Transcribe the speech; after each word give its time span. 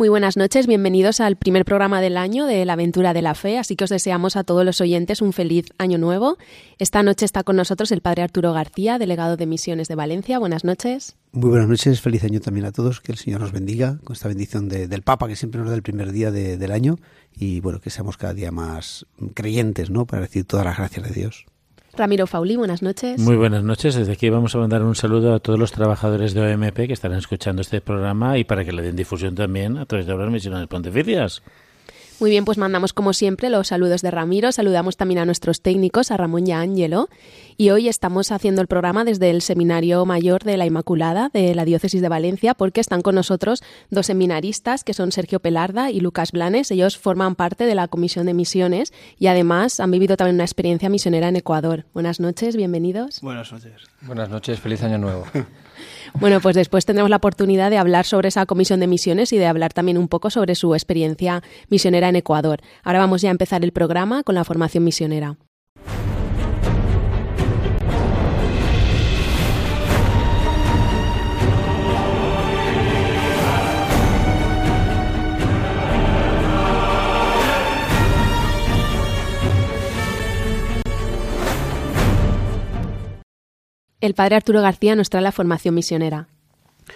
Muy 0.00 0.08
buenas 0.08 0.38
noches, 0.38 0.66
bienvenidos 0.66 1.20
al 1.20 1.36
primer 1.36 1.66
programa 1.66 2.00
del 2.00 2.16
año 2.16 2.46
de 2.46 2.64
la 2.64 2.72
aventura 2.72 3.12
de 3.12 3.20
la 3.20 3.34
fe, 3.34 3.58
así 3.58 3.76
que 3.76 3.84
os 3.84 3.90
deseamos 3.90 4.34
a 4.34 4.44
todos 4.44 4.64
los 4.64 4.80
oyentes 4.80 5.20
un 5.20 5.34
feliz 5.34 5.66
año 5.76 5.98
nuevo. 5.98 6.38
Esta 6.78 7.02
noche 7.02 7.26
está 7.26 7.42
con 7.42 7.56
nosotros 7.56 7.92
el 7.92 8.00
padre 8.00 8.22
Arturo 8.22 8.54
García, 8.54 8.98
delegado 8.98 9.36
de 9.36 9.44
Misiones 9.44 9.88
de 9.88 9.96
Valencia. 9.96 10.38
Buenas 10.38 10.64
noches. 10.64 11.18
Muy 11.32 11.50
buenas 11.50 11.68
noches, 11.68 12.00
feliz 12.00 12.24
año 12.24 12.40
también 12.40 12.64
a 12.64 12.72
todos, 12.72 13.02
que 13.02 13.12
el 13.12 13.18
Señor 13.18 13.40
nos 13.40 13.52
bendiga 13.52 13.98
con 14.02 14.14
esta 14.14 14.28
bendición 14.28 14.70
del 14.70 15.02
Papa 15.02 15.28
que 15.28 15.36
siempre 15.36 15.60
nos 15.60 15.68
da 15.68 15.76
el 15.76 15.82
primer 15.82 16.12
día 16.12 16.30
del 16.30 16.72
año 16.72 16.96
y 17.36 17.60
bueno, 17.60 17.82
que 17.82 17.90
seamos 17.90 18.16
cada 18.16 18.32
día 18.32 18.50
más 18.50 19.04
creyentes, 19.34 19.90
¿no? 19.90 20.06
Para 20.06 20.22
decir 20.22 20.46
todas 20.46 20.64
las 20.64 20.78
gracias 20.78 21.10
de 21.10 21.14
Dios. 21.14 21.44
Ramiro 21.96 22.26
Fauli, 22.26 22.56
buenas 22.56 22.82
noches. 22.82 23.20
Muy 23.20 23.36
buenas 23.36 23.64
noches. 23.64 23.94
Desde 23.94 24.12
aquí 24.12 24.30
vamos 24.30 24.54
a 24.54 24.58
mandar 24.58 24.82
un 24.82 24.94
saludo 24.94 25.34
a 25.34 25.40
todos 25.40 25.58
los 25.58 25.72
trabajadores 25.72 26.34
de 26.34 26.54
OMP 26.54 26.86
que 26.86 26.92
estarán 26.92 27.18
escuchando 27.18 27.62
este 27.62 27.80
programa 27.80 28.38
y 28.38 28.44
para 28.44 28.64
que 28.64 28.72
le 28.72 28.82
den 28.82 28.96
difusión 28.96 29.34
también 29.34 29.76
a 29.76 29.86
través 29.86 30.06
de 30.06 30.16
las 30.16 30.30
misiones 30.30 30.66
pontificias. 30.68 31.42
Muy 32.20 32.28
bien, 32.28 32.44
pues 32.44 32.58
mandamos 32.58 32.92
como 32.92 33.14
siempre 33.14 33.48
los 33.48 33.68
saludos 33.68 34.02
de 34.02 34.10
Ramiro, 34.10 34.52
saludamos 34.52 34.98
también 34.98 35.20
a 35.20 35.24
nuestros 35.24 35.62
técnicos, 35.62 36.10
a 36.10 36.18
Ramón 36.18 36.46
y 36.46 36.52
a 36.52 36.60
Ángelo, 36.60 37.08
y 37.56 37.70
hoy 37.70 37.88
estamos 37.88 38.30
haciendo 38.30 38.60
el 38.60 38.66
programa 38.66 39.04
desde 39.04 39.30
el 39.30 39.40
Seminario 39.40 40.04
Mayor 40.04 40.44
de 40.44 40.58
la 40.58 40.66
Inmaculada 40.66 41.30
de 41.32 41.54
la 41.54 41.64
Diócesis 41.64 42.02
de 42.02 42.10
Valencia 42.10 42.52
porque 42.52 42.82
están 42.82 43.00
con 43.00 43.14
nosotros 43.14 43.62
dos 43.88 44.04
seminaristas 44.04 44.84
que 44.84 44.92
son 44.92 45.12
Sergio 45.12 45.40
Pelarda 45.40 45.90
y 45.90 46.00
Lucas 46.00 46.32
Blanes. 46.32 46.70
Ellos 46.70 46.98
forman 46.98 47.36
parte 47.36 47.64
de 47.64 47.74
la 47.74 47.88
Comisión 47.88 48.26
de 48.26 48.34
Misiones 48.34 48.92
y 49.18 49.28
además 49.28 49.80
han 49.80 49.90
vivido 49.90 50.18
también 50.18 50.34
una 50.34 50.44
experiencia 50.44 50.90
misionera 50.90 51.28
en 51.28 51.36
Ecuador. 51.36 51.86
Buenas 51.94 52.20
noches, 52.20 52.54
bienvenidos. 52.54 53.22
Buenas 53.22 53.50
noches. 53.50 53.72
Buenas 54.02 54.28
noches, 54.28 54.60
feliz 54.60 54.82
año 54.82 54.98
nuevo. 54.98 55.24
Bueno, 56.14 56.40
pues 56.40 56.56
después 56.56 56.84
tendremos 56.86 57.10
la 57.10 57.16
oportunidad 57.16 57.70
de 57.70 57.78
hablar 57.78 58.06
sobre 58.06 58.28
esa 58.28 58.46
comisión 58.46 58.80
de 58.80 58.86
misiones 58.86 59.32
y 59.32 59.38
de 59.38 59.46
hablar 59.46 59.72
también 59.72 59.98
un 59.98 60.08
poco 60.08 60.30
sobre 60.30 60.54
su 60.54 60.74
experiencia 60.74 61.42
misionera 61.68 62.08
en 62.08 62.16
Ecuador. 62.16 62.60
Ahora 62.82 63.00
vamos 63.00 63.22
ya 63.22 63.28
a 63.28 63.32
empezar 63.32 63.64
el 63.64 63.72
programa 63.72 64.22
con 64.22 64.34
la 64.34 64.44
formación 64.44 64.84
misionera. 64.84 65.36
El 84.00 84.14
padre 84.14 84.36
Arturo 84.36 84.62
García 84.62 84.96
nos 84.96 85.10
trae 85.10 85.22
la 85.22 85.30
formación 85.30 85.74
misionera. 85.74 86.28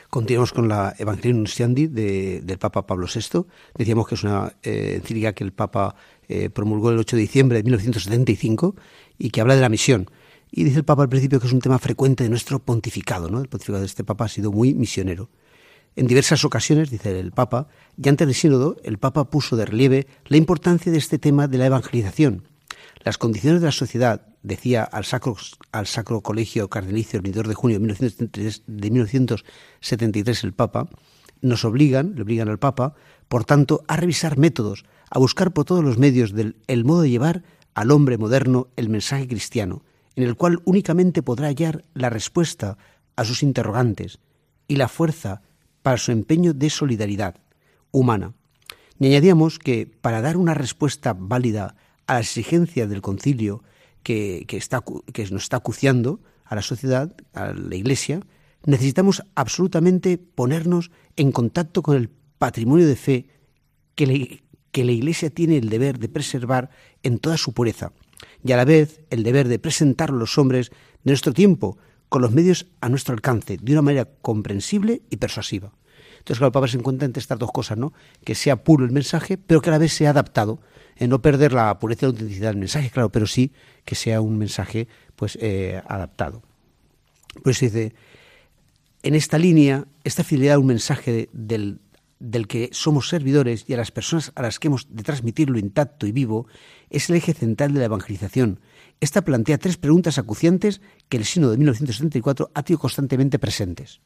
Continuamos 0.09 0.53
con 0.53 0.69
la 0.69 0.94
Evangelium 0.98 1.38
Nunciandi 1.38 1.87
de, 1.87 2.41
del 2.42 2.59
Papa 2.59 2.87
Pablo 2.87 3.06
VI. 3.06 3.44
Decíamos 3.76 4.09
que 4.09 4.15
es 4.15 4.25
una 4.25 4.54
eh, 4.62 4.94
encíclica 4.97 5.34
que 5.34 5.44
el 5.44 5.53
Papa 5.53 5.97
eh, 6.28 6.48
promulgó 6.48 6.91
el 6.91 6.98
8 6.98 7.16
de 7.16 7.22
diciembre 7.22 7.59
de 7.59 7.65
1975 7.65 8.75
y 9.19 9.31
que 9.31 9.42
habla 9.42 9.54
de 9.54 9.60
la 9.60 9.69
misión. 9.69 10.10
Y 10.50 10.65
dice 10.65 10.78
el 10.78 10.84
Papa 10.84 11.03
al 11.03 11.10
principio 11.10 11.41
que 11.41 11.47
es 11.47 11.53
un 11.53 11.60
tema 11.60 11.78
frecuente 11.78 12.25
de 12.25 12.31
nuestro 12.31 12.59
pontificado. 12.59 13.28
¿no? 13.28 13.38
El 13.38 13.48
pontificado 13.48 13.81
de 13.81 13.86
este 13.86 14.03
Papa 14.03 14.25
ha 14.25 14.28
sido 14.28 14.50
muy 14.50 14.72
misionero. 14.72 15.28
En 15.97 16.06
diversas 16.06 16.42
ocasiones, 16.44 16.91
dice 16.91 17.21
el 17.21 17.32
Papa, 17.32 17.69
y 18.03 18.09
antes 18.09 18.26
del 18.26 18.34
sínodo, 18.34 18.76
el 18.82 18.98
Papa 18.98 19.31
puso 19.31 19.56
de 19.56 19.66
relieve 19.66 20.06
la 20.25 20.38
importancia 20.38 20.91
de 20.91 20.98
este 20.98 21.19
tema 21.19 21.48
de 21.48 21.59
la 21.59 21.66
evangelización. 21.66 22.48
Las 23.04 23.19
condiciones 23.19 23.60
de 23.60 23.66
la 23.66 23.72
sociedad 23.72 24.22
decía 24.42 24.82
al 24.82 25.04
Sacro, 25.04 25.37
al 25.72 25.87
Sacro 25.87 26.22
Colegio 26.22 26.70
Cardenalicio 26.70 27.19
el 27.19 27.22
22 27.22 27.48
de 27.48 27.54
junio 27.54 27.75
de 27.76 27.81
1973, 27.81 28.62
de 28.66 28.91
1973 28.91 30.44
el 30.44 30.54
Papa, 30.54 30.88
nos 31.42 31.66
obligan, 31.66 32.15
le 32.16 32.22
obligan 32.22 32.48
al 32.48 32.59
Papa, 32.59 32.94
por 33.28 33.44
tanto, 33.44 33.84
a 33.88 33.97
revisar 33.97 34.38
métodos, 34.38 34.87
a 35.10 35.19
buscar 35.19 35.53
por 35.53 35.66
todos 35.66 35.84
los 35.84 35.98
medios 35.98 36.32
del, 36.32 36.56
el 36.66 36.87
modo 36.87 37.03
de 37.03 37.10
llevar 37.10 37.42
al 37.75 37.91
hombre 37.91 38.16
moderno 38.16 38.69
el 38.76 38.88
mensaje 38.88 39.28
cristiano, 39.28 39.82
en 40.16 40.25
el 40.25 40.36
cual 40.36 40.62
únicamente 40.65 41.22
podrá 41.22 41.48
hallar 41.48 41.84
la 41.92 42.09
respuesta 42.09 42.78
a 43.16 43.25
sus 43.26 43.42
interrogantes 43.42 44.19
y 44.66 44.76
la 44.76 44.88
fuerza 44.88 45.42
para 45.82 45.98
su 45.98 46.10
empeño 46.10 46.54
de 46.54 46.71
solidaridad 46.71 47.36
humana. 47.91 48.32
Y 48.98 49.09
añadíamos 49.09 49.59
que 49.59 49.86
para 49.86 50.22
dar 50.22 50.38
una 50.38 50.54
respuesta 50.54 51.15
válida 51.19 51.76
a 52.06 52.15
la 52.15 52.20
exigencia 52.20 52.87
del 52.87 53.03
concilio 53.03 53.62
que, 54.03 54.47
está, 54.50 54.82
que 55.12 55.22
nos 55.31 55.44
está 55.44 55.56
acuciando 55.56 56.20
a 56.44 56.54
la 56.54 56.62
sociedad, 56.62 57.15
a 57.32 57.53
la 57.53 57.75
Iglesia, 57.75 58.20
necesitamos 58.66 59.22
absolutamente 59.34 60.19
ponernos 60.19 60.91
en 61.16 61.32
contacto 61.32 61.82
con 61.82 61.97
el 61.97 62.10
patrimonio 62.38 62.87
de 62.87 62.97
fe 62.97 63.28
que, 63.94 64.42
que 64.70 64.84
la 64.84 64.92
Iglesia 64.92 65.31
tiene 65.31 65.56
el 65.56 65.69
deber 65.69 65.98
de 65.98 66.09
preservar 66.09 66.70
en 67.03 67.19
toda 67.19 67.37
su 67.37 67.53
pureza 67.53 67.92
y 68.44 68.53
a 68.53 68.56
la 68.56 68.65
vez 68.65 69.00
el 69.10 69.22
deber 69.22 69.48
de 69.48 69.59
presentar 69.59 70.10
a 70.10 70.15
los 70.15 70.38
hombres 70.38 70.71
de 71.03 71.12
nuestro 71.12 71.32
tiempo 71.32 71.78
con 72.09 72.22
los 72.22 72.32
medios 72.32 72.66
a 72.81 72.88
nuestro 72.88 73.15
alcance 73.15 73.56
de 73.60 73.72
una 73.72 73.82
manera 73.82 74.04
comprensible 74.04 75.03
y 75.10 75.16
persuasiva. 75.16 75.72
Entonces, 76.25 76.39
claro, 76.39 76.49
el 76.49 76.53
Papa 76.53 76.69
se 76.69 76.79
encuentra 76.79 77.05
entre 77.05 77.21
estas 77.21 77.39
dos 77.39 77.53
cosas, 77.53 77.77
¿no? 77.77 77.93
Que 78.25 78.35
sea 78.35 78.65
puro 78.65 78.87
el 78.87 78.93
mensaje, 78.93 79.37
pero 79.37 79.61
que 79.61 79.69
a 79.69 79.73
la 79.73 79.79
vez 79.79 79.93
sea 79.93 80.09
adaptado 80.09 80.59
en 80.97 81.11
no 81.11 81.21
perder 81.21 81.53
la 81.53 81.79
pureza 81.79 82.07
y 82.07 82.07
la 82.07 82.12
autenticidad 82.12 82.49
del 82.49 82.57
mensaje, 82.57 82.89
claro, 82.89 83.12
pero 83.12 83.27
sí 83.27 83.53
que 83.85 83.95
sea 83.95 84.23
un 84.23 84.39
mensaje 84.39 84.89
pues 85.17 85.37
eh, 85.39 85.83
adaptado. 85.87 86.43
Pues 87.43 87.61
dice, 87.61 87.93
en 89.03 89.15
esta 89.15 89.37
línea, 89.37 89.84
esta 90.03 90.25
fidelidad 90.25 90.55
a 90.55 90.61
un 90.61 90.67
mensaje 90.67 91.29
del, 91.34 91.81
del 92.21 92.49
que 92.49 92.71
somos 92.73 93.11
servidores 93.11 93.67
y 93.69 93.75
a 93.75 93.77
las 93.77 93.91
personas 93.91 94.33
a 94.34 94.41
las 94.41 94.59
que 94.59 94.69
hemos 94.69 94.87
de 94.89 95.03
transmitirlo 95.03 95.59
intacto 95.59 96.07
y 96.07 96.13
vivo, 96.13 96.47
es 96.89 97.11
el 97.11 97.17
eje 97.17 97.34
central 97.34 97.75
de 97.75 97.81
la 97.81 97.84
evangelización. 97.84 98.61
Esta 98.99 99.27
plantea 99.27 99.59
tres 99.59 99.77
preguntas 99.77 100.17
acuciantes 100.17 100.81
que 101.11 101.19
el 101.19 101.27
Sino 101.27 101.51
de 101.51 101.59
1974 101.59 102.51
ha 102.55 102.63
tenido 102.63 102.81
constantemente 102.81 103.39
presentes. 103.39 104.01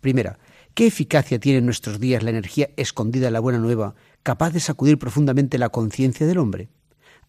Primera, 0.00 0.36
¿qué 0.74 0.86
eficacia 0.86 1.38
tiene 1.38 1.58
en 1.58 1.66
nuestros 1.66 2.00
días 2.00 2.22
la 2.22 2.30
energía 2.30 2.70
escondida 2.76 3.28
en 3.28 3.32
la 3.32 3.40
buena 3.40 3.58
nueva 3.58 3.94
capaz 4.22 4.50
de 4.50 4.60
sacudir 4.60 4.98
profundamente 4.98 5.58
la 5.58 5.70
conciencia 5.70 6.26
del 6.26 6.38
hombre? 6.38 6.68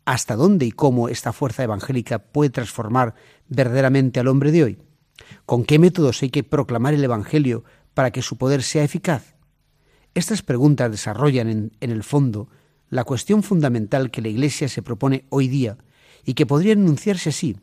¿Hasta 0.04 0.36
dónde 0.36 0.66
y 0.66 0.72
cómo 0.72 1.10
esta 1.10 1.34
fuerza 1.34 1.64
evangélica 1.64 2.20
puede 2.20 2.50
transformar 2.50 3.16
verdaderamente 3.48 4.20
al 4.20 4.28
hombre 4.28 4.52
de 4.52 4.64
hoy? 4.64 4.78
¿Con 5.46 5.64
qué 5.64 5.80
métodos 5.80 6.22
hay 6.22 6.30
que 6.30 6.44
proclamar 6.44 6.94
el 6.94 7.04
Evangelio 7.04 7.64
para 7.94 8.12
que 8.12 8.22
su 8.22 8.38
poder 8.38 8.64
sea 8.64 8.84
eficaz? 8.84 9.36
Estas 10.14 10.42
preguntas 10.42 10.92
desarrollan 10.92 11.50
en, 11.50 11.72
en, 11.82 11.92
el 11.92 12.04
fondo 12.04 12.50
la 12.90 13.04
cuestión 13.04 13.44
fundamental 13.44 14.12
que 14.12 14.22
la 14.22 14.28
Iglesia 14.28 14.70
se 14.70 14.82
propone 14.82 15.26
hoy 15.30 15.48
día 15.48 15.78
y 16.24 16.34
que 16.34 16.46
podría 16.46 16.74
enunciarse 16.74 17.30
así. 17.30 17.58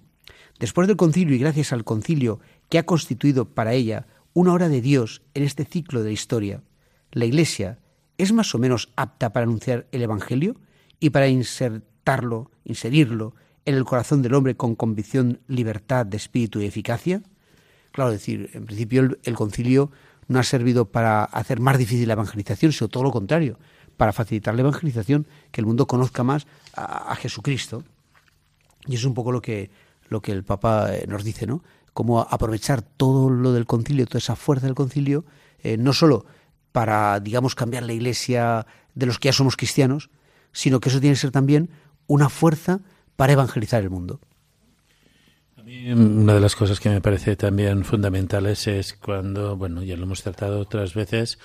Después 0.59 0.87
del 0.87 0.97
concilio 0.97 1.35
y 1.35 1.39
gracias 1.39 1.73
al 1.73 1.85
concilio 1.85 2.41
que 2.69 2.79
ha 2.79 2.87
constituido 2.87 3.47
para 3.47 3.73
ella 3.73 4.07
una 4.35 4.53
hora 4.53 4.69
de 4.69 4.81
Dios 4.81 5.23
en 5.35 5.43
este 5.43 5.65
ciclo 5.65 6.01
de 6.01 6.07
la 6.07 6.13
historia, 6.13 6.63
la 7.11 7.25
Iglesia 7.25 7.79
es 8.19 8.33
más 8.33 8.55
o 8.55 8.59
menos 8.59 8.91
apta 8.97 9.33
para 9.33 9.45
anunciar 9.45 9.87
el 9.93 10.03
Evangelio 10.03 10.57
y 11.01 11.11
para 11.11 11.29
insertarlo, 11.29 12.51
inserirlo 12.65 13.35
en 13.65 13.75
el 13.75 13.85
corazón 13.85 14.23
del 14.23 14.35
hombre 14.35 14.57
con 14.57 14.75
convicción, 14.75 15.41
libertad 15.49 16.07
de 16.07 16.17
espíritu 16.17 16.61
y 16.61 16.67
eficacia? 16.67 17.23
Claro, 17.93 18.11
decir, 18.11 18.51
en 18.55 18.65
principio 18.65 19.19
el, 19.23 19.35
concilio 19.35 19.91
no 20.29 20.39
ha 20.39 20.43
servido 20.43 20.87
para 20.87 21.25
hacer 21.25 21.61
más 21.61 21.79
difícil 21.79 22.09
la 22.09 22.15
evangelización, 22.15 22.73
sino 22.73 22.89
todo 22.89 23.03
lo 23.03 23.11
contrario, 23.11 23.59
para 23.97 24.13
facilitar 24.13 24.55
la 24.55 24.63
evangelización, 24.63 25.27
que 25.51 25.61
el 25.61 25.67
mundo 25.67 25.87
conozca 25.87 26.23
más 26.23 26.47
a, 26.75 27.15
Jesucristo. 27.17 27.85
Y 28.87 28.95
es 28.95 29.05
un 29.05 29.15
poco 29.15 29.31
lo 29.31 29.43
que, 29.43 29.71
lo 30.09 30.23
que 30.23 30.33
el 30.33 30.43
Papa 30.43 30.95
eh, 30.95 31.05
nos 31.07 31.23
dice, 31.23 31.47
¿no? 31.47 31.63
Cómo 31.93 32.21
aprovechar 32.21 32.83
todo 32.83 33.31
lo 33.31 33.53
del 33.53 33.67
concilio, 33.67 34.07
toda 34.07 34.19
esa 34.19 34.37
fuerza 34.37 34.67
del 34.67 34.75
concilio, 34.75 35.25
eh, 35.63 35.77
no 35.77 35.93
solo 35.93 36.25
para, 36.73 37.21
digamos, 37.21 37.55
cambiar 37.55 37.83
la 37.83 37.93
iglesia 37.93 38.67
de 38.95 39.07
los 39.07 39.19
que 39.19 39.29
ya 39.29 39.33
somos 39.33 39.57
cristianos, 39.57 40.11
sino 40.53 40.81
que 40.81 40.89
eso 40.89 41.01
tiene 41.01 41.15
que 41.15 41.21
ser 41.21 41.31
también 41.31 41.71
una 42.07 42.29
fuerza 42.29 42.81
para 43.17 43.33
evangelizar 43.33 43.83
el 43.83 43.91
mundo. 43.91 44.21
A 45.57 45.63
mí 45.63 45.93
una 45.93 46.35
de 46.35 46.41
las 46.41 46.57
cosas 46.57 46.81
que 46.81 46.89
me 46.89 47.01
parece 47.01 47.37
también 47.37 47.85
fundamentales 47.85 48.67
es 48.67 48.95
cuando, 48.95 49.57
bueno, 49.57 49.83
ya 49.83 49.97
lo 49.97 50.05
hemos 50.05 50.23
tratado 50.23 50.59
otras 50.59 50.95
veces, 50.95 51.39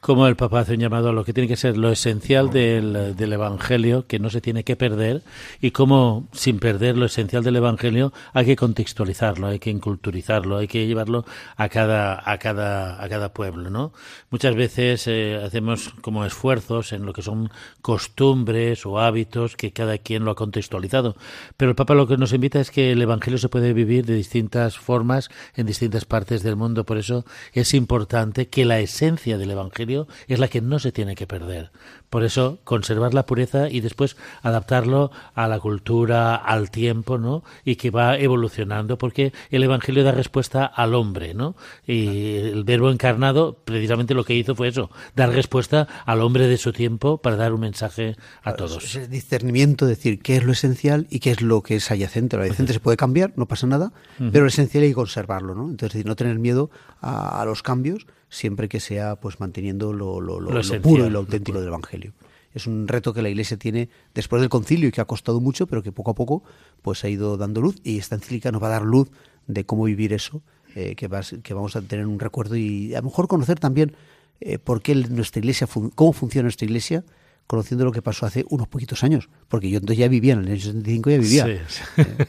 como 0.00 0.26
el 0.26 0.36
Papa 0.36 0.60
hace 0.60 0.74
un 0.74 0.80
llamado 0.80 1.10
a 1.10 1.12
lo 1.12 1.24
que 1.24 1.34
tiene 1.34 1.46
que 1.46 1.56
ser 1.56 1.76
lo 1.76 1.90
esencial 1.90 2.50
del, 2.50 3.14
del, 3.16 3.32
Evangelio, 3.32 4.06
que 4.06 4.18
no 4.18 4.30
se 4.30 4.40
tiene 4.40 4.64
que 4.64 4.74
perder, 4.74 5.22
y 5.60 5.72
cómo, 5.72 6.26
sin 6.32 6.58
perder 6.58 6.96
lo 6.96 7.04
esencial 7.04 7.44
del 7.44 7.56
Evangelio, 7.56 8.12
hay 8.32 8.46
que 8.46 8.56
contextualizarlo, 8.56 9.48
hay 9.48 9.58
que 9.58 9.70
inculturizarlo, 9.70 10.56
hay 10.56 10.68
que 10.68 10.86
llevarlo 10.86 11.26
a 11.56 11.68
cada, 11.68 12.22
a 12.24 12.38
cada, 12.38 13.02
a 13.02 13.08
cada 13.08 13.34
pueblo, 13.34 13.68
¿no? 13.68 13.92
Muchas 14.30 14.54
veces 14.54 15.06
eh, 15.06 15.38
hacemos 15.44 15.90
como 16.00 16.24
esfuerzos 16.24 16.92
en 16.92 17.04
lo 17.04 17.12
que 17.12 17.22
son 17.22 17.50
costumbres 17.82 18.86
o 18.86 19.00
hábitos 19.00 19.56
que 19.56 19.72
cada 19.72 19.98
quien 19.98 20.24
lo 20.24 20.30
ha 20.30 20.34
contextualizado, 20.34 21.14
pero 21.58 21.72
el 21.72 21.76
Papa 21.76 21.94
lo 21.94 22.06
que 22.06 22.16
nos 22.16 22.32
invita 22.32 22.60
es 22.60 22.70
que 22.70 22.92
el 22.92 23.02
Evangelio 23.02 23.38
se 23.38 23.50
puede 23.50 23.74
vivir 23.74 24.06
de 24.06 24.14
distintas 24.14 24.78
formas 24.78 25.28
en 25.54 25.66
distintas 25.66 26.06
partes 26.06 26.42
del 26.42 26.56
mundo, 26.56 26.84
por 26.84 26.96
eso 26.96 27.26
es 27.52 27.74
importante 27.74 28.48
que 28.48 28.64
la 28.64 28.80
esencia 28.80 29.36
del 29.36 29.50
Evangelio 29.50 29.89
es 30.28 30.38
la 30.38 30.48
que 30.48 30.60
no 30.60 30.78
se 30.78 30.92
tiene 30.92 31.14
que 31.14 31.26
perder. 31.26 31.70
Por 32.08 32.24
eso, 32.24 32.58
conservar 32.64 33.14
la 33.14 33.26
pureza 33.26 33.68
y 33.68 33.80
después 33.80 34.16
adaptarlo 34.42 35.10
a 35.34 35.46
la 35.46 35.60
cultura, 35.60 36.34
al 36.34 36.70
tiempo, 36.70 37.18
¿no? 37.18 37.44
Y 37.64 37.76
que 37.76 37.90
va 37.90 38.16
evolucionando, 38.18 38.98
porque 38.98 39.32
el 39.50 39.62
Evangelio 39.62 40.02
da 40.02 40.12
respuesta 40.12 40.64
al 40.66 40.94
hombre, 40.94 41.34
¿no? 41.34 41.56
Y 41.86 42.36
el 42.36 42.64
verbo 42.64 42.90
encarnado, 42.90 43.58
precisamente 43.64 44.14
lo 44.14 44.24
que 44.24 44.34
hizo 44.34 44.54
fue 44.54 44.68
eso, 44.68 44.90
dar 45.14 45.30
respuesta 45.30 45.86
al 46.04 46.20
hombre 46.20 46.48
de 46.48 46.56
su 46.56 46.72
tiempo 46.72 47.18
para 47.18 47.36
dar 47.36 47.52
un 47.52 47.60
mensaje 47.60 48.16
a 48.42 48.54
todos. 48.54 48.84
Ese 48.84 49.06
discernimiento, 49.06 49.86
decir 49.86 50.20
qué 50.20 50.36
es 50.36 50.44
lo 50.44 50.52
esencial 50.52 51.06
y 51.10 51.20
qué 51.20 51.30
es 51.30 51.42
lo 51.42 51.62
que 51.62 51.76
es 51.76 51.90
adyacente. 51.90 52.36
Lo 52.36 52.42
adyacente 52.42 52.72
se 52.72 52.80
puede 52.80 52.96
cambiar, 52.96 53.32
no 53.36 53.46
pasa 53.46 53.66
nada, 53.66 53.92
pero 54.18 54.44
lo 54.44 54.48
esencial 54.48 54.84
hay 54.84 54.90
que 54.90 54.94
conservarlo, 54.94 55.54
¿no? 55.54 55.68
Entonces, 55.68 56.04
no 56.04 56.16
tener 56.16 56.38
miedo 56.38 56.70
a, 57.00 57.40
a 57.40 57.44
los 57.44 57.62
cambios, 57.62 58.06
siempre 58.30 58.68
que 58.68 58.80
sea 58.80 59.16
pues 59.16 59.40
manteniendo 59.40 59.92
lo, 59.92 60.20
lo, 60.20 60.40
lo, 60.40 60.50
lo 60.50 60.82
puro 60.82 61.06
y 61.06 61.10
lo 61.10 61.18
auténtico 61.18 61.58
del 61.58 61.68
Evangelio. 61.68 62.12
Es 62.54 62.66
un 62.66 62.88
reto 62.88 63.12
que 63.12 63.22
la 63.22 63.28
Iglesia 63.28 63.56
tiene 63.56 63.88
después 64.14 64.40
del 64.40 64.48
concilio 64.48 64.88
y 64.88 64.92
que 64.92 65.00
ha 65.00 65.04
costado 65.04 65.40
mucho, 65.40 65.66
pero 65.66 65.82
que 65.82 65.92
poco 65.92 66.12
a 66.12 66.14
poco 66.14 66.42
pues 66.82 67.04
ha 67.04 67.08
ido 67.08 67.36
dando 67.36 67.60
luz 67.60 67.76
y 67.84 67.98
esta 67.98 68.14
encíclica 68.14 68.50
nos 68.50 68.62
va 68.62 68.68
a 68.68 68.70
dar 68.70 68.82
luz 68.82 69.10
de 69.46 69.64
cómo 69.64 69.84
vivir 69.84 70.12
eso, 70.12 70.42
eh, 70.74 70.94
que, 70.96 71.08
va, 71.08 71.20
que 71.42 71.54
vamos 71.54 71.76
a 71.76 71.82
tener 71.82 72.06
un 72.06 72.18
recuerdo 72.18 72.56
y 72.56 72.94
a 72.94 72.98
lo 72.98 73.04
mejor 73.04 73.28
conocer 73.28 73.58
también 73.58 73.94
eh, 74.40 74.58
por 74.58 74.82
qué 74.82 74.94
nuestra 74.94 75.40
Iglesia, 75.40 75.68
cómo 75.94 76.12
funciona 76.12 76.44
nuestra 76.44 76.64
Iglesia, 76.64 77.04
conociendo 77.46 77.84
lo 77.84 77.92
que 77.92 78.02
pasó 78.02 78.26
hace 78.26 78.44
unos 78.48 78.68
poquitos 78.68 79.02
años, 79.02 79.28
porque 79.48 79.70
yo 79.70 79.78
entonces 79.78 79.98
ya 79.98 80.08
vivía, 80.08 80.34
en 80.34 80.40
el 80.40 80.52
año 80.52 80.60
75 80.60 81.10
ya 81.10 81.18
vivía. 81.18 81.46
Sí, 81.46 81.52
sí. 81.68 82.02
Eh, 82.02 82.26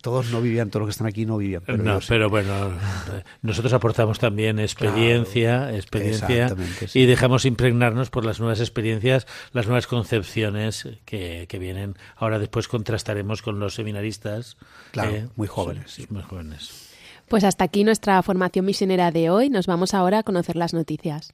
todos 0.00 0.30
no 0.30 0.40
vivían, 0.40 0.70
todos 0.70 0.80
los 0.80 0.88
que 0.88 0.92
están 0.92 1.06
aquí 1.06 1.26
no 1.26 1.36
vivían. 1.36 1.62
Pero 1.64 1.82
no, 1.82 1.98
pero 2.06 2.28
bueno, 2.28 2.72
nosotros 3.42 3.72
aportamos 3.72 4.18
también 4.18 4.58
experiencia, 4.58 5.74
experiencia 5.74 6.54
y 6.94 7.06
dejamos 7.06 7.44
impregnarnos 7.44 8.10
por 8.10 8.24
las 8.24 8.40
nuevas 8.40 8.60
experiencias, 8.60 9.26
las 9.52 9.66
nuevas 9.66 9.86
concepciones 9.86 10.88
que, 11.04 11.46
que 11.48 11.58
vienen. 11.58 11.96
Ahora 12.16 12.38
después 12.38 12.68
contrastaremos 12.68 13.42
con 13.42 13.60
los 13.60 13.74
seminaristas. 13.74 14.56
Claro, 14.92 15.10
eh, 15.10 15.28
muy 15.36 15.48
jóvenes. 15.48 15.90
Sí, 15.90 16.06
muy 16.10 16.22
jóvenes. 16.22 16.88
Pues 17.28 17.44
hasta 17.44 17.64
aquí 17.64 17.84
nuestra 17.84 18.20
formación 18.22 18.64
misionera 18.64 19.12
de 19.12 19.30
hoy. 19.30 19.50
Nos 19.50 19.66
vamos 19.66 19.94
ahora 19.94 20.18
a 20.18 20.22
conocer 20.24 20.56
las 20.56 20.74
noticias. 20.74 21.32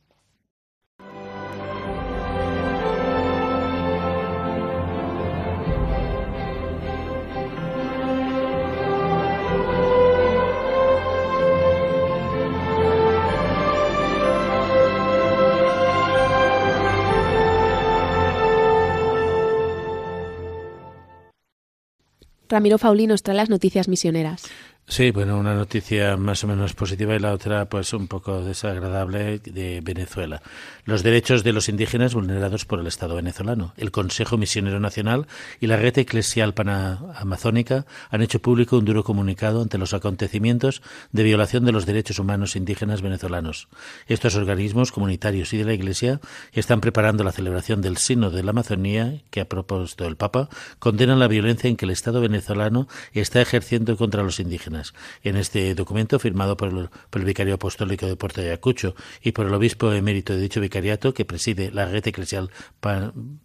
Ramiro 22.48 22.78
Fauli 22.78 23.06
nos 23.06 23.22
trae 23.22 23.36
las 23.36 23.50
noticias 23.50 23.88
misioneras. 23.88 24.44
Sí, 24.88 25.10
bueno, 25.10 25.36
una 25.36 25.56
noticia 25.56 26.16
más 26.16 26.44
o 26.44 26.46
menos 26.46 26.74
positiva 26.74 27.16
y 27.16 27.18
la 27.18 27.32
otra 27.32 27.68
pues 27.68 27.92
un 27.92 28.06
poco 28.06 28.42
desagradable 28.42 29.40
de 29.40 29.80
Venezuela. 29.82 30.42
Los 30.84 31.02
derechos 31.02 31.42
de 31.42 31.52
los 31.52 31.68
indígenas 31.68 32.14
vulnerados 32.14 32.64
por 32.64 32.78
el 32.78 32.86
Estado 32.86 33.16
venezolano. 33.16 33.74
El 33.76 33.90
Consejo 33.90 34.38
Misionero 34.38 34.78
Nacional 34.78 35.26
y 35.58 35.66
la 35.66 35.76
Red 35.76 35.98
Eclesial 35.98 36.54
Panamazónica 36.54 37.84
han 38.10 38.22
hecho 38.22 38.40
público 38.40 38.78
un 38.78 38.84
duro 38.84 39.02
comunicado 39.02 39.60
ante 39.60 39.76
los 39.76 39.92
acontecimientos 39.92 40.82
de 41.10 41.24
violación 41.24 41.64
de 41.64 41.72
los 41.72 41.84
derechos 41.84 42.20
humanos 42.20 42.54
indígenas 42.54 43.02
venezolanos. 43.02 43.66
Estos 44.06 44.36
organismos 44.36 44.92
comunitarios 44.92 45.52
y 45.52 45.58
de 45.58 45.64
la 45.64 45.74
Iglesia 45.74 46.20
están 46.52 46.80
preparando 46.80 47.24
la 47.24 47.32
celebración 47.32 47.82
del 47.82 47.96
Sino 47.96 48.30
de 48.30 48.44
la 48.44 48.52
Amazonía 48.52 49.20
que 49.30 49.40
ha 49.40 49.48
propuesto 49.48 50.06
el 50.06 50.16
Papa, 50.16 50.48
condenan 50.78 51.18
la 51.18 51.26
violencia 51.26 51.68
en 51.68 51.76
que 51.76 51.86
el 51.86 51.90
Estado 51.90 52.20
venezolano 52.20 52.86
está 53.12 53.42
ejerciendo 53.42 53.96
contra 53.96 54.22
los 54.22 54.38
indígenas 54.38 54.75
en 55.22 55.36
este 55.36 55.74
documento, 55.74 56.18
firmado 56.18 56.56
por 56.56 56.68
el, 56.68 57.24
Vicario 57.24 57.54
Apostólico 57.54 58.06
de 58.06 58.16
Puerto 58.16 58.40
Ayacucho 58.40 58.94
y 59.22 59.32
por 59.32 59.46
el 59.46 59.54
Obispo 59.54 59.92
emérito 59.92 60.32
de 60.32 60.40
dicho 60.40 60.60
vicariato, 60.60 61.14
que 61.14 61.24
preside 61.24 61.70
la 61.72 61.86
red 61.86 62.06
eclesial 62.06 62.50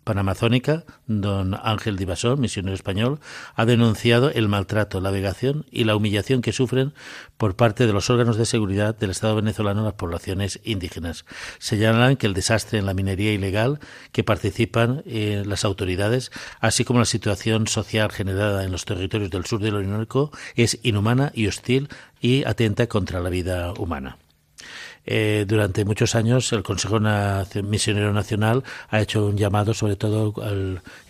panamazónica, 0.03 0.85
don 1.07 1.55
Ángel 1.63 1.97
Divasón, 1.97 2.39
misionero 2.39 2.75
español, 2.75 3.19
ha 3.55 3.65
denunciado 3.65 4.29
el 4.29 4.47
maltrato, 4.47 5.01
la 5.01 5.11
vegación 5.11 5.65
y 5.71 5.85
la 5.85 5.95
humillación 5.95 6.41
que 6.41 6.53
sufren 6.53 6.93
por 7.37 7.55
parte 7.55 7.87
de 7.87 7.93
los 7.93 8.09
órganos 8.09 8.37
de 8.37 8.45
seguridad 8.45 8.95
del 8.95 9.09
Estado 9.09 9.35
venezolano 9.35 9.83
las 9.83 9.93
poblaciones 9.93 10.59
indígenas. 10.63 11.25
Señalan 11.59 12.17
que 12.17 12.27
el 12.27 12.33
desastre 12.33 12.79
en 12.79 12.85
la 12.85 12.93
minería 12.93 13.33
ilegal 13.33 13.79
que 14.11 14.23
participan 14.23 15.03
eh, 15.05 15.43
las 15.45 15.65
autoridades, 15.65 16.31
así 16.59 16.83
como 16.83 16.99
la 16.99 17.05
situación 17.05 17.67
social 17.67 18.11
generada 18.11 18.63
en 18.63 18.71
los 18.71 18.85
territorios 18.85 19.29
del 19.29 19.45
sur 19.45 19.61
del 19.61 19.75
Orinoco, 19.75 20.31
es 20.55 20.79
inhumana 20.83 21.20
y 21.35 21.47
hostil 21.47 21.89
y 22.19 22.43
atenta 22.45 22.87
contra 22.87 23.19
la 23.19 23.29
vida 23.29 23.73
humana. 23.73 24.17
Eh, 25.05 25.45
durante 25.47 25.83
muchos 25.85 26.15
años 26.15 26.51
el 26.53 26.63
Consejo 26.63 26.99
Misionero 27.63 28.13
Nacional 28.13 28.63
ha 28.89 29.01
hecho 29.01 29.25
un 29.25 29.37
llamado, 29.37 29.73
sobre 29.73 29.95
todo 29.95 30.33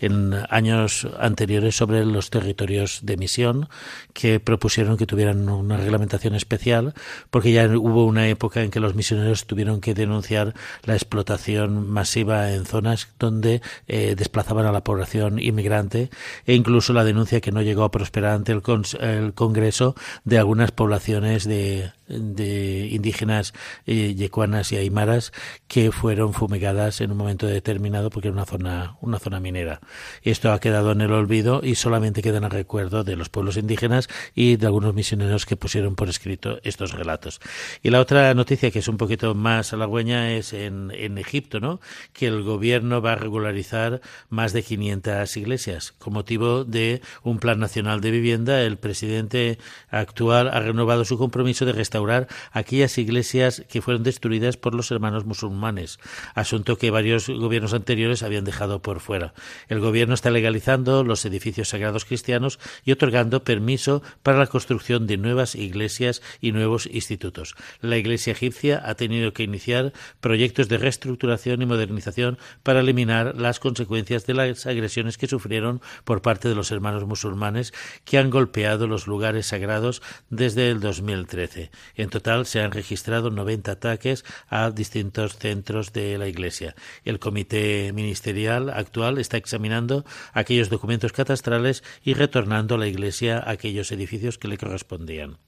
en 0.00 0.34
años 0.48 1.06
anteriores, 1.18 1.76
sobre 1.76 2.04
los 2.04 2.30
territorios 2.30 3.00
de 3.02 3.16
misión 3.16 3.68
que 4.12 4.40
propusieron 4.40 4.96
que 4.96 5.06
tuvieran 5.06 5.48
una 5.48 5.76
reglamentación 5.76 6.34
especial, 6.34 6.94
porque 7.30 7.52
ya 7.52 7.66
hubo 7.66 8.04
una 8.04 8.28
época 8.28 8.62
en 8.62 8.70
que 8.70 8.80
los 8.80 8.94
misioneros 8.94 9.46
tuvieron 9.46 9.80
que 9.80 9.94
denunciar 9.94 10.54
la 10.84 10.94
explotación 10.94 11.88
masiva 11.88 12.52
en 12.52 12.64
zonas 12.64 13.08
donde 13.18 13.62
eh, 13.88 14.14
desplazaban 14.16 14.66
a 14.66 14.72
la 14.72 14.84
población 14.84 15.38
inmigrante 15.38 16.10
e 16.46 16.54
incluso 16.54 16.92
la 16.92 17.04
denuncia 17.04 17.40
que 17.40 17.52
no 17.52 17.62
llegó 17.62 17.84
a 17.84 17.90
prosperar 17.90 18.32
ante 18.32 18.52
el, 18.52 18.62
el 19.00 19.34
Congreso 19.34 19.94
de 20.24 20.38
algunas 20.38 20.70
poblaciones 20.70 21.44
de 21.44 21.92
de 22.12 22.88
indígenas 22.90 23.54
eh, 23.86 24.14
yecuanas 24.14 24.72
y 24.72 24.76
aymaras 24.76 25.32
que 25.68 25.92
fueron 25.92 26.34
fumigadas 26.34 27.00
en 27.00 27.10
un 27.10 27.18
momento 27.18 27.46
determinado 27.46 28.10
porque 28.10 28.28
era 28.28 28.34
una 28.34 28.46
zona, 28.46 28.96
una 29.00 29.18
zona 29.18 29.40
minera. 29.40 29.80
Esto 30.22 30.52
ha 30.52 30.60
quedado 30.60 30.92
en 30.92 31.00
el 31.00 31.12
olvido 31.12 31.60
y 31.62 31.74
solamente 31.74 32.22
queda 32.22 32.38
en 32.38 32.44
el 32.44 32.50
recuerdo 32.50 33.04
de 33.04 33.16
los 33.16 33.28
pueblos 33.28 33.56
indígenas 33.56 34.08
y 34.34 34.56
de 34.56 34.66
algunos 34.66 34.94
misioneros 34.94 35.46
que 35.46 35.56
pusieron 35.56 35.94
por 35.94 36.08
escrito 36.08 36.58
estos 36.62 36.92
relatos. 36.92 37.40
Y 37.82 37.90
la 37.90 38.00
otra 38.00 38.32
noticia 38.34 38.70
que 38.70 38.80
es 38.80 38.88
un 38.88 38.96
poquito 38.96 39.34
más 39.34 39.72
halagüeña 39.72 40.32
es 40.32 40.52
en, 40.52 40.90
en 40.94 41.18
Egipto, 41.18 41.60
¿no? 41.60 41.80
que 42.12 42.26
el 42.26 42.42
gobierno 42.42 43.00
va 43.00 43.12
a 43.12 43.16
regularizar 43.16 44.00
más 44.28 44.52
de 44.52 44.62
500 44.62 45.36
iglesias. 45.36 45.92
Con 45.98 46.12
motivo 46.12 46.64
de 46.64 47.02
un 47.22 47.38
plan 47.38 47.58
nacional 47.58 48.00
de 48.00 48.10
vivienda, 48.10 48.62
el 48.62 48.76
presidente 48.76 49.58
actual 49.90 50.48
ha 50.48 50.60
renovado 50.60 51.04
su 51.04 51.18
compromiso 51.18 51.64
de 51.64 51.72
restaurar 51.72 52.28
aquellas 52.52 52.98
iglesias 52.98 53.64
que 53.72 53.80
fueron 53.80 54.02
destruidas 54.02 54.58
por 54.58 54.74
los 54.74 54.90
hermanos 54.90 55.24
musulmanes, 55.24 55.98
asunto 56.34 56.76
que 56.76 56.90
varios 56.90 57.28
gobiernos 57.28 57.72
anteriores 57.72 58.22
habían 58.22 58.44
dejado 58.44 58.82
por 58.82 59.00
fuera. 59.00 59.32
El 59.68 59.80
gobierno 59.80 60.12
está 60.12 60.30
legalizando 60.30 61.04
los 61.04 61.24
edificios 61.24 61.70
sagrados 61.70 62.04
cristianos 62.04 62.58
y 62.84 62.92
otorgando 62.92 63.44
permiso 63.44 64.02
para 64.22 64.36
la 64.36 64.46
construcción 64.46 65.06
de 65.06 65.16
nuevas 65.16 65.54
iglesias 65.54 66.20
y 66.42 66.52
nuevos 66.52 66.84
institutos. 66.84 67.54
La 67.80 67.96
iglesia 67.96 68.32
egipcia 68.32 68.82
ha 68.84 68.94
tenido 68.94 69.32
que 69.32 69.44
iniciar 69.44 69.94
proyectos 70.20 70.68
de 70.68 70.76
reestructuración 70.76 71.62
y 71.62 71.66
modernización 71.66 72.36
para 72.62 72.80
eliminar 72.80 73.40
las 73.40 73.58
consecuencias 73.58 74.26
de 74.26 74.34
las 74.34 74.66
agresiones 74.66 75.16
que 75.16 75.28
sufrieron 75.28 75.80
por 76.04 76.20
parte 76.20 76.50
de 76.50 76.54
los 76.54 76.70
hermanos 76.72 77.06
musulmanes 77.06 77.72
que 78.04 78.18
han 78.18 78.28
golpeado 78.28 78.86
los 78.86 79.06
lugares 79.06 79.46
sagrados 79.46 80.02
desde 80.28 80.68
el 80.68 80.80
2013. 80.80 81.70
En 81.96 82.10
total 82.10 82.44
se 82.44 82.60
han 82.60 82.72
registrado 82.72 83.30
90 83.30 83.61
a 83.70 83.74
ataques 83.74 84.24
a 84.48 84.70
distintos 84.70 85.36
centros 85.36 85.92
de 85.92 86.18
la 86.18 86.28
Iglesia. 86.28 86.74
El 87.04 87.18
comité 87.18 87.92
ministerial 87.92 88.70
actual 88.70 89.18
está 89.18 89.36
examinando 89.36 90.04
aquellos 90.32 90.70
documentos 90.70 91.12
catastrales 91.12 91.82
y 92.04 92.14
retornando 92.14 92.74
a 92.74 92.78
la 92.78 92.86
Iglesia 92.88 93.42
aquellos 93.46 93.92
edificios 93.92 94.38
que 94.38 94.48
le 94.48 94.58
correspondían. 94.58 95.38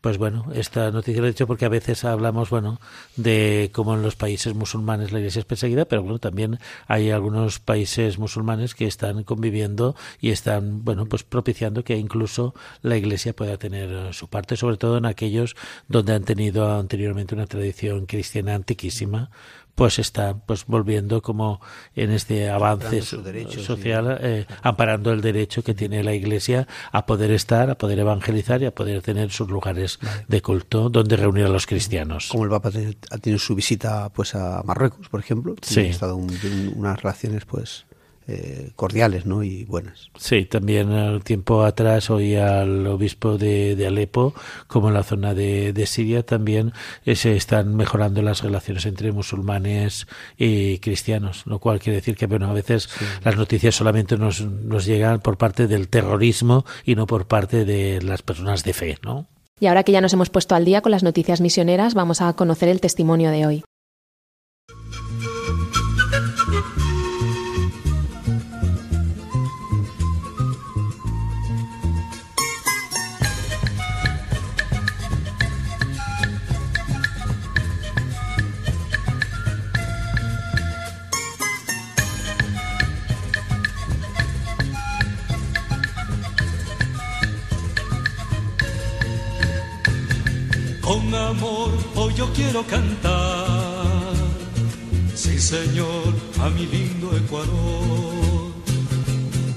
Pues 0.00 0.16
bueno, 0.16 0.46
esta 0.54 0.90
noticia 0.90 1.20
la 1.20 1.28
he 1.28 1.32
dicho 1.32 1.46
porque 1.46 1.66
a 1.66 1.68
veces 1.68 2.04
hablamos, 2.04 2.48
bueno, 2.48 2.80
de 3.16 3.70
cómo 3.74 3.94
en 3.94 4.02
los 4.02 4.16
países 4.16 4.54
musulmanes 4.54 5.12
la 5.12 5.18
iglesia 5.18 5.40
es 5.40 5.44
perseguida, 5.44 5.84
pero 5.84 6.02
bueno, 6.02 6.18
también 6.18 6.58
hay 6.86 7.10
algunos 7.10 7.58
países 7.58 8.18
musulmanes 8.18 8.74
que 8.74 8.86
están 8.86 9.24
conviviendo 9.24 9.94
y 10.18 10.30
están, 10.30 10.84
bueno, 10.84 11.04
pues 11.04 11.22
propiciando 11.22 11.84
que 11.84 11.96
incluso 11.96 12.54
la 12.80 12.96
iglesia 12.96 13.34
pueda 13.34 13.58
tener 13.58 14.14
su 14.14 14.28
parte, 14.28 14.56
sobre 14.56 14.78
todo 14.78 14.96
en 14.96 15.04
aquellos 15.04 15.54
donde 15.88 16.14
han 16.14 16.24
tenido 16.24 16.78
anteriormente 16.78 17.34
una 17.34 17.46
tradición 17.50 18.06
cristiana 18.06 18.54
antiquísima 18.54 19.30
pues 19.74 19.98
está 19.98 20.36
pues 20.36 20.66
volviendo 20.66 21.22
como 21.22 21.60
en 21.94 22.10
este 22.10 22.50
avance 22.50 23.00
social 23.02 24.18
eh, 24.20 24.46
amparando 24.62 25.10
el 25.10 25.22
derecho 25.22 25.62
que 25.62 25.74
tiene 25.74 26.04
la 26.04 26.12
iglesia 26.12 26.68
a 26.92 27.06
poder 27.06 27.30
estar 27.30 27.70
a 27.70 27.76
poder 27.76 27.98
evangelizar 27.98 28.60
y 28.62 28.66
a 28.66 28.74
poder 28.74 29.00
tener 29.00 29.30
sus 29.30 29.48
lugares 29.48 29.98
de 30.28 30.42
culto 30.42 30.90
donde 30.90 31.16
reunir 31.16 31.46
a 31.46 31.48
los 31.48 31.66
cristianos. 31.66 32.28
Como 32.28 32.44
el 32.44 32.50
papa 32.50 32.70
ha 33.10 33.18
tenido 33.18 33.38
su 33.38 33.54
visita 33.54 34.10
pues 34.10 34.34
a 34.34 34.62
Marruecos 34.64 35.08
por 35.08 35.20
ejemplo 35.20 35.54
sí. 35.62 35.80
ha 35.80 35.82
estado 35.84 36.16
unas 36.16 37.02
relaciones 37.02 37.44
pues 37.46 37.86
eh, 38.30 38.70
cordiales 38.76 39.26
¿no? 39.26 39.42
y 39.42 39.64
buenas. 39.64 40.10
Sí, 40.16 40.44
también 40.44 40.92
al 40.92 41.24
tiempo 41.24 41.64
atrás 41.64 42.10
oí 42.10 42.36
al 42.36 42.86
obispo 42.86 43.38
de, 43.38 43.74
de 43.74 43.86
Alepo, 43.88 44.34
como 44.68 44.88
en 44.88 44.94
la 44.94 45.02
zona 45.02 45.34
de, 45.34 45.72
de 45.72 45.86
Siria, 45.86 46.22
también 46.22 46.72
eh, 47.04 47.16
se 47.16 47.34
están 47.34 47.74
mejorando 47.74 48.22
las 48.22 48.42
relaciones 48.42 48.86
entre 48.86 49.10
musulmanes 49.10 50.06
y 50.38 50.78
cristianos, 50.78 51.42
lo 51.46 51.58
cual 51.58 51.80
quiere 51.80 51.96
decir 51.96 52.16
que 52.16 52.26
bueno, 52.26 52.48
a 52.48 52.52
veces 52.52 52.88
sí. 52.96 53.04
las 53.24 53.36
noticias 53.36 53.74
solamente 53.74 54.16
nos, 54.16 54.42
nos 54.42 54.84
llegan 54.84 55.20
por 55.20 55.36
parte 55.36 55.66
del 55.66 55.88
terrorismo 55.88 56.64
y 56.84 56.94
no 56.94 57.06
por 57.06 57.26
parte 57.26 57.64
de 57.64 58.00
las 58.00 58.22
personas 58.22 58.62
de 58.62 58.72
fe, 58.72 58.98
¿no? 59.02 59.26
Y 59.58 59.66
ahora 59.66 59.82
que 59.82 59.92
ya 59.92 60.00
nos 60.00 60.12
hemos 60.14 60.30
puesto 60.30 60.54
al 60.54 60.64
día 60.64 60.80
con 60.80 60.92
las 60.92 61.02
noticias 61.02 61.40
misioneras, 61.40 61.94
vamos 61.94 62.22
a 62.22 62.32
conocer 62.32 62.68
el 62.68 62.80
testimonio 62.80 63.30
de 63.30 63.46
hoy. 63.46 63.64
Amor 91.30 91.70
hoy 91.94 92.12
yo 92.14 92.32
quiero 92.32 92.64
cantar, 92.66 94.14
sí 95.14 95.38
Señor, 95.38 96.12
a 96.40 96.48
mi 96.50 96.66
lindo 96.66 97.16
Ecuador. 97.16 98.52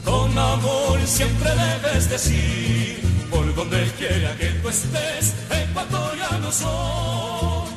Con 0.04 0.38
amor 0.38 1.00
siempre 1.06 1.50
debes 1.50 2.10
decir, 2.10 3.02
por 3.32 3.46
donde 3.56 3.92
quiera 3.98 4.36
que 4.38 4.48
tú 4.62 4.70
estés, 4.70 5.34
ecuatoriano 5.50 6.52
soy. 6.52 7.70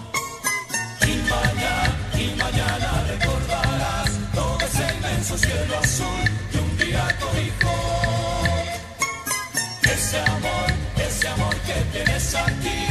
Y 1.11 1.15
mañana, 1.33 1.97
y 2.23 2.27
mañana 2.43 2.89
recordarás 3.13 4.11
todo 4.35 4.59
ese 4.61 4.85
inmenso 4.97 5.39
cielo 5.39 5.75
azul 5.83 6.25
que 6.51 6.59
un 6.59 6.77
día 6.79 7.05
cobijó. 7.21 7.77
Ese 9.95 10.19
amor, 10.21 10.69
ese 11.09 11.29
amor 11.29 11.55
que 11.67 11.77
tienes 11.93 12.35
aquí 12.35 12.86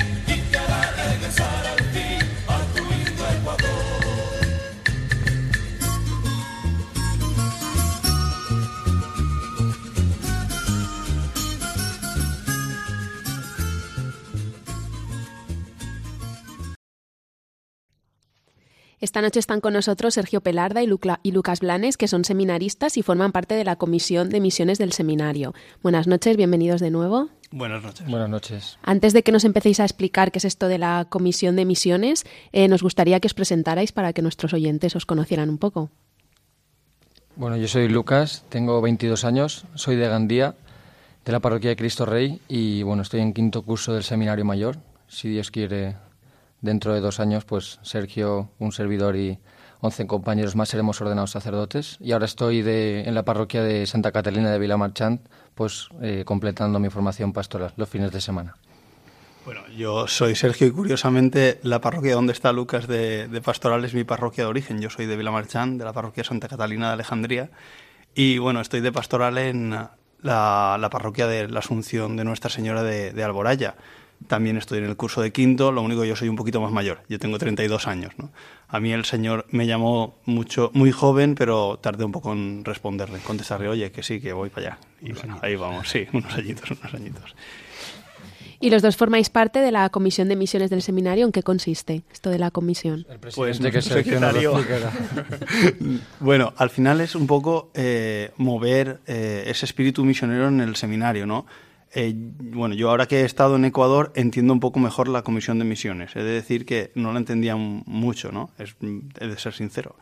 Esta 19.06 19.22
noche 19.22 19.40
están 19.40 19.62
con 19.62 19.74
nosotros 19.74 20.16
Sergio 20.16 20.42
Pelarda 20.42 20.82
y, 20.82 20.88
Luca, 20.88 21.20
y, 21.22 21.32
Lucas 21.32 21.60
Blanes, 21.60 21.96
que 21.96 22.08
son 22.08 22.26
seminaristas 22.26 22.98
y 22.98 23.04
forman 23.04 23.32
parte 23.32 23.54
de 23.54 23.64
la 23.64 23.76
Comisión 23.76 24.32
de 24.32 24.40
Misiones 24.40 24.80
del 24.80 24.94
Seminario. 24.94 25.54
Buenas 25.84 26.08
noches, 26.08 26.36
bienvenidos 26.36 26.82
de 26.82 26.90
nuevo. 26.90 27.30
Buenas 27.52 27.84
noches. 27.84 28.08
Buenas 28.08 28.30
noches. 28.30 28.80
Antes 28.82 29.14
de 29.14 29.22
que 29.22 29.32
nos 29.32 29.44
empecéis 29.44 29.80
a 29.80 29.84
explicar 29.84 30.32
qué 30.32 30.40
es 30.40 30.46
esto 30.46 30.68
de 30.68 30.80
la 30.80 31.06
Comisión 31.08 31.56
de 31.56 31.66
Misiones, 31.66 32.26
eh, 32.52 32.68
nos 32.68 32.82
gustaría 32.82 33.20
que 33.20 33.28
os 33.28 33.36
presentarais 33.36 33.92
para 33.92 34.12
que 34.12 34.24
nuestros 34.24 34.56
oyentes 34.56 34.96
os 34.96 35.06
conocieran 35.06 35.52
un 35.52 35.60
poco. 35.60 35.92
Bueno, 37.36 37.58
yo 37.58 37.68
soy 37.68 37.88
Lucas, 37.88 38.44
tengo 38.50 38.82
22 38.82 39.24
años, 39.24 39.66
soy 39.76 39.98
de 39.98 40.08
Gandía, 40.08 40.56
de 41.24 41.32
la 41.32 41.42
Parroquia 41.42 41.70
de 41.70 41.76
Cristo 41.76 42.08
Rey, 42.08 42.42
y 42.48 42.82
bueno, 42.82 43.04
estoy 43.04 43.20
en 43.20 43.34
quinto 43.34 43.62
curso 43.62 43.94
del 43.94 44.02
Seminario 44.02 44.46
Mayor. 44.46 44.78
Si 45.08 45.30
Dios 45.30 45.52
quiere, 45.52 45.96
dentro 46.62 46.94
de 46.94 47.00
dos 47.00 47.20
años, 47.20 47.46
pues 47.46 47.80
Sergio, 47.84 48.50
un 48.60 48.72
servidor 48.72 49.16
y 49.16 49.40
11 49.82 50.08
compañeros 50.08 50.56
más 50.56 50.70
seremos 50.70 51.00
ordenados 51.02 51.32
sacerdotes. 51.32 51.98
Y 52.00 52.12
ahora 52.12 52.26
estoy 52.26 52.62
de, 52.62 53.04
en 53.04 53.16
la 53.16 53.24
parroquia 53.24 53.62
de 53.62 53.86
Santa 53.86 54.12
Catalina 54.12 54.52
de 54.52 54.60
Vilamarchant, 54.60 55.22
pues 55.54 55.90
eh, 56.02 56.24
completando 56.26 56.80
mi 56.80 56.90
formación 56.90 57.34
pastoral 57.34 57.74
los 57.78 57.90
fines 57.90 58.12
de 58.12 58.22
semana. 58.22 58.56
Bueno, 59.46 59.62
yo 59.78 60.08
soy 60.08 60.34
Sergio 60.34 60.66
y 60.66 60.72
curiosamente 60.72 61.60
la 61.62 61.80
parroquia 61.80 62.16
donde 62.16 62.34
está 62.34 62.52
Lucas 62.52 62.88
de, 62.88 63.42
Pastoral 63.44 63.86
es 63.86 63.94
mi 63.94 64.04
parroquia 64.04 64.46
de 64.46 64.50
origen. 64.50 64.82
Yo 64.82 64.90
soy 64.90 65.06
de 65.06 65.16
Vilamarchant, 65.16 65.78
de 65.78 65.86
la 65.86 65.94
parroquia 65.94 66.24
Santa 66.24 66.48
Catalina 66.48 66.88
de 66.88 66.94
Alejandría. 66.94 67.52
Y 68.16 68.40
bueno, 68.40 68.60
estoy 68.60 68.82
de 68.82 68.92
pastoral 68.92 69.38
en 69.38 69.70
la, 70.22 70.90
parroquia 70.92 71.28
de 71.28 71.48
la 71.48 71.60
Asunción 71.60 72.18
de 72.18 72.24
Nuestra 72.24 72.50
Señora 72.50 72.82
de 72.82 73.24
Alboraya. 73.24 73.76
También 74.28 74.58
estoy 74.58 74.80
en 74.80 74.86
el 74.86 74.96
curso 74.96 75.22
de 75.22 75.32
quinto, 75.32 75.72
lo 75.72 75.82
único 75.82 76.02
que 76.02 76.08
yo 76.08 76.16
soy 76.16 76.30
un 76.30 76.36
poquito 76.36 76.60
más 76.62 76.72
mayor, 76.72 77.04
yo 77.10 77.20
tengo 77.20 77.38
32 77.38 77.88
años. 77.88 78.14
¿no? 78.18 78.32
A 78.68 78.80
mí 78.80 78.92
el 78.92 79.06
Señor 79.06 79.46
me 79.50 79.68
llamó 79.68 80.16
mucho, 80.26 80.72
muy 80.74 80.92
joven, 80.92 81.36
pero 81.36 81.80
tardé 81.82 82.06
un 82.06 82.12
poco 82.12 82.34
en 82.34 82.66
responderle, 82.66 83.20
contestarle, 83.20 83.68
oye, 83.68 83.92
que 83.92 84.04
sí, 84.04 84.20
que 84.20 84.34
voy 84.34 84.50
para 84.50 84.68
allá. 84.68 84.80
Y 85.02 85.12
bueno, 85.12 85.40
ahí 85.42 85.56
vamos, 85.56 85.90
sí, 85.90 86.08
unos 86.14 86.34
añitos, 86.34 86.72
unos 86.72 86.94
añitos. 86.94 87.36
Y 88.60 88.70
los 88.70 88.82
dos 88.82 88.96
formáis 88.96 89.30
parte 89.30 89.60
de 89.60 89.72
la 89.72 89.90
comisión 89.90 90.30
de 90.30 90.36
misiones 90.36 90.70
del 90.70 90.82
seminario. 90.82 91.26
¿En 91.26 91.32
qué 91.32 91.44
consiste 91.44 92.04
esto 92.12 92.30
de 92.30 92.40
la 92.40 92.52
comisión? 92.52 93.06
El 93.10 93.20
pues 93.20 93.36
que 93.36 93.82
secretario. 93.82 94.54
bueno, 96.20 96.54
al 96.58 96.70
final 96.70 97.02
es 97.02 97.16
un 97.16 97.28
poco 97.28 97.70
eh, 97.74 98.32
mover 98.38 99.02
eh, 99.08 99.44
ese 99.48 99.66
espíritu 99.66 100.04
misionero 100.06 100.48
en 100.48 100.62
el 100.62 100.76
seminario, 100.76 101.26
¿no? 101.26 101.46
Eh, 101.94 102.14
bueno, 102.16 102.76
yo 102.76 102.90
ahora 102.90 103.08
que 103.08 103.22
he 103.22 103.26
estado 103.26 103.56
en 103.56 103.66
Ecuador 103.66 104.12
entiendo 104.16 104.54
un 104.54 104.60
poco 104.60 104.80
mejor 104.80 105.08
la 105.08 105.22
comisión 105.22 105.60
de 105.60 105.66
misiones. 105.66 106.16
He 106.16 106.24
de 106.24 106.32
decir 106.32 106.66
que 106.66 106.92
no 106.96 107.14
la 107.14 107.20
entendía 107.20 107.56
mucho, 107.56 108.32
¿no? 108.32 108.50
Es, 108.58 108.76
he 109.20 109.28
de 109.28 109.38
ser 109.38 109.54
sincero. 109.54 109.96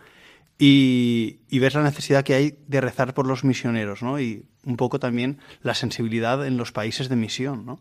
Y, 0.58 1.40
y 1.50 1.60
ves 1.60 1.74
la 1.76 1.84
necesidad 1.84 2.24
que 2.24 2.36
hay 2.36 2.58
de 2.68 2.82
rezar 2.82 3.14
por 3.14 3.28
los 3.28 3.44
misioneros, 3.44 4.02
¿no? 4.02 4.20
Y 4.20 4.46
un 4.66 4.78
poco 4.78 5.00
también 5.00 5.40
la 5.62 5.74
sensibilidad 5.74 6.46
en 6.46 6.58
los 6.58 6.72
países 6.72 7.10
de 7.10 7.16
misión, 7.16 7.66
¿no? 7.66 7.80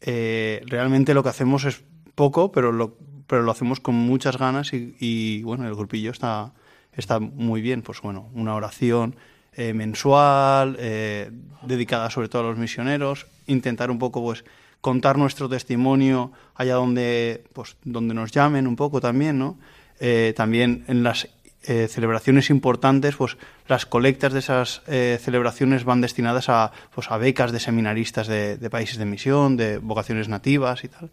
Eh, 0.00 0.62
realmente 0.66 1.14
lo 1.14 1.22
que 1.22 1.28
hacemos 1.28 1.64
es 1.64 1.82
poco, 2.14 2.52
pero 2.52 2.72
lo, 2.72 2.96
pero 3.26 3.42
lo 3.42 3.50
hacemos 3.50 3.80
con 3.80 3.94
muchas 3.94 4.38
ganas 4.38 4.72
y, 4.72 4.96
y 4.98 5.42
bueno, 5.42 5.66
el 5.66 5.74
grupillo 5.74 6.10
está, 6.10 6.52
está 6.92 7.20
muy 7.20 7.60
bien. 7.60 7.82
Pues 7.82 8.00
bueno, 8.00 8.28
una 8.34 8.54
oración, 8.54 9.16
eh, 9.60 9.74
mensual, 9.74 10.74
eh, 10.78 11.30
dedicada 11.60 12.08
sobre 12.08 12.30
todo 12.30 12.44
a 12.44 12.48
los 12.48 12.56
misioneros, 12.56 13.26
intentar 13.46 13.90
un 13.90 13.98
poco 13.98 14.22
pues 14.22 14.42
contar 14.80 15.18
nuestro 15.18 15.50
testimonio 15.50 16.32
allá 16.54 16.76
donde, 16.76 17.44
pues, 17.52 17.76
donde 17.84 18.14
nos 18.14 18.32
llamen 18.32 18.66
un 18.66 18.74
poco 18.74 19.02
también, 19.02 19.38
¿no? 19.38 19.58
Eh, 20.00 20.32
también 20.34 20.86
en 20.88 21.02
las 21.02 21.28
celebraciones 21.62 22.48
importantes, 22.48 23.16
pues 23.16 23.36
las 23.68 23.84
colectas 23.84 24.32
de 24.32 24.38
esas 24.38 24.80
celebraciones 24.86 25.84
van 25.84 26.00
destinadas 26.00 26.48
a, 26.48 26.72
pues, 26.94 27.10
a 27.10 27.18
becas 27.18 27.52
de 27.52 27.60
seminaristas 27.60 28.28
de, 28.28 28.56
de, 28.56 28.70
países 28.70 28.96
de 28.96 29.04
misión, 29.04 29.58
de 29.58 29.76
vocaciones 29.76 30.30
nativas 30.30 30.84
y 30.84 30.88
tal. 30.88 31.10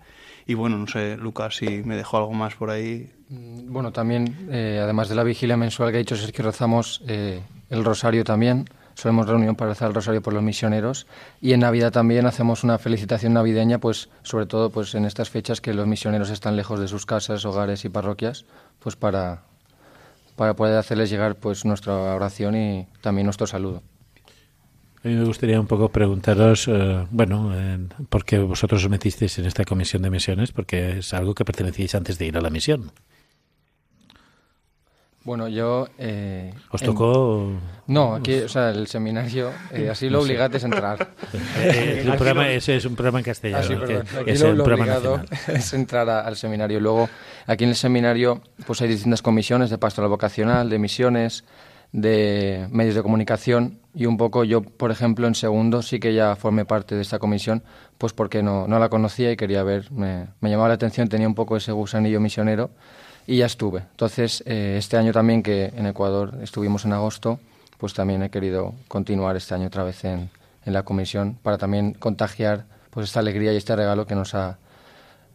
Y 0.47 0.53
bueno, 0.53 0.77
no 0.77 0.87
sé, 0.87 1.17
Lucas, 1.17 1.57
si 1.57 1.83
me 1.83 1.95
dejó 1.95 2.17
algo 2.17 2.33
más 2.33 2.55
por 2.55 2.69
ahí. 2.69 3.11
Bueno, 3.29 3.91
también, 3.91 4.47
eh, 4.49 4.79
además 4.81 5.09
de 5.09 5.15
la 5.15 5.23
vigilia 5.23 5.57
mensual 5.57 5.91
que 5.91 5.97
ha 5.97 5.99
dicho 5.99 6.15
Sergio, 6.15 6.45
rezamos 6.45 7.03
el 7.05 7.83
rosario 7.83 8.23
también 8.23 8.65
solemos 8.97 9.27
reunión 9.27 9.55
para 9.55 9.69
rezar 9.69 9.89
el 9.89 9.93
rosario 9.93 10.23
por 10.23 10.33
los 10.33 10.41
misioneros 10.41 11.05
y 11.39 11.53
en 11.53 11.59
Navidad 11.59 11.91
también 11.91 12.25
hacemos 12.25 12.63
una 12.63 12.79
felicitación 12.79 13.33
navideña, 13.33 13.77
pues 13.77 14.09
sobre 14.23 14.47
todo 14.47 14.71
pues 14.71 14.95
en 14.95 15.05
estas 15.05 15.29
fechas 15.29 15.61
que 15.61 15.73
los 15.73 15.85
misioneros 15.85 16.31
están 16.31 16.55
lejos 16.55 16.79
de 16.79 16.87
sus 16.87 17.05
casas, 17.05 17.45
hogares 17.45 17.85
y 17.85 17.89
parroquias, 17.89 18.45
pues 18.79 18.95
para, 18.95 19.43
para 20.35 20.55
poder 20.55 20.77
hacerles 20.77 21.11
llegar 21.11 21.35
pues 21.35 21.63
nuestra 21.63 21.93
oración 21.93 22.55
y 22.55 22.87
también 23.01 23.25
nuestro 23.25 23.45
saludo. 23.45 23.83
A 25.03 25.07
mí 25.07 25.13
me 25.13 25.25
gustaría 25.25 25.59
un 25.59 25.67
poco 25.67 25.89
preguntaros, 25.89 26.67
eh, 26.67 27.05
bueno, 27.11 27.53
¿por 28.09 28.25
qué 28.25 28.39
vosotros 28.39 28.83
os 28.83 28.89
metisteis 28.89 29.37
en 29.39 29.45
esta 29.45 29.63
comisión 29.63 30.01
de 30.01 30.09
misiones? 30.09 30.51
Porque 30.51 30.99
es 30.99 31.13
algo 31.13 31.35
que 31.35 31.45
pertenecíais 31.45 31.95
antes 31.95 32.17
de 32.17 32.25
ir 32.25 32.37
a 32.37 32.41
la 32.41 32.49
misión. 32.49 32.91
Bueno, 35.27 35.49
yo... 35.49 35.89
Eh, 35.97 36.53
¿Os 36.71 36.81
tocó...? 36.81 37.51
No, 37.85 38.15
aquí, 38.15 38.35
o 38.35 38.47
sea, 38.47 38.69
el 38.69 38.87
seminario, 38.87 39.51
eh, 39.73 39.89
así 39.89 40.09
lo 40.09 40.21
obligaste 40.21 40.55
a 40.55 40.61
entrar. 40.61 41.09
Eh, 41.57 42.03
el 42.05 42.13
programa, 42.13 42.49
ese 42.49 42.77
es 42.77 42.85
un 42.85 42.95
programa 42.95 43.19
en 43.19 43.25
castellano. 43.25 43.61
Ah, 43.61 43.67
sí, 43.67 43.73
es 44.25 44.41
lo, 44.41 44.51
el 44.51 44.61
obligado 44.61 45.21
es 45.47 45.73
entrar 45.73 46.09
al 46.09 46.37
seminario. 46.37 46.79
Luego, 46.79 47.09
aquí 47.45 47.65
en 47.65 47.71
el 47.71 47.75
seminario, 47.75 48.41
pues 48.65 48.81
hay 48.81 48.87
distintas 48.87 49.21
comisiones 49.21 49.69
de 49.69 49.77
pastoral 49.77 50.09
vocacional, 50.09 50.69
de 50.69 50.79
misiones, 50.79 51.43
de 51.91 52.67
medios 52.71 52.95
de 52.95 53.03
comunicación 53.03 53.79
y 53.97 54.05
un 54.05 54.15
poco 54.15 54.43
yo, 54.43 54.61
por 54.61 54.91
ejemplo, 54.91 55.25
en 55.25 55.33
segundo 55.33 55.81
sí 55.81 55.99
que 55.99 56.13
ya 56.13 56.35
formé 56.35 56.65
parte 56.65 56.93
de 56.93 57.01
esta 57.01 57.17
comisión, 57.17 57.63
pues 57.97 58.13
porque 58.13 58.43
no, 58.43 58.67
no 58.67 58.77
la 58.77 58.89
conocía 58.89 59.31
y 59.31 59.37
quería 59.37 59.63
ver, 59.63 59.91
me, 59.91 60.27
me 60.39 60.51
llamaba 60.51 60.69
la 60.69 60.75
atención, 60.75 61.09
tenía 61.09 61.27
un 61.27 61.33
poco 61.33 61.57
ese 61.57 61.71
gusanillo 61.71 62.19
misionero 62.19 62.69
y 63.25 63.37
ya 63.37 63.47
estuve. 63.47 63.79
Entonces, 63.89 64.43
eh, 64.45 64.75
este 64.77 64.97
año 64.97 65.11
también 65.13 65.41
que 65.41 65.73
en 65.75 65.87
Ecuador 65.87 66.37
estuvimos 66.43 66.85
en 66.85 66.93
agosto, 66.93 67.39
pues 67.79 67.95
también 67.95 68.21
he 68.21 68.29
querido 68.29 68.75
continuar 68.87 69.35
este 69.35 69.55
año 69.55 69.65
otra 69.65 69.83
vez 69.83 70.05
en, 70.05 70.29
en 70.63 70.73
la 70.73 70.83
comisión 70.83 71.35
para 71.41 71.57
también 71.57 71.93
contagiar 71.93 72.65
pues 72.91 73.07
esta 73.07 73.21
alegría 73.21 73.51
y 73.51 73.57
este 73.57 73.75
regalo 73.75 74.05
que 74.05 74.13
nos 74.13 74.35
ha, 74.35 74.59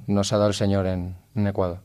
nos 0.06 0.32
ha 0.32 0.36
dado 0.36 0.50
el 0.50 0.54
Señor 0.54 0.86
en 0.86 1.16
Ecuador. 1.34 1.80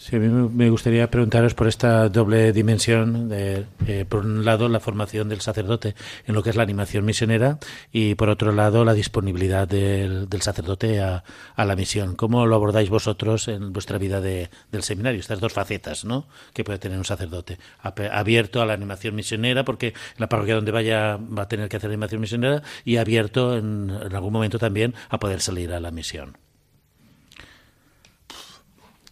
Sí, 0.00 0.16
a 0.16 0.18
mí 0.18 0.28
me 0.28 0.70
gustaría 0.70 1.10
preguntaros 1.10 1.52
por 1.52 1.68
esta 1.68 2.08
doble 2.08 2.54
dimensión 2.54 3.28
de, 3.28 3.66
eh, 3.86 4.06
por 4.08 4.24
un 4.24 4.46
lado, 4.46 4.66
la 4.70 4.80
formación 4.80 5.28
del 5.28 5.42
sacerdote 5.42 5.94
en 6.24 6.34
lo 6.34 6.42
que 6.42 6.48
es 6.48 6.56
la 6.56 6.62
animación 6.62 7.04
misionera 7.04 7.58
y, 7.92 8.14
por 8.14 8.30
otro 8.30 8.50
lado, 8.52 8.86
la 8.86 8.94
disponibilidad 8.94 9.68
del, 9.68 10.26
sacerdote 10.40 11.02
a, 11.02 11.22
la 11.54 11.76
misión. 11.76 12.16
¿Cómo 12.16 12.46
lo 12.46 12.54
abordáis 12.54 12.88
vosotros 12.88 13.46
en 13.48 13.74
vuestra 13.74 13.98
vida 13.98 14.22
de, 14.22 14.48
del 14.72 14.82
seminario? 14.84 15.20
Estas 15.20 15.38
dos 15.38 15.52
facetas, 15.52 16.06
¿no?, 16.06 16.26
que 16.54 16.64
puede 16.64 16.78
tener 16.78 16.96
un 16.96 17.04
sacerdote. 17.04 17.58
Abierto 17.82 18.62
a 18.62 18.66
la 18.66 18.72
animación 18.72 19.14
misionera, 19.14 19.66
porque 19.66 19.88
en 19.88 19.94
la 20.16 20.30
parroquia 20.30 20.54
donde 20.54 20.72
vaya 20.72 21.18
va 21.18 21.42
a 21.42 21.48
tener 21.48 21.68
que 21.68 21.76
hacer 21.76 21.90
animación 21.90 22.22
misionera, 22.22 22.62
y 22.86 22.96
abierto 22.96 23.54
en 23.54 23.90
algún 23.90 24.32
momento 24.32 24.58
también 24.58 24.94
a 25.10 25.18
poder 25.20 25.42
salir 25.42 25.74
a 25.74 25.78
la 25.78 25.90
misión. 25.90 26.38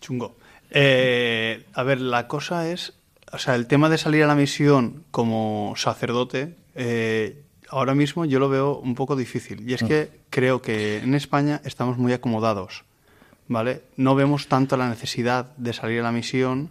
Chungo. 0.01 0.38
Eh, 0.71 1.65
a 1.73 1.83
ver, 1.83 2.01
la 2.01 2.29
cosa 2.29 2.69
es, 2.71 2.95
o 3.33 3.39
sea, 3.39 3.55
el 3.55 3.67
tema 3.67 3.89
de 3.89 3.99
salir 3.99 4.23
a 4.25 4.27
la 4.27 4.35
misión 4.35 5.05
como 5.11 5.75
sacerdote, 5.77 6.57
eh, 6.75 7.43
ahora 7.69 7.95
mismo 7.95 8.25
yo 8.25 8.39
lo 8.39 8.49
veo 8.49 8.77
un 8.77 8.95
poco 8.95 9.17
difícil. 9.17 9.69
Y 9.69 9.75
es 9.75 9.83
que 9.83 10.11
creo 10.31 10.63
que 10.63 10.99
en 10.99 11.15
España 11.15 11.61
estamos 11.65 11.99
muy 11.99 12.13
acomodados, 12.13 12.85
¿vale? 13.47 13.83
No 13.97 14.15
vemos 14.15 14.49
tanto 14.49 14.77
la 14.77 14.89
necesidad 14.89 15.57
de 15.57 15.73
salir 15.73 16.01
a 16.01 16.05
la 16.05 16.13
misión 16.13 16.71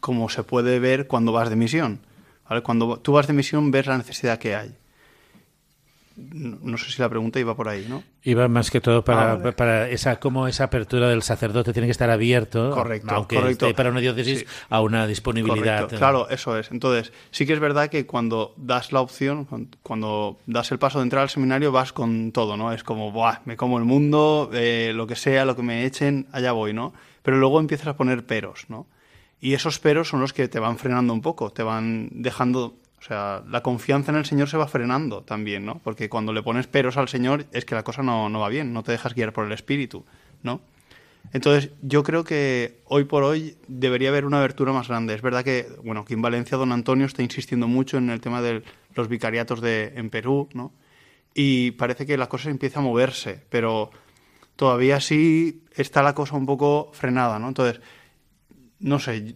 como 0.00 0.28
se 0.28 0.42
puede 0.42 0.78
ver 0.78 1.06
cuando 1.06 1.32
vas 1.32 1.50
de 1.50 1.56
misión. 1.56 2.00
¿vale? 2.48 2.62
Cuando 2.62 2.98
tú 2.98 3.12
vas 3.12 3.26
de 3.26 3.32
misión 3.32 3.70
ves 3.70 3.86
la 3.86 3.96
necesidad 3.96 4.38
que 4.38 4.54
hay 4.54 4.76
no 6.16 6.78
sé 6.78 6.92
si 6.92 7.02
la 7.02 7.08
pregunta 7.08 7.40
iba 7.40 7.56
por 7.56 7.68
ahí, 7.68 7.86
¿no? 7.88 8.04
Iba 8.22 8.46
más 8.46 8.70
que 8.70 8.80
todo 8.80 9.04
para, 9.04 9.32
ah, 9.32 9.52
para 9.56 9.88
esa 9.88 10.20
como 10.20 10.46
esa 10.46 10.64
apertura 10.64 11.08
del 11.08 11.22
sacerdote 11.22 11.72
tiene 11.72 11.88
que 11.88 11.92
estar 11.92 12.08
abierto, 12.08 12.70
correcto, 12.70 13.14
aunque 13.14 13.36
correcto. 13.36 13.66
Esté 13.66 13.76
para 13.76 13.90
una 13.90 14.00
diócesis 14.00 14.46
a 14.68 14.80
una 14.80 15.06
disponibilidad. 15.06 15.88
Claro, 15.88 16.28
eso 16.30 16.56
es. 16.56 16.70
Entonces, 16.70 17.12
sí 17.30 17.46
que 17.46 17.52
es 17.52 17.60
verdad 17.60 17.88
que 17.88 18.06
cuando 18.06 18.54
das 18.56 18.92
la 18.92 19.00
opción, 19.00 19.48
cuando 19.82 20.38
das 20.46 20.70
el 20.70 20.78
paso 20.78 20.98
de 20.98 21.04
entrar 21.04 21.22
al 21.22 21.30
seminario, 21.30 21.72
vas 21.72 21.92
con 21.92 22.30
todo, 22.30 22.56
¿no? 22.56 22.72
Es 22.72 22.84
como, 22.84 23.10
Buah, 23.10 23.40
me 23.44 23.56
como 23.56 23.78
el 23.78 23.84
mundo, 23.84 24.50
eh, 24.52 24.92
lo 24.94 25.06
que 25.06 25.16
sea, 25.16 25.44
lo 25.44 25.56
que 25.56 25.62
me 25.62 25.84
echen, 25.84 26.28
allá 26.30 26.52
voy, 26.52 26.72
¿no? 26.72 26.92
Pero 27.22 27.38
luego 27.38 27.58
empiezas 27.58 27.88
a 27.88 27.96
poner 27.96 28.24
peros, 28.24 28.66
¿no? 28.68 28.86
Y 29.40 29.54
esos 29.54 29.78
peros 29.78 30.08
son 30.08 30.20
los 30.20 30.32
que 30.32 30.48
te 30.48 30.60
van 30.60 30.78
frenando 30.78 31.12
un 31.12 31.20
poco, 31.20 31.50
te 31.50 31.62
van 31.62 32.08
dejando 32.12 32.76
o 33.04 33.06
sea, 33.06 33.42
la 33.50 33.62
confianza 33.62 34.12
en 34.12 34.16
el 34.16 34.24
Señor 34.24 34.48
se 34.48 34.56
va 34.56 34.66
frenando 34.66 35.20
también, 35.20 35.66
¿no? 35.66 35.78
Porque 35.84 36.08
cuando 36.08 36.32
le 36.32 36.42
pones 36.42 36.66
peros 36.66 36.96
al 36.96 37.06
Señor 37.06 37.44
es 37.52 37.66
que 37.66 37.74
la 37.74 37.82
cosa 37.82 38.02
no, 38.02 38.30
no 38.30 38.40
va 38.40 38.48
bien, 38.48 38.72
no 38.72 38.82
te 38.82 38.92
dejas 38.92 39.14
guiar 39.14 39.34
por 39.34 39.44
el 39.44 39.52
Espíritu, 39.52 40.06
¿no? 40.42 40.62
Entonces, 41.34 41.70
yo 41.82 42.02
creo 42.02 42.24
que 42.24 42.80
hoy 42.86 43.04
por 43.04 43.22
hoy 43.22 43.58
debería 43.68 44.08
haber 44.08 44.24
una 44.24 44.38
abertura 44.38 44.72
más 44.72 44.88
grande. 44.88 45.12
Es 45.12 45.20
verdad 45.20 45.44
que, 45.44 45.66
bueno, 45.84 46.00
aquí 46.00 46.14
en 46.14 46.22
Valencia 46.22 46.56
don 46.56 46.72
Antonio 46.72 47.04
está 47.04 47.22
insistiendo 47.22 47.68
mucho 47.68 47.98
en 47.98 48.08
el 48.08 48.22
tema 48.22 48.40
de 48.40 48.62
los 48.94 49.08
vicariatos 49.08 49.60
de, 49.60 49.92
en 49.96 50.08
Perú, 50.08 50.48
¿no? 50.54 50.72
Y 51.34 51.72
parece 51.72 52.06
que 52.06 52.16
la 52.16 52.30
cosa 52.30 52.48
empieza 52.48 52.78
a 52.78 52.82
moverse, 52.82 53.42
pero 53.50 53.90
todavía 54.56 54.98
sí 55.00 55.62
está 55.76 56.02
la 56.02 56.14
cosa 56.14 56.36
un 56.36 56.46
poco 56.46 56.90
frenada, 56.94 57.38
¿no? 57.38 57.48
Entonces, 57.48 57.82
no 58.78 58.98
sé, 58.98 59.34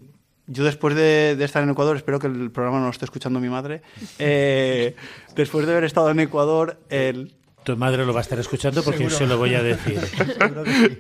yo 0.49 0.65
después 0.65 0.95
de, 0.95 1.37
estar 1.45 1.63
en 1.63 1.71
Ecuador, 1.71 1.97
espero 1.97 2.19
que 2.19 2.27
el 2.27 2.51
programa 2.51 2.79
no 2.79 2.87
lo 2.87 2.91
esté 2.91 3.05
escuchando 3.05 3.39
mi 3.39 3.49
madre, 3.49 3.83
eh, 4.19 4.97
después 5.37 5.67
de 5.67 5.73
haber 5.73 5.85
estado 5.85 6.11
en 6.11 6.21
Ecuador, 6.21 6.81
el... 6.89 7.35
Tu 7.65 7.77
madre 7.77 8.07
lo 8.07 8.15
va 8.15 8.21
a 8.21 8.23
estar 8.23 8.39
escuchando 8.39 8.83
porque 8.83 9.05
yo 9.05 9.11
se 9.11 9.27
lo 9.27 9.37
voy 9.37 9.55
a 9.55 9.63
decir. 9.63 10.01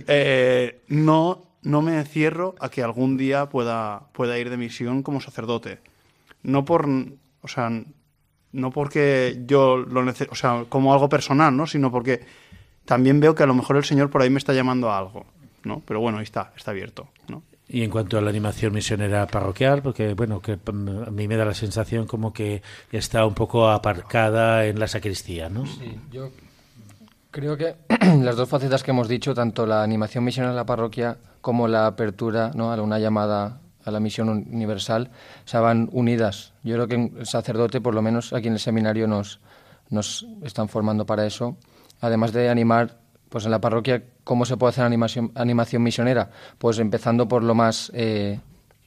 Eh, 0.06 0.82
no, 0.88 1.42
no 1.62 1.82
me 1.82 1.96
encierro 1.96 2.54
a 2.60 2.68
que 2.68 2.82
algún 2.82 3.16
día 3.16 3.48
pueda, 3.48 4.08
pueda 4.12 4.38
ir 4.38 4.50
de 4.50 4.58
misión 4.58 5.02
como 5.02 5.20
sacerdote. 5.20 5.78
No 6.42 6.66
por, 6.66 6.86
o 7.40 7.48
sea, 7.48 7.70
no 8.52 8.70
porque 8.70 9.42
yo 9.46 9.78
lo 9.78 10.04
necesito, 10.04 10.32
o 10.32 10.34
sea, 10.34 10.64
como 10.68 10.92
algo 10.92 11.08
personal, 11.08 11.56
¿no? 11.56 11.66
Sino 11.66 11.90
porque 11.90 12.20
también 12.84 13.20
veo 13.20 13.34
que 13.34 13.44
a 13.44 13.46
lo 13.46 13.54
mejor 13.54 13.76
el 13.76 13.84
Señor 13.84 14.10
por 14.10 14.20
ahí 14.20 14.30
me 14.30 14.38
está 14.38 14.52
llamando 14.52 14.90
a 14.90 14.98
algo, 14.98 15.26
¿no? 15.64 15.82
Pero 15.86 16.00
bueno, 16.00 16.18
ahí 16.18 16.24
está, 16.24 16.52
está 16.56 16.72
abierto, 16.72 17.08
¿no? 17.28 17.42
Y 17.68 17.82
en 17.82 17.90
cuanto 17.90 18.16
a 18.16 18.22
la 18.22 18.30
animación 18.30 18.72
misionera 18.72 19.26
parroquial, 19.26 19.82
porque 19.82 20.14
bueno, 20.14 20.40
que 20.40 20.52
a 20.52 21.10
mí 21.10 21.28
me 21.28 21.36
da 21.36 21.44
la 21.44 21.54
sensación 21.54 22.06
como 22.06 22.32
que 22.32 22.62
está 22.90 23.26
un 23.26 23.34
poco 23.34 23.68
aparcada 23.68 24.64
en 24.64 24.78
la 24.78 24.88
sacristía, 24.88 25.50
¿no? 25.50 25.66
Sí, 25.66 25.98
yo 26.10 26.30
creo 27.30 27.56
que 27.56 27.76
las 28.22 28.36
dos 28.36 28.48
facetas 28.48 28.82
que 28.82 28.90
hemos 28.90 29.08
dicho, 29.08 29.34
tanto 29.34 29.66
la 29.66 29.82
animación 29.82 30.24
misionera 30.24 30.52
en 30.52 30.56
la 30.56 30.66
parroquia 30.66 31.18
como 31.40 31.68
la 31.68 31.86
apertura 31.86 32.50
¿no? 32.54 32.72
a 32.72 32.82
una 32.82 32.98
llamada 32.98 33.60
a 33.84 33.90
la 33.90 34.00
misión 34.00 34.28
universal, 34.28 35.10
se 35.44 35.58
van 35.58 35.88
unidas. 35.92 36.52
Yo 36.62 36.74
creo 36.74 36.88
que 36.88 37.20
el 37.20 37.26
sacerdote, 37.26 37.80
por 37.80 37.94
lo 37.94 38.02
menos 38.02 38.32
aquí 38.32 38.48
en 38.48 38.54
el 38.54 38.58
seminario, 38.58 39.06
nos, 39.06 39.40
nos 39.88 40.26
están 40.42 40.68
formando 40.68 41.06
para 41.06 41.26
eso. 41.26 41.56
Además 42.00 42.32
de 42.32 42.48
animar 42.48 42.98
pues 43.28 43.44
en 43.44 43.50
la 43.50 43.60
parroquia, 43.60 44.02
¿cómo 44.24 44.44
se 44.44 44.56
puede 44.56 44.70
hacer 44.70 44.84
animación, 44.84 45.32
animación 45.34 45.82
misionera? 45.82 46.30
Pues 46.58 46.78
empezando 46.78 47.28
por 47.28 47.42
lo 47.42 47.54
más 47.54 47.90
eh, 47.94 48.40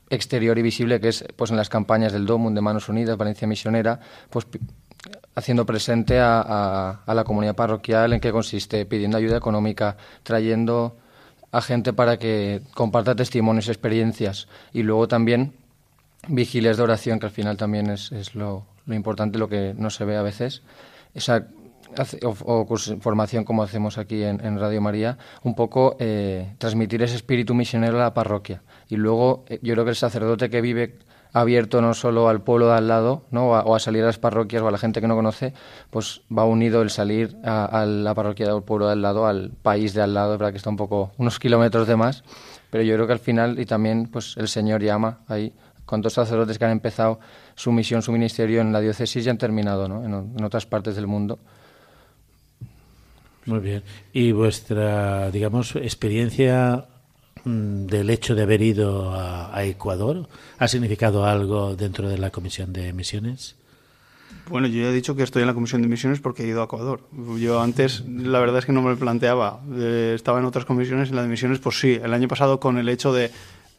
exterior 0.10 0.58
y 0.58 0.62
visible, 0.62 1.00
que 1.00 1.10
es 1.10 1.26
pues 1.36 1.52
en 1.52 1.58
las 1.58 1.70
campañas 1.70 2.12
del 2.12 2.26
DOMUN, 2.26 2.54
de 2.56 2.62
Manos 2.62 2.90
Unidas, 2.90 3.18
Valencia 3.18 3.48
Misionera, 3.48 4.00
pues 4.30 4.48
haciendo 5.36 5.66
presente 5.66 6.20
a, 6.20 7.02
la 7.08 7.24
comunidad 7.24 7.56
parroquial 7.56 8.14
en 8.14 8.20
qué 8.20 8.32
consiste, 8.32 8.86
pidiendo 8.86 9.18
ayuda 9.18 9.38
económica, 9.38 9.98
trayendo 10.24 10.98
a 11.52 11.62
gente 11.62 11.94
para 11.94 12.18
que 12.18 12.62
comparta 12.74 13.16
testimonios, 13.16 13.68
y 13.68 13.72
experiencias 13.72 14.48
y 14.74 14.84
luego 14.84 15.08
también 15.08 15.54
vigilias 16.28 16.78
de 16.78 16.84
oración, 16.84 17.20
que 17.20 17.26
al 17.28 17.32
final 17.32 17.58
también 17.58 17.90
es, 17.90 18.12
es 18.12 18.36
lo, 18.36 18.66
lo, 18.86 18.96
importante, 18.96 19.38
lo 19.38 19.50
que 19.50 19.74
no 19.76 19.90
se 19.90 20.06
ve 20.06 20.18
a 20.18 20.22
veces. 20.22 20.62
Esa 21.14 21.48
o, 22.24 22.66
formación 23.00 23.44
como 23.44 23.64
hacemos 23.64 23.98
aquí 23.98 24.24
en, 24.24 24.60
Radio 24.60 24.82
María, 24.82 25.18
un 25.44 25.56
poco 25.56 25.96
eh, 26.00 26.54
transmitir 26.58 27.02
ese 27.04 27.16
espíritu 27.16 27.54
misionero 27.54 27.98
a 27.98 28.02
la 28.02 28.14
parroquia. 28.14 28.62
Y 28.90 28.96
luego 28.96 29.46
eh, 29.48 29.60
yo 29.62 29.74
creo 29.74 29.86
que 29.86 29.92
el 29.92 29.96
sacerdote 29.96 30.50
que 30.50 30.62
vive 30.62 31.00
abierto 31.34 31.82
no 31.82 31.94
solo 31.94 32.28
al 32.28 32.42
pueblo 32.42 32.68
de 32.68 32.74
al 32.74 32.88
lado, 32.88 33.24
¿no? 33.32 33.50
O 33.50 33.76
a, 33.76 33.80
salir 33.80 34.04
a 34.04 34.08
las 34.08 34.20
parroquias 34.20 34.62
o 34.62 34.68
a 34.68 34.72
la 34.72 34.78
gente 34.78 35.02
que 35.02 35.08
no 35.08 35.16
conoce, 35.16 35.54
pues 35.90 36.22
va 36.36 36.46
unido 36.46 36.82
el 36.82 36.90
salir 36.90 37.38
a, 37.44 37.86
la 37.86 38.14
parroquia 38.14 38.48
del 38.48 38.64
pueblo 38.64 38.88
de 38.88 38.94
al 38.94 39.02
lado, 39.02 39.26
al 39.26 39.52
país 39.62 39.94
de 39.94 40.02
al 40.02 40.14
lado, 40.14 40.32
verdad 40.32 40.52
que 40.52 40.58
está 40.58 40.70
un 40.70 40.78
poco 40.78 41.12
unos 41.18 41.40
kilómetros 41.40 41.88
de 41.88 41.96
más, 41.96 42.24
pero 42.70 42.84
yo 42.84 42.96
creo 42.96 43.08
que 43.08 43.14
al 43.14 43.20
final 43.20 43.60
y 43.60 43.66
también 43.66 44.08
pues 44.12 44.36
el 44.38 44.48
Señor 44.48 44.82
llama 44.82 45.20
ahí 45.28 45.54
cuántos 45.86 46.14
sacerdotes 46.14 46.58
que 46.58 46.66
han 46.66 46.72
empezado 46.72 47.20
su 47.56 47.72
misión, 47.72 48.02
su 48.02 48.12
ministerio 48.12 48.62
en 48.62 48.74
la 48.74 48.80
diócesis 48.80 49.26
y 49.26 49.30
han 49.30 49.38
terminado 49.38 49.88
¿no? 49.88 50.04
en 50.04 50.44
otras 50.44 50.66
partes 50.66 50.96
del 50.96 51.08
mundo. 51.08 51.40
Muy 53.46 53.60
bien. 53.60 53.84
¿Y 54.14 54.32
vuestra, 54.32 55.32
digamos, 55.32 55.76
experiencia 55.76 56.86
mm, 57.44 57.86
del 57.88 58.10
hecho 58.10 58.36
de 58.36 58.44
haber 58.44 58.62
ido 58.62 59.14
a, 59.14 59.64
Ecuador 59.64 60.28
ha 60.60 60.68
significado 60.68 61.26
algo 61.26 61.76
dentro 61.76 62.08
de 62.08 62.18
la 62.18 62.30
comisión 62.30 62.72
de 62.74 62.94
misiones? 62.94 63.56
Bueno, 64.50 64.68
yo 64.68 64.82
ya 64.82 64.90
he 64.90 64.94
dicho 64.94 65.16
que 65.16 65.24
estoy 65.24 65.42
en 65.42 65.48
la 65.48 65.54
comisión 65.54 65.82
de 65.82 65.88
misiones 65.88 66.20
porque 66.20 66.44
he 66.44 66.48
ido 66.48 66.62
a 66.62 66.66
Ecuador. 66.66 67.02
Yo 67.40 67.62
antes, 67.62 68.04
la 68.08 68.40
verdad 68.40 68.60
es 68.60 68.66
que 68.66 68.72
no 68.72 68.82
me 68.82 68.90
lo 68.90 68.98
planteaba. 68.98 69.62
Eh, 69.74 70.14
estaba 70.16 70.40
en 70.40 70.46
otras 70.46 70.66
comisiones, 70.66 71.10
en 71.10 71.16
la 71.16 71.24
de 71.24 71.28
misiones, 71.28 71.60
pues 71.60 71.80
sí. 71.80 72.00
El 72.02 72.14
año 72.14 72.28
pasado 72.28 72.60
con 72.60 72.78
el 72.78 72.90
hecho 72.90 73.14
de 73.14 73.32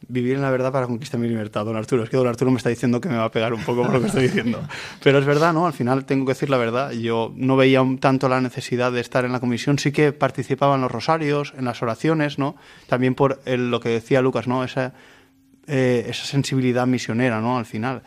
vivir 0.07 0.35
en 0.35 0.41
la 0.41 0.51
verdad 0.51 0.71
para 0.71 0.87
conquistar 0.87 1.19
mi 1.19 1.27
libertad, 1.27 1.65
don 1.65 1.75
Arturo. 1.75 2.03
Es 2.03 2.09
que 2.09 2.17
don 2.17 2.27
Arturo 2.27 2.51
me 2.51 2.57
está 2.57 2.69
diciendo 2.69 2.99
que 2.99 3.09
me 3.09 3.17
va 3.17 3.25
a 3.25 3.31
pegar 3.31 3.53
un 3.53 3.63
poco 3.63 3.83
por 3.83 3.93
lo 3.93 4.01
que 4.01 4.07
estoy 4.07 4.23
diciendo. 4.23 4.61
Pero 5.03 5.19
es 5.19 5.25
verdad, 5.25 5.53
¿no? 5.53 5.65
Al 5.65 5.73
final 5.73 6.05
tengo 6.05 6.25
que 6.25 6.31
decir 6.31 6.49
la 6.49 6.57
verdad. 6.57 6.91
Yo 6.91 7.31
no 7.35 7.55
veía 7.55 7.83
tanto 7.99 8.29
la 8.29 8.41
necesidad 8.41 8.91
de 8.91 9.01
estar 9.01 9.25
en 9.25 9.31
la 9.31 9.39
comisión. 9.39 9.79
Sí 9.79 9.91
que 9.91 10.11
participaba 10.11 10.75
en 10.75 10.81
los 10.81 10.91
rosarios, 10.91 11.53
en 11.57 11.65
las 11.65 11.81
oraciones, 11.81 12.39
¿no? 12.39 12.55
También 12.87 13.15
por 13.15 13.41
lo 13.45 13.79
que 13.79 13.89
decía 13.89 14.21
Lucas, 14.21 14.47
¿no? 14.47 14.63
Esa, 14.63 14.93
eh, 15.67 16.05
esa 16.07 16.25
sensibilidad 16.25 16.87
misionera, 16.87 17.41
¿no? 17.41 17.57
Al 17.57 17.65
final 17.65 18.03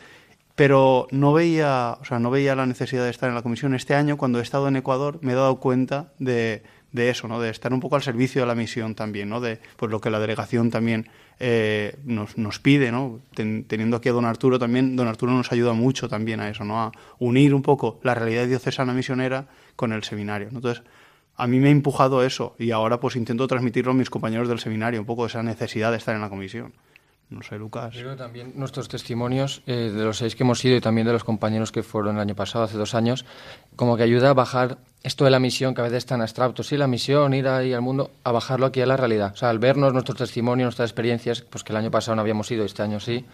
pero 0.57 1.07
no 1.11 1.35
veía, 1.35 1.99
o 2.01 2.05
sea, 2.07 2.19
no 2.19 2.31
veía 2.31 2.57
la 2.57 2.65
necesidad 2.65 3.05
de 3.05 3.11
estar 3.11 3.29
en 3.29 3.35
la 3.35 3.43
comisión. 3.43 3.75
Este 3.75 3.95
año, 3.95 4.17
cuando 4.17 4.39
he 4.39 4.43
estado 4.43 4.69
en 4.69 4.77
Ecuador, 4.77 5.19
me 5.21 5.33
he 5.33 5.35
dado 5.35 5.61
cuenta 5.61 6.15
de, 6.19 6.63
de 6.93 7.11
eso, 7.11 7.29
¿no? 7.29 7.41
de 7.41 7.51
estar 7.51 7.73
un 7.73 7.81
poco 7.81 7.95
al 7.95 8.03
servicio 8.03 8.41
de 8.41 8.47
la 8.47 8.55
misión 8.55 8.95
también, 8.95 9.29
¿no? 9.29 9.41
de 9.41 9.61
pues, 9.77 9.91
lo 9.91 10.01
que 10.01 10.11
la 10.11 10.19
delegación 10.19 10.71
también 10.71 11.09
eh, 11.39 11.97
nos, 12.05 12.39
nos, 12.39 12.59
pide. 12.59 12.91
¿no? 12.91 13.21
teniendo 13.35 13.97
aquí 13.97 14.09
a 14.09 14.13
don 14.13 14.25
Arturo 14.25 14.59
también, 14.59 14.97
don 14.97 15.09
Arturo 15.09 15.33
nos 15.33 15.53
ayuda 15.53 15.73
mucho 15.73 16.09
también 16.09 16.41
a 16.41 16.49
eso, 16.49 16.65
¿no? 16.65 16.81
a 16.81 16.93
unir 17.19 17.55
un 17.55 17.63
poco 17.63 18.01
la 18.03 18.15
realidad 18.15 18.47
diocesana 18.47 18.93
misionera 18.93 19.47
con 19.77 19.93
el 19.93 20.05
seminario. 20.05 20.49
Entonces, 20.51 20.83
a 21.37 21.47
mí 21.47 21.59
me 21.59 21.69
ha 21.69 21.73
empujado 21.73 22.25
eso 22.25 22.55
y 22.59 22.71
ahora 22.71 22.99
pues 22.99 23.17
intento 23.17 23.47
transmitirlo 23.47 23.93
a 23.93 23.95
mis 23.95 24.11
compañeros 24.11 24.49
del 24.49 24.59
seminario, 24.59 25.01
un 25.01 25.07
poco 25.07 25.27
esa 25.27 25.43
necesidad 25.43 25.91
de 25.91 25.99
estar 25.99 26.15
en 26.15 26.23
la 26.23 26.31
comisión. 26.31 26.73
No 27.29 27.43
sé, 27.43 27.59
Lucas. 27.59 27.93
Pero 27.95 28.17
también 28.17 28.53
nuestros 28.55 28.89
testimonios 28.89 29.63
eh, 29.67 29.91
de 29.93 30.05
los 30.05 30.19
seis 30.19 30.37
que 30.37 30.45
hemos 30.45 30.65
ido 30.65 30.77
y 30.77 30.81
también 30.81 31.09
de 31.09 31.13
los 31.13 31.25
compañeros 31.25 31.73
que 31.73 31.83
fueron 31.83 32.17
el 32.17 32.23
año 32.23 32.37
pasado, 32.37 32.65
hace 32.65 32.79
dos 32.79 32.95
años, 32.95 33.25
como 33.75 33.97
que 33.97 34.05
ayuda 34.05 34.31
a 34.31 34.35
bajar 34.35 34.79
esto 35.07 35.25
de 35.25 35.31
la 35.31 35.39
misión, 35.39 35.73
que 35.73 35.83
a 35.83 35.85
veces 35.85 35.99
es 35.99 36.07
tan 36.07 36.21
abstracto, 36.21 36.65
sí, 36.65 36.77
la 36.77 36.89
misión, 36.89 37.33
ir 37.33 37.47
ahí 37.47 37.73
al 37.73 37.81
mundo, 37.81 38.11
a 38.25 38.33
bajarlo 38.33 38.67
aquí 38.67 38.81
a 38.81 38.87
la 38.87 38.97
realidad. 38.97 39.31
O 39.35 39.37
sea, 39.37 39.51
al 39.51 39.61
vernos 39.61 39.93
nuestros 39.93 40.19
testimonios, 40.19 40.67
nuestras 40.67 40.91
experiencias, 40.91 41.43
pues 41.43 41.63
que 41.63 41.73
el 41.73 41.77
año 41.77 41.93
pasado 41.93 42.17
no 42.17 42.23
habíamos 42.23 42.51
ido, 42.51 42.65
este 42.65 42.83
año 42.83 42.99
sí, 42.99 43.25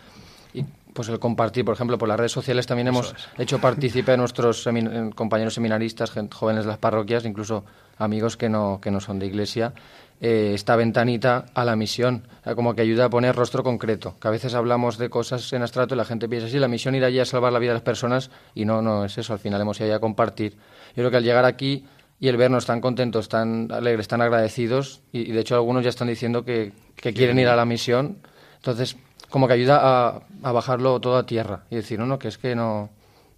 y 0.52 0.66
pues 0.92 1.08
el 1.08 1.18
compartir, 1.18 1.64
por 1.64 1.74
ejemplo, 1.74 1.96
por 1.96 2.08
las 2.08 2.18
redes 2.18 2.32
sociales 2.32 2.66
también 2.66 2.88
hemos 2.88 3.14
hecho 3.38 3.58
partícipe 3.58 4.12
a 4.12 4.18
nuestros 4.18 4.68
compañeros 5.14 5.54
seminaristas, 5.54 6.12
jóvenes 6.30 6.64
de 6.64 6.68
las 6.68 6.76
parroquias, 6.76 7.24
incluso 7.24 7.64
amigos 7.96 8.36
que 8.36 8.50
no, 8.50 8.78
que 8.78 8.90
no 8.90 9.00
son 9.00 9.18
de 9.18 9.24
iglesia, 9.24 9.72
eh, 10.24 10.52
esta 10.54 10.76
ventanita 10.76 11.46
a 11.52 11.64
la 11.64 11.74
misión, 11.74 12.28
como 12.54 12.76
que 12.76 12.82
ayuda 12.82 13.06
a 13.06 13.10
poner 13.10 13.34
rostro 13.34 13.64
concreto, 13.64 14.14
que 14.20 14.28
a 14.28 14.30
veces 14.30 14.54
hablamos 14.54 14.96
de 14.96 15.10
cosas 15.10 15.52
en 15.52 15.62
abstracto 15.62 15.96
y 15.96 15.98
la 15.98 16.04
gente 16.04 16.28
piensa, 16.28 16.48
sí, 16.48 16.60
la 16.60 16.68
misión 16.68 16.94
ir 16.94 17.04
allí 17.04 17.18
a 17.18 17.24
salvar 17.24 17.52
la 17.52 17.58
vida 17.58 17.70
de 17.70 17.74
las 17.74 17.82
personas 17.82 18.30
y 18.54 18.64
no, 18.64 18.82
no 18.82 19.04
es 19.04 19.18
eso, 19.18 19.32
al 19.32 19.40
final 19.40 19.60
hemos 19.60 19.80
ido 19.80 19.92
a 19.92 19.98
compartir. 19.98 20.52
Yo 20.90 21.02
creo 21.02 21.10
que 21.10 21.16
al 21.16 21.24
llegar 21.24 21.44
aquí 21.44 21.86
y 22.20 22.28
el 22.28 22.36
vernos 22.36 22.66
tan 22.66 22.80
contentos, 22.80 23.28
tan 23.28 23.72
alegres, 23.72 24.06
tan 24.06 24.22
agradecidos, 24.22 25.00
y, 25.10 25.32
de 25.32 25.40
hecho 25.40 25.56
algunos 25.56 25.82
ya 25.82 25.90
están 25.90 26.06
diciendo 26.06 26.44
que, 26.44 26.70
quieren 26.94 27.40
ir 27.40 27.48
a 27.48 27.56
la 27.56 27.64
misión, 27.64 28.18
entonces 28.54 28.96
como 29.28 29.48
que 29.48 29.54
ayuda 29.54 29.80
a, 29.82 30.22
a, 30.44 30.52
bajarlo 30.52 31.00
todo 31.00 31.16
a 31.16 31.26
tierra 31.26 31.64
y 31.68 31.74
decir, 31.74 31.98
no, 31.98 32.06
no, 32.06 32.20
que 32.20 32.28
es 32.28 32.38
que 32.38 32.54
no 32.54 32.90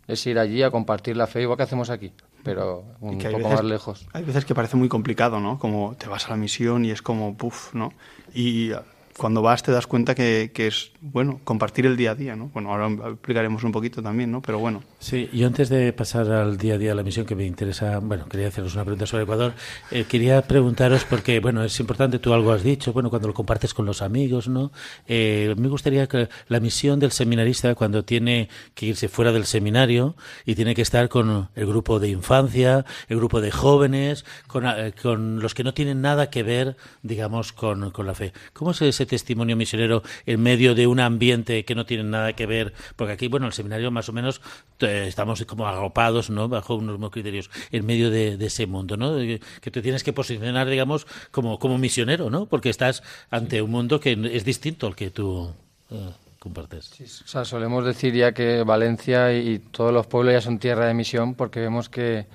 es 0.07 0.27
ir 0.27 0.39
allí 0.39 0.63
a 0.63 0.71
compartir 0.71 1.17
la 1.17 1.27
fe 1.27 1.41
igual 1.41 1.57
que 1.57 1.63
hacemos 1.63 1.89
aquí 1.89 2.13
pero 2.45 2.85
un 3.01 3.19
poco 3.19 3.49
más 3.49 3.65
lejos. 3.65 4.07
Hay 4.13 4.23
veces 4.23 4.45
que 4.45 4.55
parece 4.55 4.77
muy 4.77 4.89
complicado, 4.89 5.41
¿no? 5.41 5.59
Como 5.59 5.97
te 5.99 6.07
vas 6.07 6.27
a 6.27 6.31
la 6.31 6.37
misión 6.37 6.85
y 6.85 6.91
es 6.91 7.03
como, 7.03 7.35
puff, 7.37 7.75
¿no? 7.75 7.93
Y 8.35 8.71
cuando 9.17 9.43
vas 9.43 9.63
te 9.63 9.73
das 9.73 9.87
cuenta 9.87 10.15
que, 10.15 10.53
que, 10.55 10.69
es, 10.69 10.93
bueno, 11.13 11.39
compartir 11.45 11.85
el 11.85 11.99
día 11.99 12.13
a 12.13 12.15
día, 12.15 12.35
¿no? 12.35 12.51
Bueno, 12.55 12.71
ahora 12.71 12.89
explicaremos 13.11 13.63
un 13.63 13.73
poquito 13.73 14.03
también, 14.03 14.33
¿no? 14.33 14.41
Pero 14.41 14.59
bueno. 14.59 14.83
Sí, 14.99 15.29
y 15.35 15.45
antes 15.45 15.69
de 15.69 15.93
pasar 15.93 16.33
al 16.33 16.57
día 16.57 16.75
a 16.75 16.79
día 16.79 16.91
de 16.91 16.95
la 16.95 17.03
misión, 17.03 17.27
que 17.27 17.35
me 17.35 17.45
interesa, 17.45 17.99
bueno, 17.99 18.27
quería 18.27 18.49
haceros 18.49 18.75
una 18.75 18.85
pregunta 18.85 19.05
sobre 19.05 19.25
Ecuador, 19.25 19.53
eh, 19.91 20.07
quería 20.09 20.41
preguntaros, 20.41 21.05
porque, 21.05 21.41
bueno, 21.41 21.63
es 21.63 21.79
importante, 21.79 22.19
tú 22.19 22.33
algo 22.33 22.53
has 22.53 22.63
dicho, 22.63 22.95
bueno, 22.95 23.11
cuando 23.11 23.29
lo 23.29 23.35
compartes 23.35 23.75
con 23.75 23.85
los 23.85 24.01
amigos, 24.01 24.49
¿no? 24.49 24.73
Eh, 25.07 25.55
me 25.59 25.69
gustaría 25.69 26.07
que 26.07 26.31
la 26.49 26.59
misión 26.59 27.01
del 27.01 27.13
seminarista, 27.13 27.75
cuando 27.75 28.05
tiene 28.05 28.49
que 28.75 28.87
irse 28.87 29.09
fuera 29.09 29.31
del 29.31 29.45
seminario 29.45 30.17
y 30.47 30.55
tiene 30.55 30.75
que 30.75 30.83
estar 30.83 31.11
con 31.11 31.51
el 31.55 31.67
grupo 31.67 32.01
de 32.01 32.09
infancia, 32.09 32.87
el 33.09 33.19
grupo 33.19 33.43
de 33.43 33.51
jóvenes, 33.51 34.25
con, 34.47 34.65
eh, 34.67 34.95
con 35.03 35.41
los 35.41 35.53
que 35.53 35.65
no 35.65 35.75
tienen 35.75 36.01
nada 36.01 36.31
que 36.31 36.43
ver, 36.43 36.79
digamos, 37.03 37.53
con, 37.53 37.91
con 37.91 38.07
la 38.07 38.15
fe. 38.15 38.33
¿Cómo 38.55 38.73
se 38.73 38.91
testimonio 39.05 39.55
misionero 39.55 40.03
en 40.25 40.43
medio 40.43 40.75
de 40.75 40.87
un 40.87 40.94
ambiente 41.01 41.65
que 41.65 41.75
no 41.75 41.87
tiene 41.87 42.05
nada 42.05 42.33
que 42.35 42.47
ver, 42.47 42.73
porque 42.97 43.13
aquí, 43.13 43.29
bueno, 43.29 43.47
el 43.47 43.53
seminario 43.53 43.91
más 43.91 44.09
o 44.09 44.13
menos 44.13 44.41
estamos 44.81 45.45
como 45.45 45.67
agrupados, 45.67 46.31
¿no? 46.31 46.49
Bajo 46.49 46.75
unos 46.77 47.11
criterios, 47.11 47.51
en 47.71 47.87
medio 47.87 48.11
de, 48.11 48.35
ese 48.45 48.67
mundo, 48.67 48.97
¿no? 48.97 49.17
Que 49.17 49.71
te 49.71 49.83
tienes 49.83 50.05
que 50.05 50.13
posicionar, 50.13 50.69
digamos, 50.69 51.07
como, 51.31 51.59
como 51.59 51.79
misionero, 51.79 52.31
¿no? 52.31 52.47
Porque 52.47 52.71
estás 52.71 53.03
ante 53.31 53.63
un 53.63 53.71
mundo 53.71 54.01
que 54.01 54.19
es 54.33 54.45
distinto 54.45 54.87
al 54.87 54.97
que 54.97 55.11
tú 55.11 55.51
eh, 55.91 56.11
compartes. 56.39 56.93
o 57.25 57.27
sea, 57.27 57.45
solemos 57.45 57.85
decir 57.85 58.15
ya 58.15 58.33
que 58.33 58.63
Valencia 58.65 59.33
y 59.33 59.59
todos 59.59 59.93
los 59.93 60.07
pueblos 60.07 60.35
ya 60.35 60.41
son 60.41 60.59
tierra 60.59 60.87
de 60.87 60.95
misión 60.95 61.35
porque 61.35 61.61
vemos 61.61 61.89
que, 61.89 62.27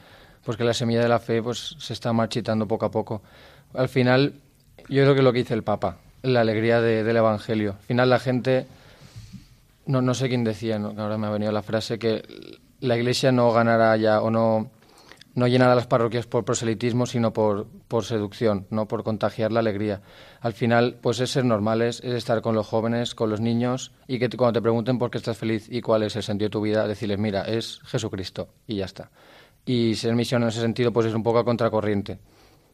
pues 0.44 0.58
que 0.58 0.64
la 0.64 0.74
semilla 0.74 1.02
de 1.02 1.10
la 1.10 1.20
fe 1.20 1.44
pues 1.44 1.76
se 1.78 1.94
está 1.94 2.12
marchitando 2.12 2.68
poco 2.68 2.86
a 2.86 2.92
poco. 2.92 3.22
Al 3.74 3.88
final, 3.88 4.34
yo 4.90 5.04
creo 5.04 5.16
que 5.16 5.22
lo 5.22 5.32
que 5.32 5.40
dice 5.40 5.54
el 5.54 5.64
Papa, 5.64 6.00
la 6.22 6.42
alegría 6.42 6.82
del 6.82 7.16
Evangelio. 7.16 7.72
Al 7.72 7.86
final 7.86 8.10
la 8.10 8.20
gente, 8.20 8.68
no, 9.86 10.02
no 10.02 10.14
sé 10.14 10.30
quién 10.30 10.44
decía, 10.44 10.78
ahora 10.78 11.18
me 11.18 11.28
ha 11.28 11.32
venido 11.32 11.52
la 11.52 11.62
frase, 11.62 12.00
que 12.00 12.24
la 12.80 12.98
Iglesia 12.98 13.32
no 13.32 13.52
ganará 13.52 13.96
ya 13.98 14.22
o 14.22 14.30
no, 14.30 14.72
no 15.36 15.48
llenará 15.48 15.76
las 15.76 15.88
parroquias 15.88 16.26
por 16.28 16.46
proselitismo, 16.46 17.06
sino 17.06 17.32
por, 17.32 17.68
por 17.88 18.04
seducción, 18.04 18.68
no 18.70 18.88
por 18.88 19.04
contagiar 19.04 19.52
la 19.52 19.60
alegría. 19.60 20.02
Al 20.42 20.54
final, 20.54 20.98
pues 21.02 21.20
es 21.20 21.32
ser 21.32 21.46
normales, 21.46 22.02
es 22.04 22.14
estar 22.14 22.42
con 22.42 22.56
los 22.56 22.68
jóvenes, 22.68 23.16
con 23.16 23.30
los 23.30 23.42
niños, 23.42 23.92
y 24.08 24.20
que 24.20 24.30
cuando 24.30 24.60
te 24.60 24.62
pregunten 24.62 24.98
por 24.98 25.12
qué 25.12 25.18
estás 25.18 25.38
feliz 25.38 25.68
y 25.70 25.82
cuál 25.82 26.04
es 26.04 26.16
el 26.16 26.24
sentido 26.24 26.48
de 26.48 26.54
tu 26.54 26.62
vida, 26.62 26.88
decirles, 26.88 27.20
mira, 27.20 27.44
es 27.44 27.80
Jesucristo, 27.86 28.50
y 28.68 28.78
ya 28.78 28.86
está. 28.86 29.12
Y 29.66 29.96
ser 29.96 30.16
misión 30.16 30.42
en 30.44 30.50
ese 30.50 30.62
sentido, 30.62 30.92
pues 30.92 31.08
es 31.08 31.14
un 31.14 31.24
poco 31.24 31.40
a 31.40 31.46
contracorriente 31.46 32.20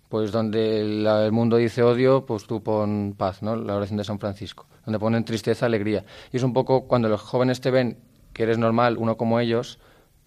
pues 0.10 0.32
donde 0.32 0.82
el, 0.82 1.32
mundo 1.32 1.58
dice 1.58 1.84
odio, 1.84 2.26
pues 2.26 2.46
tú 2.46 2.62
pon 2.62 3.16
paz, 3.18 3.42
¿no? 3.42 3.56
La 3.56 3.76
oración 3.76 3.98
de 3.98 4.04
San 4.04 4.20
Francisco, 4.20 4.68
donde 4.86 5.00
ponen 5.00 5.26
tristeza, 5.26 5.66
alegría. 5.66 6.06
Y 6.32 6.38
es 6.38 6.44
un 6.44 6.54
poco 6.54 6.88
cuando 6.88 7.10
los 7.10 7.22
jóvenes 7.22 7.62
te 7.62 7.72
ven 7.72 7.98
que 8.34 8.44
eres 8.44 8.58
normal, 8.58 8.98
uno 8.98 9.18
como 9.18 9.40
ellos, 9.40 9.80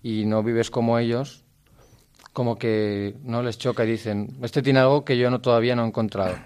y 0.03 0.25
no 0.25 0.43
vives 0.43 0.71
como 0.71 0.99
ellos, 0.99 1.45
como 2.33 2.57
que 2.57 3.17
no 3.23 3.43
les 3.43 3.59
choca 3.59 3.85
y 3.85 3.91
dicen, 3.91 4.39
este 4.43 4.63
tiene 4.63 4.81
algo 4.81 5.05
que 5.05 5.19
yo 5.19 5.31
no 5.31 5.41
todavía 5.41 5.77
no 5.77 5.85
he 5.85 5.89
encontrado. 5.89 6.37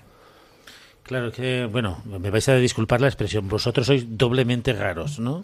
Claro 1.02 1.32
que, 1.32 1.66
bueno, 1.66 2.00
me 2.06 2.30
vais 2.30 2.48
a 2.48 2.54
disculpar 2.56 3.00
la 3.00 3.08
expresión, 3.08 3.48
vosotros 3.48 3.86
sois 3.86 4.06
doblemente 4.06 4.72
raros, 4.72 5.18
¿no? 5.18 5.42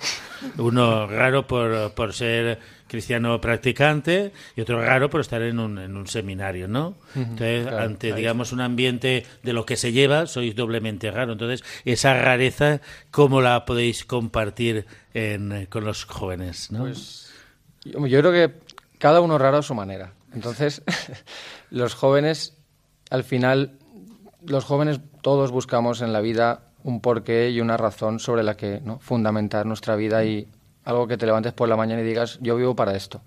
Uno 0.56 1.08
raro 1.08 1.48
por, 1.48 1.92
por 1.94 2.14
ser 2.14 2.60
cristiano 2.86 3.40
practicante 3.40 4.32
y 4.54 4.60
otro 4.60 4.80
raro 4.80 5.10
por 5.10 5.20
estar 5.20 5.42
en 5.42 5.58
un, 5.58 5.78
en 5.78 5.96
un 5.96 6.06
seminario, 6.06 6.68
¿no? 6.68 6.94
Entonces, 7.16 7.66
ante, 7.66 8.14
digamos, 8.14 8.52
un 8.52 8.60
ambiente 8.60 9.26
de 9.42 9.52
lo 9.52 9.66
que 9.66 9.76
se 9.76 9.90
lleva, 9.90 10.26
sois 10.26 10.54
doblemente 10.54 11.10
raro. 11.10 11.32
Entonces, 11.32 11.64
esa 11.84 12.14
rareza, 12.14 12.80
¿cómo 13.10 13.40
la 13.40 13.64
podéis 13.64 14.04
compartir 14.04 14.86
con 15.68 15.84
los 15.84 16.04
jóvenes, 16.04 16.70
no? 16.70 16.80
Pues, 16.84 17.32
yo, 17.84 18.06
yo 18.06 18.20
creo 18.20 18.32
que 18.32 18.54
cada 18.98 19.20
uno 19.20 19.38
raro 19.38 19.58
a 19.58 19.62
su 19.62 19.74
manera. 19.74 20.12
Entonces, 20.32 20.82
los 21.70 21.94
jóvenes, 21.94 22.56
al 23.10 23.24
final, 23.24 23.77
los 24.44 24.64
jóvenes 24.64 25.00
todos 25.22 25.50
buscamos 25.50 26.00
en 26.00 26.12
la 26.12 26.20
vida 26.20 26.60
un 26.84 27.00
porqué 27.00 27.50
y 27.50 27.60
una 27.60 27.76
razón 27.76 28.18
sobre 28.18 28.42
la 28.42 28.56
que 28.56 28.80
¿no? 28.84 28.98
fundamentar 28.98 29.66
nuestra 29.66 29.96
vida 29.96 30.24
y 30.24 30.48
algo 30.84 31.06
que 31.06 31.18
te 31.18 31.26
levantes 31.26 31.52
por 31.52 31.68
la 31.68 31.76
mañana 31.76 32.00
y 32.00 32.04
digas, 32.04 32.38
yo 32.40 32.56
vivo 32.56 32.74
para 32.74 32.96
esto. 32.96 33.20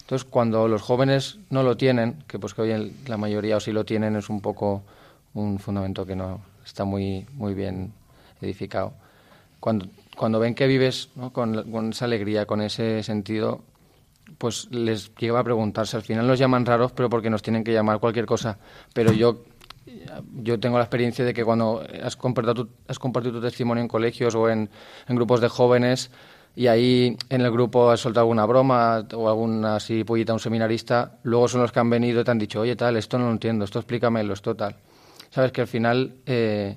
Entonces, 0.00 0.26
cuando 0.28 0.68
los 0.68 0.82
jóvenes 0.82 1.38
no 1.50 1.62
lo 1.62 1.76
tienen, 1.76 2.24
que 2.26 2.38
pues 2.38 2.54
que 2.54 2.62
hoy 2.62 2.94
la 3.06 3.16
mayoría 3.16 3.56
o 3.56 3.60
sí 3.60 3.72
lo 3.72 3.84
tienen, 3.84 4.16
es 4.16 4.28
un 4.28 4.40
poco 4.40 4.82
un 5.34 5.58
fundamento 5.58 6.06
que 6.06 6.14
no 6.14 6.40
está 6.64 6.84
muy, 6.84 7.26
muy 7.32 7.54
bien 7.54 7.92
edificado. 8.40 8.92
Cuando, 9.60 9.86
cuando 10.16 10.38
ven 10.38 10.54
que 10.54 10.66
vives 10.66 11.08
con, 11.32 11.70
con, 11.70 11.90
esa 11.90 12.04
alegría, 12.04 12.46
con 12.46 12.60
ese 12.60 13.02
sentido, 13.02 13.62
pues 14.38 14.68
les 14.70 15.14
lleva 15.16 15.40
a 15.40 15.44
preguntarse. 15.44 15.96
Al 15.96 16.02
final 16.02 16.26
nos 16.26 16.38
llaman 16.38 16.66
raros, 16.66 16.92
pero 16.92 17.08
porque 17.08 17.30
nos 17.30 17.42
tienen 17.42 17.64
que 17.64 17.72
llamar 17.72 17.98
cualquier 17.98 18.26
cosa. 18.26 18.58
Pero 18.92 19.12
yo 19.12 19.42
yo 20.34 20.58
tengo 20.58 20.78
la 20.78 20.84
experiencia 20.84 21.24
de 21.24 21.34
que 21.34 21.44
cuando 21.44 21.82
has 22.02 22.16
compartido 22.16 22.54
tu, 22.54 22.68
has 22.88 22.98
compartido 22.98 23.34
tu 23.34 23.40
testimonio 23.40 23.82
en 23.82 23.88
colegios 23.88 24.34
o 24.34 24.48
en, 24.48 24.70
grupos 25.08 25.40
de 25.40 25.48
jóvenes 25.48 26.10
y 26.56 26.68
ahí 26.68 27.16
en 27.28 27.40
el 27.40 27.50
grupo 27.50 27.90
has 27.90 28.00
soltado 28.00 28.22
alguna 28.22 28.46
broma 28.46 29.06
o 29.14 29.28
alguna 29.28 29.76
así 29.76 30.04
pollita 30.04 30.32
a 30.32 30.34
un 30.34 30.40
seminarista, 30.40 31.18
luego 31.24 31.48
son 31.48 31.62
los 31.62 31.72
que 31.72 31.80
han 31.80 31.90
venido 31.90 32.20
y 32.20 32.24
te 32.24 32.30
han 32.30 32.38
dicho, 32.38 32.60
oye, 32.60 32.76
tal, 32.76 32.96
esto 32.96 33.18
no 33.18 33.26
lo 33.26 33.32
entiendo, 33.32 33.64
esto 33.64 33.80
explícamelo, 33.80 34.34
esto 34.34 34.54
tal. 34.54 34.76
Sabes 35.30 35.50
que 35.50 35.62
al 35.62 35.66
final 35.66 36.14
eh, 36.26 36.76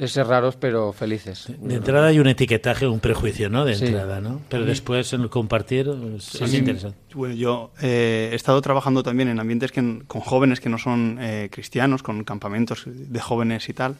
es 0.00 0.12
ser 0.12 0.26
raros 0.26 0.56
pero 0.56 0.92
felices. 0.92 1.52
De 1.58 1.74
entrada 1.74 2.08
hay 2.08 2.18
un 2.18 2.26
etiquetaje, 2.26 2.86
un 2.86 3.00
prejuicio, 3.00 3.50
¿no? 3.50 3.64
De 3.66 3.74
entrada, 3.74 4.20
¿no? 4.20 4.40
Pero 4.48 4.64
después 4.64 5.12
en 5.12 5.20
el 5.20 5.28
compartir 5.28 5.90
es, 6.16 6.54
interesante. 6.54 6.98
Bueno, 7.14 7.34
yo 7.34 7.72
eh, 7.82 8.30
he 8.32 8.34
estado 8.34 8.60
trabajando 8.62 9.02
también 9.02 9.28
en 9.28 9.38
ambientes 9.38 9.72
que, 9.72 10.02
con 10.06 10.22
jóvenes 10.22 10.60
que 10.60 10.70
no 10.70 10.78
son 10.78 11.18
eh, 11.20 11.48
cristianos, 11.52 12.02
con 12.02 12.24
campamentos 12.24 12.84
de 12.86 13.20
jóvenes 13.20 13.68
y 13.68 13.74
tal. 13.74 13.96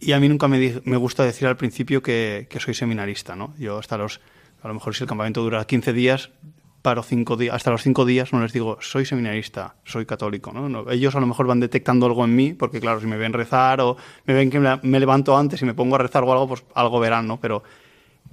Y 0.00 0.12
a 0.12 0.20
mí 0.20 0.28
nunca 0.28 0.48
me, 0.48 0.80
me 0.84 0.96
gusta 0.96 1.24
decir 1.24 1.46
al 1.46 1.56
principio 1.56 2.02
que, 2.02 2.46
que, 2.48 2.58
soy 2.58 2.74
seminarista, 2.74 3.36
¿no? 3.36 3.54
Yo 3.58 3.78
hasta 3.78 3.98
los, 3.98 4.20
a 4.62 4.68
lo 4.68 4.74
mejor 4.74 4.94
si 4.94 5.04
el 5.04 5.08
campamento 5.08 5.42
dura 5.42 5.64
15 5.66 5.92
días, 5.92 6.30
cinco 7.06 7.36
días, 7.36 7.54
hasta 7.54 7.70
los 7.70 7.82
cinco 7.82 8.04
días 8.04 8.32
no 8.32 8.40
les 8.40 8.52
digo, 8.52 8.78
soy 8.80 9.04
seminarista, 9.04 9.74
soy 9.84 10.06
católico, 10.06 10.52
¿no? 10.52 10.90
Ellos 10.90 11.14
a 11.14 11.20
lo 11.20 11.26
mejor 11.26 11.46
van 11.46 11.60
detectando 11.60 12.06
algo 12.06 12.24
en 12.24 12.34
mí, 12.34 12.52
porque 12.52 12.80
claro, 12.80 13.00
si 13.00 13.06
me 13.06 13.16
ven 13.16 13.32
rezar 13.32 13.80
o 13.80 13.96
me 14.24 14.34
ven 14.34 14.50
que 14.50 14.60
me, 14.60 15.00
levanto 15.00 15.36
antes 15.36 15.62
y 15.62 15.64
me 15.64 15.74
pongo 15.74 15.96
a 15.96 15.98
rezar 15.98 16.24
o 16.24 16.32
algo, 16.32 16.48
pues 16.48 16.64
algo 16.74 17.00
verán, 17.00 17.26
¿no? 17.26 17.40
Pero, 17.40 17.62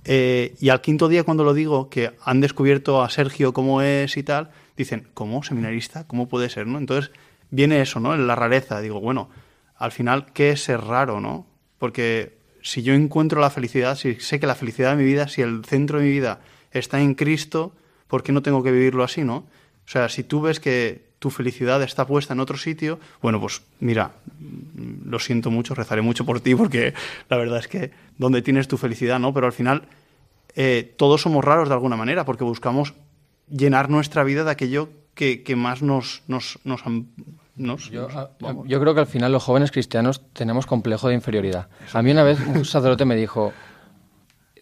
eh, 0.05 0.55
y 0.59 0.69
al 0.69 0.81
quinto 0.81 1.07
día 1.07 1.23
cuando 1.23 1.43
lo 1.43 1.53
digo, 1.53 1.89
que 1.89 2.11
han 2.23 2.41
descubierto 2.41 3.01
a 3.01 3.09
Sergio 3.09 3.53
cómo 3.53 3.81
es 3.81 4.17
y 4.17 4.23
tal, 4.23 4.51
dicen, 4.77 5.07
¿cómo? 5.13 5.43
¿Seminarista? 5.43 6.05
¿Cómo 6.07 6.27
puede 6.27 6.49
ser, 6.49 6.67
no? 6.67 6.77
Entonces 6.77 7.11
viene 7.49 7.81
eso, 7.81 7.99
¿no? 7.99 8.15
La 8.15 8.35
rareza. 8.35 8.81
Digo, 8.81 8.99
bueno, 8.99 9.29
al 9.77 9.91
final, 9.91 10.27
¿qué 10.33 10.51
es 10.51 10.63
ser 10.63 10.81
raro, 10.81 11.19
no? 11.19 11.45
Porque 11.79 12.37
si 12.61 12.81
yo 12.81 12.93
encuentro 12.93 13.41
la 13.41 13.49
felicidad, 13.49 13.95
si 13.95 14.15
sé 14.15 14.39
que 14.39 14.47
la 14.47 14.55
felicidad 14.55 14.91
de 14.91 14.97
mi 14.97 15.03
vida, 15.03 15.27
si 15.27 15.41
el 15.41 15.65
centro 15.65 15.99
de 15.99 16.05
mi 16.05 16.11
vida 16.11 16.39
está 16.71 17.01
en 17.01 17.13
Cristo, 17.13 17.73
¿por 18.13 18.21
qué 18.21 18.31
no 18.31 18.43
tengo 18.43 18.61
que 18.61 18.71
vivirlo 18.71 19.03
así, 19.03 19.23
no? 19.23 19.37
O 19.37 19.87
sea, 19.87 20.07
si 20.07 20.23
tú 20.23 20.39
ves 20.39 20.59
que 20.59 21.01
tu 21.17 21.31
felicidad 21.31 21.81
está 21.81 22.05
puesta 22.05 22.35
en 22.35 22.41
otro 22.41 22.57
sitio, 22.57 22.99
bueno, 23.23 23.41
pues 23.41 23.63
mira, 23.79 24.11
lo 25.03 25.17
siento 25.17 25.49
mucho, 25.49 25.73
rezaré 25.73 26.03
mucho 26.03 26.23
por 26.23 26.39
ti, 26.39 26.53
porque 26.53 26.93
la 27.27 27.37
verdad 27.37 27.57
es 27.57 27.67
que 27.67 27.89
donde 28.19 28.43
tienes 28.43 28.67
tu 28.67 28.77
felicidad, 28.77 29.17
¿no? 29.17 29.33
Pero 29.33 29.47
al 29.47 29.51
final 29.51 29.87
eh, 30.55 30.93
todos 30.95 31.23
somos 31.23 31.43
raros 31.43 31.69
de 31.69 31.73
alguna 31.73 31.95
manera, 31.95 32.23
porque 32.23 32.43
buscamos 32.43 32.93
llenar 33.49 33.89
nuestra 33.89 34.23
vida 34.23 34.43
de 34.43 34.51
aquello 34.51 34.89
que, 35.15 35.41
más 35.57 35.81
nos... 35.81 36.21
nos, 36.27 36.59
nos, 36.65 37.89
yo, 37.89 38.07
yo, 38.65 38.79
creo 38.79 38.93
que 38.93 38.99
al 38.99 39.07
final 39.07 39.31
los 39.31 39.43
jóvenes 39.43 39.71
cristianos 39.71 40.21
tenemos 40.33 40.67
complejo 40.67 41.07
de 41.07 41.15
inferioridad. 41.15 41.67
A 41.93 42.03
mí 42.03 42.11
una 42.11 42.21
vez 42.21 42.39
un 42.45 42.63
sacerdote 42.63 43.05
me 43.05 43.15
dijo, 43.15 43.53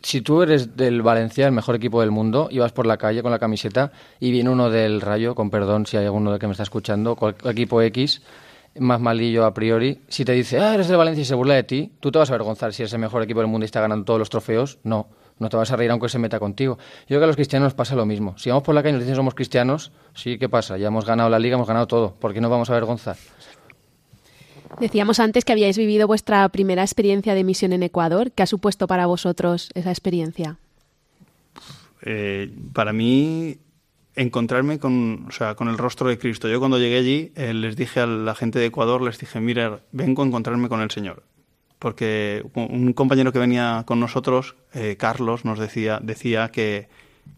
si 0.03 0.21
tú 0.21 0.41
eres 0.41 0.75
del 0.75 1.01
Valencia, 1.01 1.45
el 1.45 1.51
mejor 1.51 1.75
equipo 1.75 2.01
del 2.01 2.11
mundo, 2.11 2.47
y 2.51 2.59
vas 2.59 2.71
por 2.71 2.85
la 2.85 2.97
calle 2.97 3.21
con 3.21 3.31
la 3.31 3.39
camiseta 3.39 3.91
y 4.19 4.31
viene 4.31 4.49
uno 4.49 4.69
del 4.69 5.01
Rayo, 5.01 5.35
con 5.35 5.49
perdón 5.49 5.85
si 5.85 5.97
hay 5.97 6.05
alguno 6.05 6.37
que 6.39 6.47
me 6.47 6.51
está 6.51 6.63
escuchando, 6.63 7.17
equipo 7.45 7.81
X, 7.81 8.21
más 8.79 9.01
malillo 9.01 9.45
a 9.45 9.53
priori, 9.53 10.01
si 10.07 10.23
te 10.23 10.31
dice, 10.31 10.59
ah, 10.59 10.73
eres 10.73 10.87
del 10.87 10.97
Valencia 10.97 11.21
y 11.21 11.25
se 11.25 11.35
burla 11.35 11.55
de 11.55 11.63
ti, 11.63 11.91
tú 11.99 12.11
te 12.11 12.19
vas 12.19 12.29
a 12.29 12.33
avergonzar 12.33 12.73
si 12.73 12.83
eres 12.83 12.93
el 12.93 12.99
mejor 12.99 13.21
equipo 13.23 13.39
del 13.39 13.47
mundo 13.47 13.65
y 13.65 13.67
está 13.67 13.81
ganando 13.81 14.05
todos 14.05 14.19
los 14.19 14.29
trofeos. 14.29 14.79
No, 14.83 15.07
no 15.39 15.49
te 15.49 15.57
vas 15.57 15.71
a 15.71 15.75
reír 15.75 15.91
aunque 15.91 16.07
se 16.07 16.19
meta 16.19 16.39
contigo. 16.39 16.77
Yo 17.01 17.07
creo 17.07 17.21
que 17.21 17.23
a 17.23 17.27
los 17.27 17.35
cristianos 17.35 17.67
nos 17.67 17.73
pasa 17.73 17.95
lo 17.95 18.05
mismo. 18.05 18.37
Si 18.37 18.49
vamos 18.49 18.63
por 18.63 18.75
la 18.75 18.83
calle 18.83 18.91
y 18.91 18.93
nos 18.93 19.01
dicen 19.01 19.15
somos 19.15 19.33
cristianos, 19.33 19.91
sí, 20.13 20.37
¿qué 20.37 20.47
pasa? 20.47 20.77
Ya 20.77 20.87
hemos 20.87 21.05
ganado 21.05 21.29
la 21.29 21.39
liga, 21.39 21.55
hemos 21.55 21.67
ganado 21.67 21.87
todo. 21.87 22.13
¿Por 22.13 22.33
qué 22.33 22.39
no 22.39 22.49
vamos 22.49 22.69
a 22.69 22.73
avergonzar? 22.73 23.17
Decíamos 24.79 25.19
antes 25.19 25.45
que 25.45 25.51
habíais 25.51 25.77
vivido 25.77 26.07
vuestra 26.07 26.47
primera 26.49 26.81
experiencia 26.81 27.35
de 27.35 27.43
misión 27.43 27.73
en 27.73 27.83
Ecuador. 27.83 28.31
¿Qué 28.31 28.43
ha 28.43 28.47
supuesto 28.47 28.87
para 28.87 29.05
vosotros 29.05 29.69
esa 29.73 29.89
experiencia? 29.89 30.57
Eh, 32.03 32.51
para 32.73 32.93
mí, 32.93 33.57
encontrarme 34.15 34.79
con, 34.79 35.25
o 35.27 35.31
sea, 35.31 35.55
con 35.55 35.67
el 35.67 35.77
rostro 35.77 36.09
de 36.09 36.17
Cristo. 36.17 36.47
Yo 36.47 36.59
cuando 36.59 36.79
llegué 36.79 36.97
allí 36.97 37.31
eh, 37.35 37.53
les 37.53 37.75
dije 37.75 37.99
a 37.99 38.05
la 38.05 38.35
gente 38.35 38.59
de 38.59 38.65
Ecuador, 38.65 39.01
les 39.01 39.19
dije, 39.19 39.39
mira, 39.39 39.81
vengo 39.91 40.23
a 40.23 40.25
encontrarme 40.25 40.69
con 40.69 40.81
el 40.81 40.91
Señor. 40.91 41.23
Porque 41.79 42.43
un 42.53 42.93
compañero 42.93 43.31
que 43.31 43.39
venía 43.39 43.83
con 43.87 43.99
nosotros, 43.99 44.55
eh, 44.71 44.97
Carlos, 44.99 45.45
nos 45.45 45.57
decía, 45.57 45.99
decía 45.99 46.49
que 46.49 46.89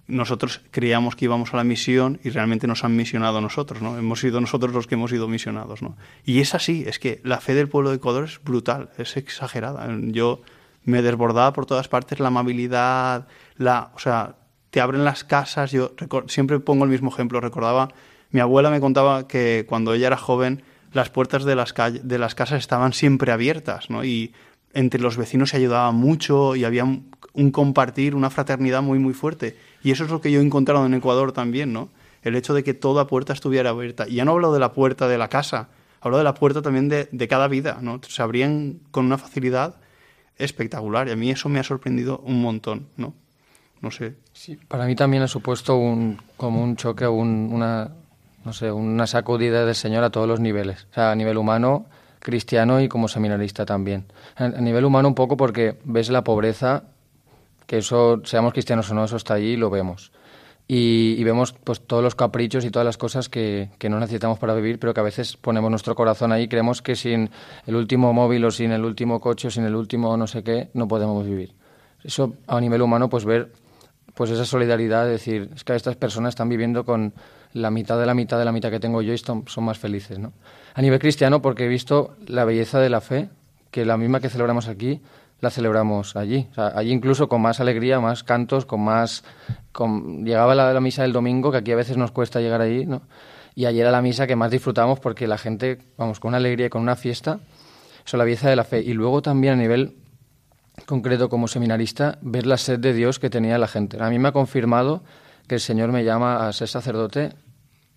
nosotros 0.07 0.61
creíamos 0.71 1.15
que 1.15 1.25
íbamos 1.25 1.53
a 1.53 1.57
la 1.57 1.63
misión 1.63 2.19
y 2.23 2.29
realmente 2.29 2.67
nos 2.67 2.83
han 2.83 2.95
misionado 2.95 3.37
a 3.37 3.41
nosotros, 3.41 3.81
¿no? 3.81 3.97
Hemos 3.97 4.19
sido 4.19 4.41
nosotros 4.41 4.73
los 4.73 4.87
que 4.87 4.95
hemos 4.95 5.11
sido 5.11 5.27
misionados, 5.27 5.81
¿no? 5.81 5.95
Y 6.25 6.39
es 6.39 6.55
así, 6.55 6.83
es 6.87 6.99
que 6.99 7.21
la 7.23 7.39
fe 7.39 7.53
del 7.53 7.69
pueblo 7.69 7.89
de 7.89 7.97
Ecuador 7.97 8.25
es 8.25 8.43
brutal, 8.43 8.89
es 8.97 9.15
exagerada. 9.15 9.87
Yo 10.07 10.41
me 10.83 11.01
desbordaba 11.01 11.53
por 11.53 11.65
todas 11.65 11.87
partes 11.87 12.19
la 12.19 12.27
amabilidad, 12.27 13.27
la, 13.57 13.91
o 13.95 13.99
sea, 13.99 14.35
te 14.71 14.81
abren 14.81 15.05
las 15.05 15.23
casas, 15.23 15.71
yo 15.71 15.93
siempre 16.27 16.59
pongo 16.59 16.83
el 16.83 16.89
mismo 16.89 17.09
ejemplo, 17.09 17.39
recordaba, 17.39 17.89
mi 18.31 18.39
abuela 18.39 18.69
me 18.69 18.81
contaba 18.81 19.27
que 19.27 19.65
cuando 19.67 19.93
ella 19.93 20.07
era 20.07 20.17
joven 20.17 20.63
las 20.91 21.09
puertas 21.09 21.45
de 21.45 21.55
las, 21.55 21.73
de 22.03 22.17
las 22.17 22.35
casas 22.35 22.59
estaban 22.59 22.93
siempre 22.93 23.31
abiertas, 23.31 23.89
¿no? 23.89 24.03
Y 24.03 24.33
entre 24.73 24.99
los 24.99 25.17
vecinos 25.17 25.51
se 25.51 25.57
ayudaba 25.57 25.91
mucho 25.91 26.55
y 26.55 26.65
había 26.65 26.83
un 26.83 27.51
compartir, 27.51 28.15
una 28.15 28.29
fraternidad 28.29 28.81
muy, 28.81 28.99
muy 28.99 29.13
fuerte. 29.13 29.57
Y 29.83 29.91
eso 29.91 30.05
es 30.05 30.09
lo 30.09 30.21
que 30.21 30.31
yo 30.31 30.39
he 30.39 30.43
encontrado 30.43 30.85
en 30.85 30.93
Ecuador 30.93 31.31
también, 31.31 31.73
¿no? 31.73 31.89
El 32.23 32.35
hecho 32.35 32.53
de 32.53 32.63
que 32.63 32.73
toda 32.73 33.07
puerta 33.07 33.33
estuviera 33.33 33.71
abierta. 33.71 34.07
Y 34.07 34.15
ya 34.15 34.25
no 34.25 34.31
hablo 34.31 34.53
de 34.53 34.59
la 34.59 34.71
puerta 34.71 35.07
de 35.07 35.17
la 35.17 35.27
casa, 35.27 35.67
hablo 36.01 36.17
de 36.17 36.23
la 36.23 36.33
puerta 36.33 36.61
también 36.61 36.89
de, 36.89 37.09
de 37.11 37.27
cada 37.27 37.47
vida, 37.47 37.79
¿no? 37.81 37.99
Se 38.07 38.21
abrían 38.21 38.79
con 38.91 39.05
una 39.05 39.17
facilidad 39.17 39.75
espectacular 40.37 41.07
y 41.07 41.11
a 41.11 41.15
mí 41.15 41.29
eso 41.29 41.49
me 41.49 41.59
ha 41.59 41.63
sorprendido 41.63 42.19
un 42.19 42.41
montón, 42.41 42.87
¿no? 42.97 43.13
No 43.81 43.91
sé. 43.91 44.15
Sí, 44.31 44.57
para 44.67 44.85
mí 44.85 44.95
también 44.95 45.23
ha 45.23 45.27
supuesto 45.27 45.75
un, 45.75 46.17
como 46.37 46.63
un 46.63 46.77
choque, 46.77 47.05
un, 47.05 47.49
una, 47.51 47.91
no 48.45 48.53
sé, 48.53 48.71
una 48.71 49.05
sacudida 49.07 49.65
del 49.65 49.75
Señor 49.75 50.05
a 50.05 50.09
todos 50.09 50.27
los 50.27 50.39
niveles. 50.39 50.87
O 50.91 50.93
sea, 50.93 51.11
a 51.11 51.15
nivel 51.15 51.37
humano, 51.37 51.87
cristiano 52.19 52.79
y 52.79 52.87
como 52.87 53.09
seminarista 53.09 53.65
también. 53.65 54.05
A 54.37 54.47
nivel 54.47 54.85
humano 54.85 55.09
un 55.09 55.15
poco 55.15 55.35
porque 55.35 55.77
ves 55.83 56.09
la 56.09 56.23
pobreza 56.23 56.83
que 57.65 57.77
eso, 57.77 58.21
seamos 58.25 58.53
cristianos 58.53 58.89
o 58.91 58.93
no, 58.93 59.03
eso 59.05 59.17
está 59.17 59.35
allí 59.35 59.51
y 59.51 59.57
lo 59.57 59.69
vemos. 59.69 60.11
Y, 60.65 61.21
vemos 61.23 61.51
pues 61.51 61.81
todos 61.81 62.01
los 62.01 62.15
caprichos 62.15 62.63
y 62.63 62.71
todas 62.71 62.85
las 62.85 62.97
cosas 62.97 63.27
que, 63.27 63.69
que, 63.77 63.89
no 63.89 63.99
necesitamos 63.99 64.39
para 64.39 64.55
vivir, 64.55 64.79
pero 64.79 64.93
que 64.93 65.01
a 65.01 65.03
veces 65.03 65.35
ponemos 65.35 65.69
nuestro 65.69 65.93
corazón 65.93 66.31
ahí 66.31 66.43
y 66.43 66.47
creemos 66.47 66.81
que 66.81 66.95
sin 66.95 67.29
el 67.67 67.75
último 67.75 68.13
móvil 68.13 68.45
o 68.45 68.51
sin 68.51 68.71
el 68.71 68.85
último 68.85 69.19
coche 69.19 69.49
o 69.49 69.51
sin 69.51 69.65
el 69.65 69.75
último 69.75 70.15
no 70.15 70.25
sé 70.25 70.41
qué, 70.41 70.69
no 70.73 70.87
podemos 70.87 71.25
vivir. 71.25 71.53
Eso 72.03 72.35
a 72.47 72.59
nivel 72.61 72.81
humano, 72.81 73.09
pues 73.09 73.25
ver 73.25 73.51
pues 74.13 74.29
esa 74.29 74.45
solidaridad, 74.45 75.05
de 75.05 75.11
decir, 75.11 75.49
es 75.55 75.63
que 75.63 75.75
estas 75.75 75.95
personas 75.95 76.29
están 76.29 76.49
viviendo 76.49 76.85
con 76.85 77.13
la 77.53 77.71
mitad 77.71 77.99
de 77.99 78.05
la 78.05 78.13
mitad 78.13 78.37
de 78.37 78.45
la 78.45 78.51
mitad 78.51 78.69
que 78.69 78.79
tengo 78.79 79.01
yo 79.01 79.13
y 79.13 79.17
son 79.17 79.45
más 79.61 79.79
felices. 79.79 80.19
¿no? 80.19 80.33
A 80.75 80.81
nivel 80.81 80.99
cristiano, 80.99 81.41
porque 81.41 81.65
he 81.65 81.67
visto 81.67 82.15
la 82.27 82.45
belleza 82.45 82.79
de 82.79 82.89
la 82.89 83.01
fe, 83.01 83.29
que 83.71 83.85
la 83.85 83.97
misma 83.97 84.19
que 84.19 84.29
celebramos 84.29 84.67
aquí, 84.67 85.01
la 85.43 85.49
celebramos 85.49 86.15
allí. 86.15 86.47
allí 86.55 86.91
incluso 86.93 87.27
con 87.27 87.41
más 87.41 87.59
alegría, 87.59 87.99
más 87.99 88.23
cantos, 88.23 88.65
con 88.65 88.81
más... 88.81 89.25
Con, 89.73 90.23
llegaba 90.23 90.55
la, 90.55 90.79
misa 90.79 91.01
del 91.01 91.11
domingo, 91.11 91.51
que 91.51 91.57
aquí 91.57 91.73
a 91.73 91.75
veces 91.75 91.97
nos 91.97 92.11
cuesta 92.11 92.39
llegar 92.39 92.61
allí, 92.61 92.85
¿no? 92.85 93.01
Y 93.53 93.65
ayer 93.65 93.81
era 93.81 93.91
la 93.91 94.01
misa 94.01 94.25
que 94.25 94.37
más 94.37 94.51
disfrutamos 94.51 95.01
porque 95.01 95.27
la 95.27 95.37
gente, 95.37 95.79
vamos, 95.97 96.21
con 96.21 96.29
una 96.29 96.37
alegría 96.37 96.67
y 96.67 96.69
con 96.69 96.81
una 96.81 96.95
fiesta, 96.95 97.39
eso 98.05 98.15
la 98.15 98.23
belleza 98.23 98.49
de 98.49 98.55
la 98.55 98.63
fe. 98.63 98.79
Y 98.79 98.93
luego 98.93 99.21
también 99.21 99.55
a 99.55 99.57
nivel 99.57 99.97
concreto 100.85 101.27
como 101.27 101.49
seminarista, 101.49 102.19
ver 102.21 102.45
la 102.45 102.55
sed 102.55 102.79
de 102.79 102.93
Dios 102.93 103.19
que 103.19 103.29
tenía 103.29 103.57
la 103.57 103.67
gente. 103.67 104.01
A 104.01 104.09
mí 104.09 104.19
me 104.19 104.29
ha 104.29 104.31
confirmado 104.31 105.03
que 105.47 105.55
el 105.55 105.61
Señor 105.61 105.91
me 105.91 106.05
llama 106.05 106.47
a 106.47 106.53
ser 106.53 106.69
sacerdote 106.69 107.33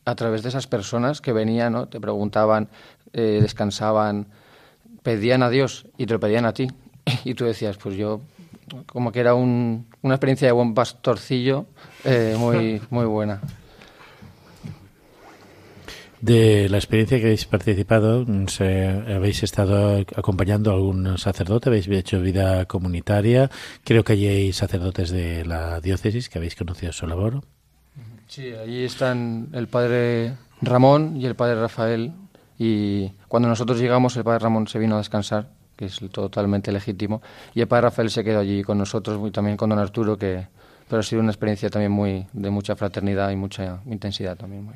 a 0.04 0.14
través 0.16 0.42
de 0.42 0.48
esas 0.48 0.66
personas 0.66 1.20
que 1.20 1.32
venían, 1.32 1.74
¿no? 1.74 1.87
te 1.87 2.00
preguntaban, 2.00 2.68
eh, 3.12 3.38
descansaban, 3.40 4.26
pedían 5.04 5.44
a 5.44 5.48
Dios 5.48 5.87
y 5.96 6.06
te 6.06 6.14
lo 6.14 6.18
pedían 6.18 6.44
a 6.44 6.52
ti. 6.52 6.66
Y 7.24 7.34
tú 7.34 7.44
decías, 7.44 7.76
pues 7.76 7.96
yo, 7.96 8.20
como 8.86 9.12
que 9.12 9.20
era 9.20 9.34
un, 9.34 9.86
una 10.02 10.14
experiencia 10.14 10.48
de 10.48 10.52
buen 10.52 10.74
pastorcillo 10.74 11.66
eh, 12.04 12.34
muy, 12.38 12.80
muy 12.90 13.06
buena. 13.06 13.40
De 16.20 16.68
la 16.70 16.78
experiencia 16.78 17.18
que 17.18 17.24
habéis 17.24 17.44
participado, 17.44 18.26
habéis 19.14 19.42
estado 19.42 20.04
acompañando 20.16 20.70
a 20.70 20.74
algún 20.74 21.18
sacerdote, 21.18 21.68
habéis 21.68 21.86
hecho 21.88 22.20
vida 22.20 22.64
comunitaria. 22.64 23.50
Creo 23.84 24.02
que 24.02 24.14
allí 24.14 24.26
hay 24.26 24.52
sacerdotes 24.52 25.10
de 25.10 25.44
la 25.44 25.80
diócesis 25.80 26.28
que 26.28 26.38
habéis 26.38 26.56
conocido 26.56 26.92
su 26.92 27.06
labor. 27.06 27.42
Sí, 28.26 28.50
allí 28.52 28.84
están 28.84 29.50
el 29.52 29.68
padre 29.68 30.32
Ramón 30.62 31.16
y 31.16 31.26
el 31.26 31.36
padre 31.36 31.60
Rafael. 31.60 32.12
Y 32.58 33.10
cuando 33.28 33.48
nosotros 33.48 33.78
llegamos, 33.78 34.16
el 34.16 34.24
padre 34.24 34.40
Ramón 34.40 34.66
se 34.66 34.78
vino 34.78 34.94
a 34.96 34.98
descansar 34.98 35.50
que 35.76 35.86
es 35.86 36.00
totalmente 36.10 36.72
legítimo. 36.72 37.22
Y 37.54 37.60
el 37.60 37.68
padre 37.68 37.82
Rafael 37.82 38.10
se 38.10 38.24
quedó 38.24 38.40
allí 38.40 38.62
con 38.62 38.78
nosotros 38.78 39.20
y 39.26 39.30
también 39.30 39.56
con 39.56 39.70
don 39.70 39.78
Arturo, 39.78 40.16
que 40.16 40.46
pero 40.88 41.00
ha 41.00 41.02
sido 41.02 41.20
una 41.20 41.32
experiencia 41.32 41.68
también 41.68 41.92
muy 41.92 42.26
de 42.32 42.50
mucha 42.50 42.76
fraternidad 42.76 43.30
y 43.30 43.36
mucha 43.36 43.80
intensidad 43.86 44.36
también. 44.36 44.64
Muy 44.64 44.74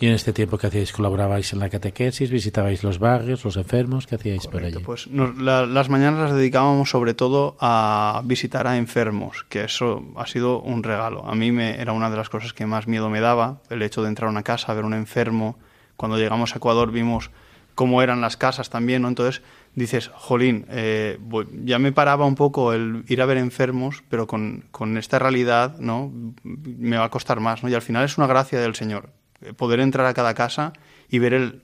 ¿Y 0.00 0.06
en 0.06 0.12
este 0.12 0.32
tiempo 0.32 0.58
que 0.58 0.68
hacíais? 0.68 0.92
¿Colaborabais 0.92 1.52
en 1.52 1.58
la 1.58 1.68
catequesis? 1.68 2.30
¿Visitabais 2.30 2.84
los 2.84 3.00
barrios, 3.00 3.44
los 3.44 3.56
enfermos? 3.56 4.06
¿Qué 4.06 4.14
hacíais 4.14 4.46
por 4.46 4.62
allí? 4.62 4.78
Pues 4.78 5.08
las 5.08 5.88
mañanas 5.88 6.20
las 6.20 6.34
dedicábamos 6.34 6.90
sobre 6.90 7.14
todo 7.14 7.56
a 7.58 8.22
visitar 8.24 8.68
a 8.68 8.76
enfermos, 8.76 9.44
que 9.48 9.64
eso 9.64 10.04
ha 10.16 10.26
sido 10.26 10.60
un 10.60 10.84
regalo. 10.84 11.26
A 11.26 11.34
mí 11.34 11.50
me, 11.50 11.80
era 11.80 11.92
una 11.92 12.10
de 12.10 12.16
las 12.16 12.28
cosas 12.28 12.52
que 12.52 12.64
más 12.64 12.86
miedo 12.86 13.10
me 13.10 13.18
daba, 13.18 13.60
el 13.70 13.82
hecho 13.82 14.02
de 14.02 14.08
entrar 14.08 14.28
a 14.28 14.30
una 14.30 14.44
casa, 14.44 14.72
ver 14.72 14.84
un 14.84 14.94
enfermo. 14.94 15.58
Cuando 15.96 16.16
llegamos 16.16 16.54
a 16.54 16.58
Ecuador 16.58 16.92
vimos 16.92 17.32
cómo 17.74 18.00
eran 18.00 18.20
las 18.20 18.36
casas 18.36 18.70
también, 18.70 19.02
¿no? 19.02 19.08
Entonces 19.08 19.42
dices, 19.78 20.10
jolín, 20.12 20.66
eh, 20.68 21.18
ya 21.64 21.78
me 21.78 21.92
paraba 21.92 22.26
un 22.26 22.34
poco 22.34 22.72
el 22.72 23.04
ir 23.08 23.22
a 23.22 23.26
ver 23.26 23.38
enfermos, 23.38 24.02
pero 24.08 24.26
con, 24.26 24.64
con, 24.70 24.98
esta 24.98 25.18
realidad, 25.18 25.78
¿no? 25.78 26.12
Me 26.42 26.96
va 26.96 27.04
a 27.04 27.10
costar 27.10 27.40
más, 27.40 27.62
¿no? 27.62 27.68
Y 27.68 27.74
al 27.74 27.82
final 27.82 28.04
es 28.04 28.18
una 28.18 28.26
gracia 28.26 28.60
del 28.60 28.74
Señor, 28.74 29.10
eh, 29.40 29.52
poder 29.52 29.80
entrar 29.80 30.06
a 30.06 30.14
cada 30.14 30.34
casa 30.34 30.72
y 31.08 31.18
ver 31.18 31.34
el, 31.34 31.62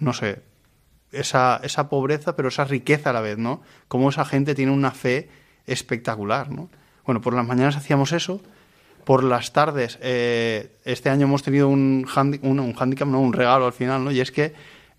no 0.00 0.12
sé, 0.12 0.42
esa, 1.12 1.60
esa 1.62 1.88
pobreza, 1.88 2.36
pero 2.36 2.48
esa 2.48 2.64
riqueza 2.64 3.10
a 3.10 3.12
la 3.12 3.20
vez, 3.20 3.38
¿no? 3.38 3.62
Cómo 3.88 4.10
esa 4.10 4.24
gente 4.24 4.54
tiene 4.54 4.72
una 4.72 4.90
fe 4.90 5.28
espectacular, 5.66 6.50
¿no? 6.50 6.68
Bueno, 7.04 7.20
por 7.20 7.34
las 7.34 7.46
mañanas 7.46 7.76
hacíamos 7.76 8.12
eso, 8.12 8.40
por 9.04 9.24
las 9.24 9.52
tardes, 9.52 9.98
eh, 10.00 10.76
este 10.84 11.10
año 11.10 11.26
hemos 11.26 11.42
tenido 11.42 11.68
un, 11.68 12.06
un, 12.42 12.60
un 12.60 12.74
handicap, 12.78 13.08
no, 13.08 13.20
un 13.20 13.32
regalo 13.32 13.66
al 13.66 13.72
final, 13.72 14.04
¿no? 14.04 14.10
Y 14.10 14.20
es 14.20 14.30
que 14.30 14.52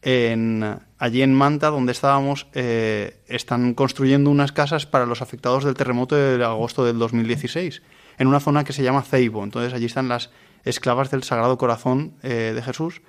allí 0.04 1.22
en 1.22 1.34
Manta, 1.34 1.70
donde 1.70 1.92
estábamos, 1.92 2.48
eh, 2.54 3.22
están 3.28 3.74
construyendo 3.74 4.30
unas 4.30 4.52
casas 4.52 4.86
para 4.86 5.06
los 5.06 5.22
afectados 5.22 5.63
del 5.63 5.76
terremoto 5.76 6.16
de 6.16 6.44
agosto 6.44 6.86
del 6.86 7.00
2016, 7.00 7.82
en 8.18 8.28
una 8.28 8.39
zona 8.39 8.63
que 8.63 8.74
se 8.74 8.84
llama 8.84 9.02
Ceibo. 9.02 9.44
Entonces 9.44 9.74
allí 9.74 9.86
están 9.86 10.10
las 10.10 10.30
esclavas 10.66 11.10
del 11.12 11.24
Sagrado 11.24 11.58
Corazón 11.58 12.13
eh, 12.22 12.52
de 12.54 12.62
Jesús 12.62 13.02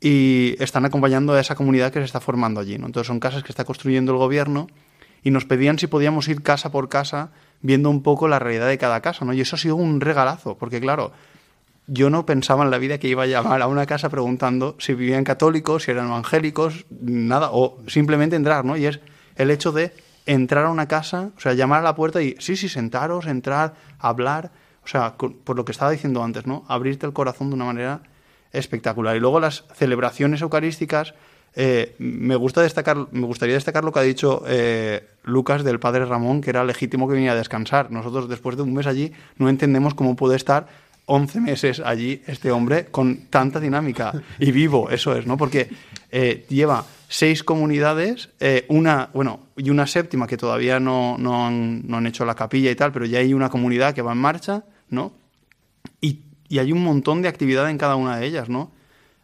y 0.00 0.56
están 0.58 0.84
acompañando 0.84 1.32
a 1.32 1.40
esa 1.40 1.54
comunidad 1.54 1.92
que 1.92 2.00
se 2.00 2.06
está 2.06 2.20
formando 2.20 2.60
allí. 2.60 2.76
¿no? 2.76 2.86
Entonces 2.86 3.06
son 3.06 3.20
casas 3.20 3.44
que 3.44 3.52
está 3.52 3.64
construyendo 3.64 4.12
el 4.12 4.18
gobierno 4.18 4.66
y 5.22 5.30
nos 5.30 5.44
pedían 5.44 5.78
si 5.78 5.86
podíamos 5.86 6.26
ir 6.28 6.42
casa 6.42 6.72
por 6.72 6.88
casa 6.88 7.30
viendo 7.60 7.88
un 7.88 8.02
poco 8.02 8.26
la 8.26 8.40
realidad 8.40 8.66
de 8.66 8.78
cada 8.78 9.00
casa. 9.00 9.24
¿no? 9.24 9.32
Y 9.32 9.40
eso 9.40 9.54
ha 9.54 9.58
sido 9.60 9.76
un 9.76 10.00
regalazo, 10.00 10.58
porque 10.58 10.80
claro, 10.80 11.12
yo 11.92 12.08
no 12.08 12.24
pensaba 12.24 12.64
en 12.64 12.70
la 12.70 12.78
vida 12.78 12.98
que 12.98 13.08
iba 13.08 13.24
a 13.24 13.26
llamar 13.26 13.60
a 13.60 13.66
una 13.66 13.84
casa 13.84 14.08
preguntando 14.08 14.76
si 14.78 14.94
vivían 14.94 15.24
católicos, 15.24 15.82
si 15.82 15.90
eran 15.90 16.06
evangélicos, 16.06 16.86
nada, 17.00 17.50
o 17.52 17.78
simplemente 17.86 18.34
entrar, 18.34 18.64
¿no? 18.64 18.78
Y 18.78 18.86
es 18.86 19.00
el 19.36 19.50
hecho 19.50 19.72
de 19.72 19.92
entrar 20.24 20.64
a 20.64 20.70
una 20.70 20.88
casa, 20.88 21.30
o 21.36 21.40
sea, 21.40 21.52
llamar 21.52 21.80
a 21.80 21.82
la 21.82 21.94
puerta 21.94 22.22
y, 22.22 22.34
sí, 22.38 22.56
sí, 22.56 22.70
sentaros, 22.70 23.26
entrar, 23.26 23.74
hablar, 23.98 24.52
o 24.82 24.88
sea, 24.88 25.16
por 25.16 25.54
lo 25.54 25.66
que 25.66 25.72
estaba 25.72 25.90
diciendo 25.90 26.24
antes, 26.24 26.46
¿no? 26.46 26.64
Abrirte 26.66 27.04
el 27.04 27.12
corazón 27.12 27.50
de 27.50 27.56
una 27.56 27.66
manera 27.66 28.00
espectacular. 28.52 29.14
Y 29.14 29.20
luego 29.20 29.38
las 29.38 29.64
celebraciones 29.74 30.40
eucarísticas, 30.40 31.12
eh, 31.54 31.94
me, 31.98 32.36
gusta 32.36 32.62
destacar, 32.62 33.08
me 33.12 33.26
gustaría 33.26 33.54
destacar 33.54 33.84
lo 33.84 33.92
que 33.92 33.98
ha 33.98 34.02
dicho 34.02 34.42
eh, 34.46 35.10
Lucas 35.24 35.62
del 35.62 35.78
padre 35.78 36.06
Ramón, 36.06 36.40
que 36.40 36.48
era 36.48 36.64
legítimo 36.64 37.06
que 37.06 37.14
viniera 37.14 37.34
a 37.34 37.36
descansar. 37.36 37.90
Nosotros, 37.90 38.30
después 38.30 38.56
de 38.56 38.62
un 38.62 38.72
mes 38.72 38.86
allí, 38.86 39.12
no 39.36 39.50
entendemos 39.50 39.92
cómo 39.94 40.16
puede 40.16 40.36
estar 40.36 40.68
11 41.06 41.40
meses 41.40 41.80
allí 41.80 42.22
este 42.26 42.50
hombre 42.50 42.86
con 42.86 43.26
tanta 43.28 43.60
dinámica 43.60 44.12
y 44.38 44.52
vivo, 44.52 44.90
eso 44.90 45.16
es, 45.16 45.26
¿no? 45.26 45.36
Porque 45.36 45.68
eh, 46.10 46.46
lleva 46.48 46.84
seis 47.08 47.42
comunidades, 47.42 48.30
eh, 48.40 48.64
una, 48.68 49.10
bueno, 49.12 49.40
y 49.56 49.70
una 49.70 49.86
séptima 49.86 50.26
que 50.26 50.36
todavía 50.36 50.80
no, 50.80 51.16
no, 51.18 51.46
han, 51.46 52.06
hecho 52.06 52.24
la 52.24 52.34
capilla 52.34 52.70
y 52.70 52.76
tal, 52.76 52.92
pero 52.92 53.04
ya 53.04 53.18
hay 53.18 53.34
una 53.34 53.50
comunidad 53.50 53.94
que 53.94 54.02
va 54.02 54.12
en 54.12 54.18
marcha, 54.18 54.64
¿no? 54.88 55.12
Y, 56.00 56.20
y 56.48 56.58
hay 56.58 56.72
un 56.72 56.82
montón 56.82 57.20
de 57.20 57.28
actividad 57.28 57.68
en 57.68 57.78
cada 57.78 57.96
una 57.96 58.16
de 58.16 58.26
ellas, 58.26 58.48
¿no? 58.48 58.72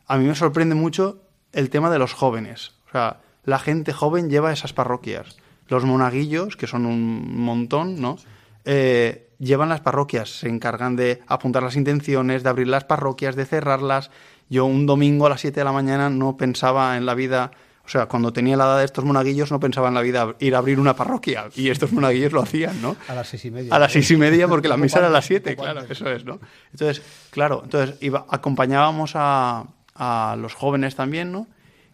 A 0.06 0.18
mí 0.18 0.26
me 0.26 0.34
sorprende 0.34 0.74
mucho 0.74 1.22
el 1.52 1.70
tema 1.70 1.90
de 1.90 1.98
los 1.98 2.12
jóvenes. 2.12 2.72
O 2.88 2.92
sea, 2.92 3.20
la 3.44 3.58
gente 3.58 3.92
joven 3.92 4.28
lleva 4.30 4.52
esas 4.52 4.72
parroquias. 4.72 5.36
Los 5.68 5.84
monaguillos, 5.84 6.56
que 6.56 6.66
son 6.66 6.86
un 6.86 7.40
montón, 7.40 8.00
¿no? 8.00 8.16
Eh, 8.64 9.27
llevan 9.38 9.68
las 9.68 9.80
parroquias, 9.80 10.40
se 10.40 10.48
encargan 10.48 10.96
de 10.96 11.22
apuntar 11.26 11.62
las 11.62 11.76
intenciones, 11.76 12.42
de 12.42 12.48
abrir 12.48 12.68
las 12.68 12.84
parroquias, 12.84 13.36
de 13.36 13.46
cerrarlas. 13.46 14.10
Yo 14.48 14.64
un 14.64 14.86
domingo 14.86 15.26
a 15.26 15.30
las 15.30 15.40
7 15.40 15.60
de 15.60 15.64
la 15.64 15.72
mañana 15.72 16.10
no 16.10 16.36
pensaba 16.36 16.96
en 16.96 17.06
la 17.06 17.14
vida, 17.14 17.50
o 17.84 17.88
sea, 17.88 18.06
cuando 18.06 18.32
tenía 18.32 18.56
la 18.56 18.64
edad 18.64 18.78
de 18.78 18.84
estos 18.84 19.04
monaguillos 19.04 19.50
no 19.50 19.60
pensaba 19.60 19.88
en 19.88 19.94
la 19.94 20.02
vida 20.02 20.34
ir 20.40 20.54
a 20.54 20.58
abrir 20.58 20.80
una 20.80 20.96
parroquia 20.96 21.48
y 21.54 21.70
estos 21.70 21.92
monaguillos 21.92 22.32
lo 22.32 22.42
hacían, 22.42 22.80
¿no? 22.82 22.96
A 23.08 23.14
las 23.14 23.28
seis 23.28 23.44
y 23.44 23.50
media. 23.50 23.74
A 23.74 23.78
las 23.78 23.92
seis 23.92 24.10
y 24.10 24.16
media 24.16 24.48
porque 24.48 24.68
la 24.68 24.76
misa 24.78 24.98
era 24.98 25.08
a 25.08 25.10
las 25.10 25.26
7, 25.26 25.56
claro, 25.56 25.82
eso 25.88 26.10
es, 26.10 26.24
¿no? 26.24 26.40
Entonces, 26.72 27.02
claro, 27.30 27.60
entonces 27.64 27.96
iba, 28.00 28.26
acompañábamos 28.28 29.12
a, 29.14 29.64
a 29.94 30.36
los 30.38 30.54
jóvenes 30.54 30.96
también, 30.96 31.32
¿no? 31.32 31.46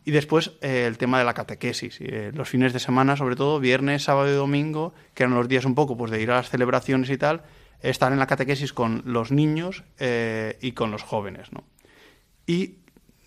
Y 0.04 0.10
después 0.10 0.52
eh, 0.60 0.84
el 0.86 0.98
tema 0.98 1.18
de 1.18 1.24
la 1.24 1.32
catequesis, 1.32 1.98
eh, 2.00 2.30
los 2.34 2.48
fines 2.48 2.72
de 2.74 2.78
semana, 2.78 3.16
sobre 3.16 3.36
todo 3.36 3.58
viernes, 3.58 4.04
sábado 4.04 4.28
y 4.28 4.34
domingo, 4.34 4.92
que 5.14 5.22
eran 5.22 5.34
los 5.34 5.48
días 5.48 5.64
un 5.64 5.74
poco 5.74 5.96
pues 5.96 6.10
de 6.10 6.20
ir 6.20 6.30
a 6.30 6.36
las 6.36 6.50
celebraciones 6.50 7.08
y 7.08 7.16
tal, 7.16 7.42
estar 7.80 8.12
en 8.12 8.18
la 8.18 8.26
catequesis 8.26 8.74
con 8.74 9.02
los 9.06 9.32
niños 9.32 9.82
eh, 9.98 10.58
y 10.60 10.72
con 10.72 10.90
los 10.90 11.02
jóvenes. 11.02 11.52
¿no? 11.52 11.64
Y 12.46 12.76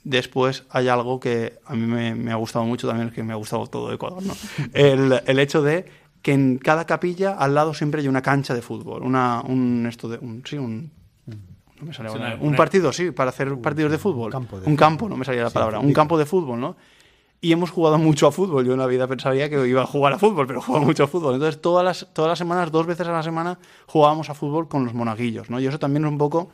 después 0.03 0.65
hay 0.69 0.87
algo 0.87 1.19
que 1.19 1.59
a 1.65 1.75
mí 1.75 1.87
me, 1.87 2.31
ha 2.31 2.35
gustado 2.35 2.65
mucho 2.65 2.87
también, 2.87 3.09
que 3.09 3.23
me 3.23 3.33
ha 3.33 3.37
gustado 3.37 3.65
todo 3.65 3.91
Ecuador, 3.91 4.21
¿no? 4.23 4.35
el, 4.73 5.21
el, 5.25 5.39
hecho 5.39 5.63
de 5.63 5.85
que 6.21 6.33
en 6.33 6.59
cada 6.59 6.85
capilla 6.85 7.31
al 7.31 7.55
lado 7.55 7.73
siempre 7.73 8.01
hay 8.01 8.07
una 8.07 8.21
cancha 8.21 8.53
de 8.53 8.61
fútbol, 8.61 9.01
una, 9.01 9.41
un, 9.41 9.85
esto 9.87 10.07
de, 10.09 10.19
un, 10.19 10.43
sí, 10.45 10.57
un 10.57 10.91
un 12.39 12.55
partido, 12.55 12.91
sí, 12.91 13.11
para 13.11 13.29
hacer 13.29 13.55
partidos 13.59 13.91
de 13.91 13.97
fútbol. 13.97 14.33
un 14.65 14.75
campo, 14.75 15.07
no 15.09 15.17
me 15.17 15.25
salía 15.25 15.43
la 15.43 15.49
palabra. 15.49 15.79
Un 15.79 15.93
campo 15.93 16.17
de 16.17 16.25
fútbol, 16.25 16.59
¿no? 16.59 16.75
Y 17.39 17.51
hemos 17.51 17.69
jugado 17.69 17.99
mucho 17.99 18.25
a 18.25 18.31
fútbol. 18.31 18.65
Yo 18.65 18.73
en 18.73 18.79
la 18.79 18.87
vida 18.87 19.07
pensaría 19.07 19.47
que 19.49 19.67
iba 19.67 19.83
a 19.83 19.85
jugar 19.85 20.13
a 20.13 20.17
fútbol, 20.17 20.47
pero 20.47 20.59
juego 20.61 20.83
mucho 20.83 21.03
a 21.03 21.07
fútbol. 21.07 21.35
Entonces, 21.35 21.61
todas 21.61 21.85
las, 21.85 22.07
todas 22.13 22.29
las 22.29 22.39
semanas, 22.39 22.71
dos 22.71 22.87
veces 22.87 23.07
a 23.07 23.11
la 23.11 23.21
semana, 23.21 23.59
jugábamos 23.85 24.29
a 24.31 24.33
fútbol 24.33 24.67
con 24.67 24.85
los 24.85 24.95
monaguillos, 24.95 25.49
¿no? 25.49 25.59
Y 25.59 25.67
eso 25.67 25.77
también 25.77 26.05
es 26.05 26.11
un 26.11 26.17
poco 26.17 26.49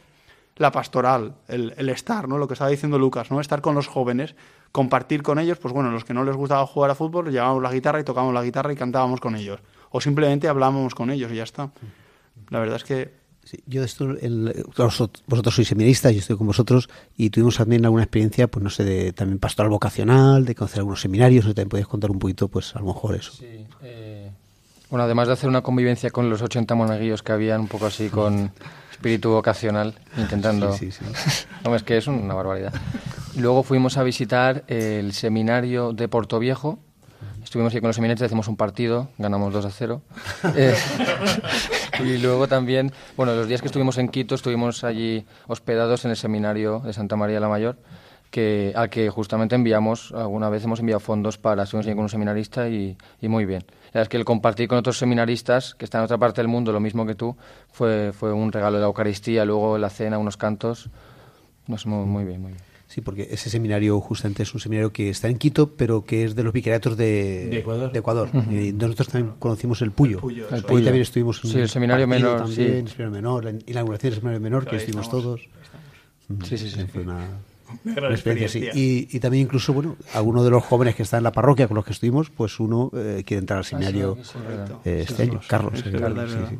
la 0.58 0.72
pastoral, 0.72 1.36
el, 1.48 1.74
el, 1.78 1.90
estar, 1.90 2.28
¿no? 2.28 2.38
Lo 2.38 2.48
que 2.48 2.54
estaba 2.54 2.70
diciendo 2.70 3.00
Lucas, 3.00 3.32
¿no? 3.32 3.40
Estar 3.40 3.62
con 3.62 3.76
los 3.76 3.88
jóvenes, 3.88 4.36
compartir 4.72 5.24
con 5.24 5.40
ellos, 5.40 5.58
pues 5.58 5.74
bueno, 5.74 5.90
los 5.90 6.04
que 6.04 6.14
no 6.14 6.24
les 6.24 6.36
gustaba 6.36 6.66
jugar 6.68 6.92
a 6.92 6.96
fútbol, 6.96 7.32
llevábamos 7.32 7.64
la 7.64 7.72
guitarra 7.72 8.00
y 8.00 8.04
tocábamos 8.04 8.34
la 8.34 8.44
guitarra 8.44 8.74
y 8.74 8.76
cantábamos 8.76 9.20
con 9.20 9.36
ellos. 9.36 9.62
O 9.90 10.02
simplemente 10.02 10.48
hablábamos 10.48 10.94
con 10.96 11.10
ellos 11.12 11.32
y 11.32 11.36
ya 11.36 11.44
está. 11.44 11.72
La 12.50 12.60
verdad 12.60 12.76
es 12.76 12.84
que 12.84 13.23
yo 13.66 13.84
esto, 13.84 14.12
el, 14.12 14.66
vosotros 14.76 15.56
sois 15.56 15.68
seminaristas, 15.68 16.14
yo 16.14 16.20
estoy 16.20 16.38
con 16.38 16.48
vosotros 16.48 16.90
y 17.18 17.30
tuvimos 17.30 17.58
también 17.58 17.86
alguna 17.86 18.04
experiencia, 18.04 18.48
pues 18.48 18.64
no 18.64 18.70
sé, 18.70 18.84
de 18.84 19.14
también 19.14 19.40
pastoral 19.40 19.70
vocacional, 19.70 20.46
de 20.46 20.56
conocer 20.56 20.80
algunos 20.80 21.02
seminarios, 21.02 21.46
¿no? 21.46 21.54
también 21.54 21.70
podéis 21.70 21.88
contar 21.88 22.12
un 22.12 22.20
poquito, 22.20 22.48
pues 22.48 22.76
a 22.76 22.80
lo 22.80 22.86
mejor 22.86 23.16
eso. 23.16 23.32
Sí, 23.34 23.66
eh, 23.82 24.32
bueno, 24.90 25.04
además 25.04 25.28
de 25.28 25.34
hacer 25.34 25.50
una 25.50 25.62
convivencia 25.62 26.10
con 26.12 26.30
los 26.30 26.42
80 26.42 26.76
monaguillos 26.76 27.24
que 27.24 27.32
habían 27.32 27.62
un 27.62 27.68
poco 27.68 27.88
así 27.88 28.10
con 28.10 28.52
espíritu 28.92 29.32
vocacional, 29.32 29.96
intentando... 30.18 30.72
Sí, 30.74 30.92
sí, 30.92 31.04
sí. 31.16 31.46
no, 31.64 31.76
es 31.76 31.84
que 31.84 31.98
es 31.98 32.08
una 32.08 32.34
barbaridad. 32.34 32.74
Luego 33.36 33.64
fuimos 33.64 33.98
a 33.98 34.04
visitar 34.04 34.64
el 34.68 35.14
seminario 35.14 35.94
de 35.94 36.08
Portoviejo, 36.08 36.80
estuvimos 37.54 37.76
ahí 37.76 37.82
con 37.82 37.90
los 37.90 37.96
seminaristas, 37.96 38.26
hicimos 38.26 38.48
un 38.48 38.58
partido, 38.58 39.10
ganamos 39.20 39.54
2 39.54 39.66
a 39.66 39.70
0. 39.70 40.02
Eh, 40.56 40.76
y 42.04 42.18
luego 42.18 42.48
también, 42.48 42.92
bueno, 43.16 43.36
los 43.36 43.48
días 43.48 43.62
que 43.62 43.68
estuvimos 43.68 44.00
en 44.00 44.10
Quito, 44.10 44.34
estuvimos 44.34 44.84
allí 44.84 45.24
hospedados 45.48 46.04
en 46.06 46.12
el 46.12 46.18
seminario 46.18 46.80
de 46.80 46.94
Santa 46.94 47.16
María 47.16 47.40
la 47.40 47.48
Mayor, 47.48 47.78
que, 48.32 48.74
al 48.76 48.90
que 48.90 49.08
justamente 49.12 49.54
enviamos, 49.54 50.12
alguna 50.14 50.50
vez 50.50 50.64
hemos 50.64 50.80
enviado 50.80 51.00
fondos 51.00 51.38
para, 51.38 51.62
estuvimos 51.62 51.86
allí 51.86 51.96
con 51.96 52.04
un 52.04 52.10
seminarista 52.10 52.68
y, 52.70 52.98
y 53.22 53.28
muy 53.28 53.46
bien. 53.46 53.64
La 53.92 54.02
es 54.02 54.10
que 54.10 54.18
el 54.18 54.26
compartir 54.26 54.68
con 54.68 54.80
otros 54.80 54.98
seminaristas 54.98 55.76
que 55.76 55.86
están 55.86 56.02
en 56.02 56.06
otra 56.06 56.18
parte 56.18 56.42
del 56.42 56.48
mundo, 56.48 56.72
lo 56.72 56.80
mismo 56.80 57.06
que 57.06 57.14
tú, 57.14 57.38
fue, 57.72 58.14
fue 58.14 58.34
un 58.34 58.52
regalo 58.52 58.78
de 58.78 58.82
la 58.82 58.88
Eucaristía, 58.88 59.46
luego 59.46 59.78
la 59.78 59.92
cena, 59.92 60.18
unos 60.18 60.38
cantos, 60.38 60.90
nos 61.68 61.86
muy, 61.86 62.06
muy 62.08 62.26
bien, 62.26 62.42
muy 62.42 62.52
bien. 62.54 62.73
Sí, 62.94 63.02
porque 63.02 63.28
ese 63.32 63.50
seminario 63.50 64.00
justamente 64.00 64.44
es 64.44 64.54
un 64.54 64.60
seminario 64.60 64.94
que 64.94 65.10
está 65.10 65.28
en 65.28 65.40
Quito, 65.40 65.72
pero 65.72 66.06
que 66.06 66.26
es 66.26 66.36
de 66.36 66.44
los 66.44 66.54
vicariatos 66.54 66.96
de, 66.96 67.48
de 67.48 67.58
Ecuador. 67.58 67.92
De 67.92 67.98
Ecuador. 67.98 68.30
y 68.52 68.72
nosotros 68.72 69.08
también 69.08 69.34
conocimos 69.40 69.82
el 69.82 69.90
Puyo. 69.90 70.18
El 70.18 70.22
Puyo, 70.22 70.48
el 70.52 70.64
Puyo. 70.64 70.84
también 70.86 71.02
estuvimos 71.02 71.44
en 71.44 71.50
sí, 71.50 71.60
el 71.60 71.70
seminario 71.70 72.08
menor. 72.08 72.42
También, 72.42 72.56
sí. 72.56 72.62
el 72.62 72.88
seminario 72.90 73.12
menor, 73.12 73.46
la 73.46 73.54
inauguración 73.66 74.12
del 74.12 74.20
seminario 74.20 74.42
menor, 74.42 74.68
que 74.68 74.76
estuvimos 74.76 75.10
todos. 75.10 75.42
Sí, 76.44 76.56
sí, 76.56 76.70
sí. 76.70 76.86
Fue 76.86 77.02
una, 77.02 77.30
una, 77.84 77.98
una 77.98 78.10
experiencia, 78.12 78.62
sí. 78.62 78.80
Y, 78.80 79.18
y, 79.18 79.20
también 79.20 79.46
incluso, 79.46 79.74
bueno, 79.74 79.96
algunos 80.14 80.44
de 80.44 80.52
los 80.52 80.64
jóvenes 80.64 80.94
que 80.94 81.02
están 81.02 81.18
en 81.18 81.24
la 81.24 81.32
parroquia 81.32 81.68
con 81.68 81.74
los 81.74 81.86
que 81.86 81.94
estuvimos, 81.94 82.30
pues 82.30 82.60
uno 82.60 82.92
eh, 82.94 83.24
quiere 83.26 83.40
entrar 83.40 83.58
al 83.58 83.66
seminario 83.66 84.20
Ah, 84.20 84.24
sí, 84.24 84.38
eh, 84.86 85.06
este 85.10 85.24
año, 85.24 85.42
Carlos. 85.48 85.74
Es 85.84 85.92
verdad, 85.92 86.26
es 86.26 86.36
verdad. 86.36 86.52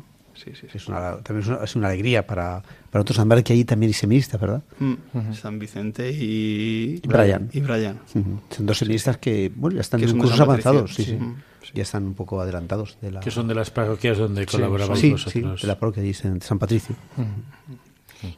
Sí, 0.44 0.50
sí. 0.54 0.60
Sí, 0.60 0.60
sí, 0.60 0.68
sí. 0.72 0.76
Es 0.78 0.88
una, 0.88 1.16
también 1.18 1.40
es 1.40 1.48
una, 1.48 1.64
es 1.64 1.76
una 1.76 1.88
alegría 1.88 2.26
para, 2.26 2.60
para 2.60 3.00
nosotros 3.00 3.16
saber 3.16 3.42
que 3.42 3.52
ahí 3.54 3.64
también 3.64 3.90
hay 3.90 3.94
seministas, 3.94 4.40
¿verdad? 4.40 4.62
Mm. 4.78 5.32
San 5.32 5.58
Vicente 5.58 6.10
y, 6.10 7.00
Y 7.02 7.08
Brian. 7.08 7.48
Y 7.52 7.60
Brian. 7.60 7.98
Son 8.12 8.66
dos 8.66 8.78
seministas 8.78 9.16
que, 9.18 9.50
bueno, 9.54 9.76
ya 9.76 9.80
están 9.80 10.00
Que 10.00 10.06
en 10.06 10.12
de 10.12 10.18
cursos 10.18 10.40
avanzados, 10.40 10.94
sí, 10.94 11.04
sí. 11.04 11.10
sí. 11.12 11.16
Ujú, 11.16 11.34
sí. 11.62 11.70
Ya 11.74 11.82
están 11.82 12.04
un 12.04 12.14
poco 12.14 12.40
adelantados 12.40 12.98
de 13.00 13.12
la... 13.12 13.20
Que 13.20 13.30
son 13.30 13.48
de 13.48 13.54
las 13.54 13.70
parroquias 13.70 14.18
donde 14.18 14.44
vosotros. 14.44 15.26
sí, 15.30 15.40
de 15.40 15.66
la 15.66 15.78
parroquia 15.78 16.02
en 16.02 16.40
San 16.40 16.58
Patricio. 16.58 16.94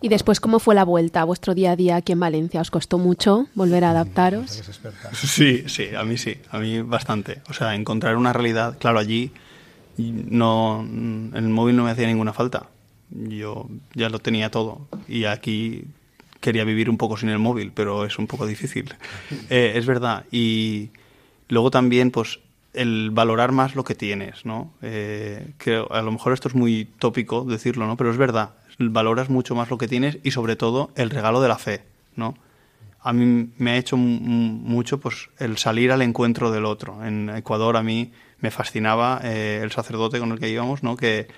Y 0.00 0.08
después, 0.08 0.40
¿cómo 0.40 0.58
fue 0.58 0.74
la 0.74 0.84
vuelta 0.84 1.20
a 1.20 1.24
vuestro 1.24 1.54
día 1.54 1.72
a 1.72 1.76
día 1.76 1.96
aquí 1.96 2.12
en 2.12 2.20
Valencia? 2.20 2.60
¿Os 2.60 2.70
costó 2.70 2.98
mucho 2.98 3.46
volver 3.54 3.84
a 3.84 3.90
adaptaros? 3.90 4.62
Sí, 5.12 5.64
sí, 5.68 5.88
a 5.96 6.04
mí 6.04 6.16
sí, 6.16 6.36
a 6.50 6.58
mí 6.58 6.82
bastante. 6.82 7.40
O 7.48 7.52
sea, 7.52 7.74
encontrar 7.74 8.16
una 8.16 8.32
realidad, 8.32 8.78
claro, 8.78 8.98
allí 8.98 9.32
no, 9.98 10.86
el 11.34 11.48
móvil 11.48 11.76
no 11.76 11.84
me 11.84 11.90
hacía 11.90 12.06
ninguna 12.06 12.32
falta. 12.32 12.68
Yo 13.10 13.68
ya 13.94 14.08
lo 14.08 14.18
tenía 14.18 14.50
todo 14.50 14.88
y 15.08 15.24
aquí 15.24 15.84
quería 16.40 16.64
vivir 16.64 16.90
un 16.90 16.96
poco 16.96 17.16
sin 17.16 17.28
el 17.28 17.38
móvil, 17.38 17.72
pero 17.74 18.04
es 18.04 18.18
un 18.18 18.26
poco 18.26 18.46
difícil. 18.46 18.94
Eh, 19.50 19.72
es 19.76 19.86
verdad. 19.86 20.24
Y 20.30 20.90
luego 21.48 21.70
también, 21.70 22.10
pues, 22.10 22.40
el 22.72 23.10
valorar 23.10 23.52
más 23.52 23.74
lo 23.74 23.84
que 23.84 23.94
tienes, 23.94 24.44
¿no? 24.44 24.72
Eh, 24.82 25.52
que 25.58 25.82
a 25.88 26.02
lo 26.02 26.12
mejor 26.12 26.32
esto 26.32 26.48
es 26.48 26.54
muy 26.54 26.88
tópico 26.98 27.44
decirlo, 27.44 27.86
¿no? 27.86 27.96
Pero 27.96 28.10
es 28.10 28.16
verdad, 28.16 28.50
valoras 28.78 29.30
mucho 29.30 29.54
más 29.54 29.70
lo 29.70 29.78
que 29.78 29.88
tienes 29.88 30.18
y 30.22 30.30
sobre 30.30 30.56
todo 30.56 30.90
el 30.94 31.10
regalo 31.10 31.40
de 31.40 31.48
la 31.48 31.58
fe, 31.58 31.82
¿no? 32.16 32.36
A 33.06 33.12
mí 33.12 33.50
me 33.58 33.70
ha 33.70 33.76
hecho 33.76 33.96
mucho 33.96 34.98
pues 34.98 35.30
el 35.38 35.58
salir 35.58 35.92
al 35.92 36.02
encuentro 36.02 36.50
del 36.50 36.64
otro. 36.64 37.04
En 37.04 37.30
Ecuador 37.30 37.76
a 37.76 37.82
mí 37.82 38.12
me 38.40 38.50
fascinaba 38.50 39.20
eh, 39.22 39.60
el 39.62 39.70
sacerdote 39.70 40.18
con 40.18 40.32
el 40.32 40.40
que 40.40 40.48
íbamos, 40.48 40.82
¿no? 40.82 40.96
Que 40.96 41.28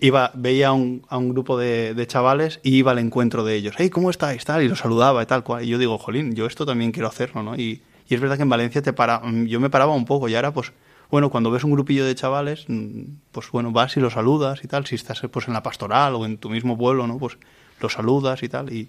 iba, 0.00 0.32
veía 0.34 0.68
a 0.68 0.72
un, 0.72 1.02
grupo 1.30 1.58
de, 1.58 1.94
de, 1.94 2.06
chavales 2.06 2.60
y 2.62 2.76
iba 2.76 2.92
al 2.92 2.98
encuentro 2.98 3.44
de 3.44 3.54
ellos. 3.54 3.74
Hey, 3.78 3.90
¿cómo 3.90 4.10
estáis? 4.10 4.44
Tal, 4.44 4.62
y 4.62 4.68
los 4.68 4.78
saludaba 4.80 5.22
y 5.22 5.26
tal 5.26 5.44
cual. 5.44 5.64
Y 5.64 5.68
yo 5.68 5.78
digo, 5.78 5.98
jolín, 5.98 6.34
yo 6.34 6.46
esto 6.46 6.66
también 6.66 6.92
quiero 6.92 7.08
hacerlo, 7.08 7.42
¿no? 7.42 7.56
Y, 7.56 7.82
y 8.08 8.14
es 8.14 8.20
verdad 8.20 8.36
que 8.36 8.42
en 8.42 8.48
Valencia 8.48 8.82
te 8.82 8.92
para, 8.92 9.20
mm, 9.20 9.46
yo 9.46 9.60
me 9.60 9.70
paraba 9.70 9.94
un 9.94 10.04
poco 10.04 10.28
y 10.28 10.34
ahora 10.34 10.52
pues 10.52 10.72
bueno, 11.10 11.30
cuando 11.30 11.50
ves 11.50 11.64
un 11.64 11.72
grupillo 11.72 12.04
de 12.04 12.14
chavales, 12.14 12.66
mm, 12.68 13.02
pues 13.32 13.50
bueno, 13.50 13.72
vas 13.72 13.96
y 13.96 14.00
los 14.00 14.14
saludas 14.14 14.60
y 14.62 14.68
tal, 14.68 14.86
si 14.86 14.94
estás 14.94 15.22
pues 15.30 15.48
en 15.48 15.54
la 15.54 15.62
pastoral 15.62 16.14
o 16.14 16.26
en 16.26 16.38
tu 16.38 16.50
mismo 16.50 16.76
pueblo, 16.76 17.06
¿no? 17.06 17.18
Pues 17.18 17.38
los 17.80 17.92
saludas 17.92 18.42
y 18.42 18.48
tal 18.48 18.72
y 18.72 18.88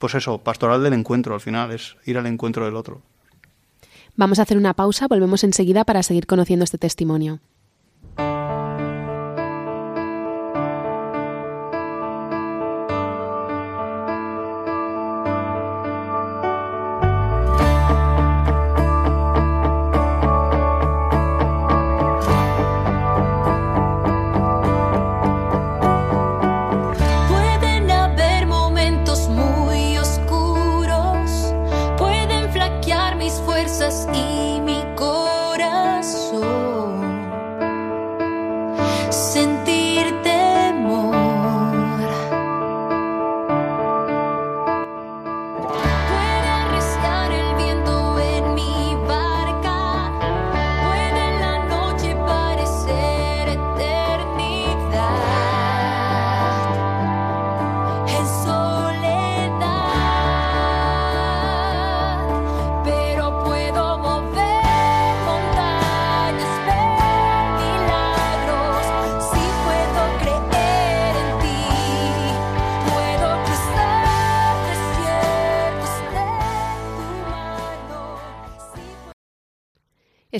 pues 0.00 0.14
eso, 0.14 0.38
pastoral 0.38 0.82
del 0.82 0.94
encuentro 0.94 1.34
al 1.34 1.40
final 1.40 1.70
es 1.70 1.96
ir 2.06 2.16
al 2.16 2.26
encuentro 2.26 2.64
del 2.64 2.74
otro. 2.74 3.02
Vamos 4.16 4.38
a 4.38 4.42
hacer 4.42 4.56
una 4.56 4.74
pausa, 4.74 5.06
volvemos 5.06 5.44
enseguida 5.44 5.84
para 5.84 6.02
seguir 6.02 6.26
conociendo 6.26 6.64
este 6.64 6.78
testimonio. 6.78 7.40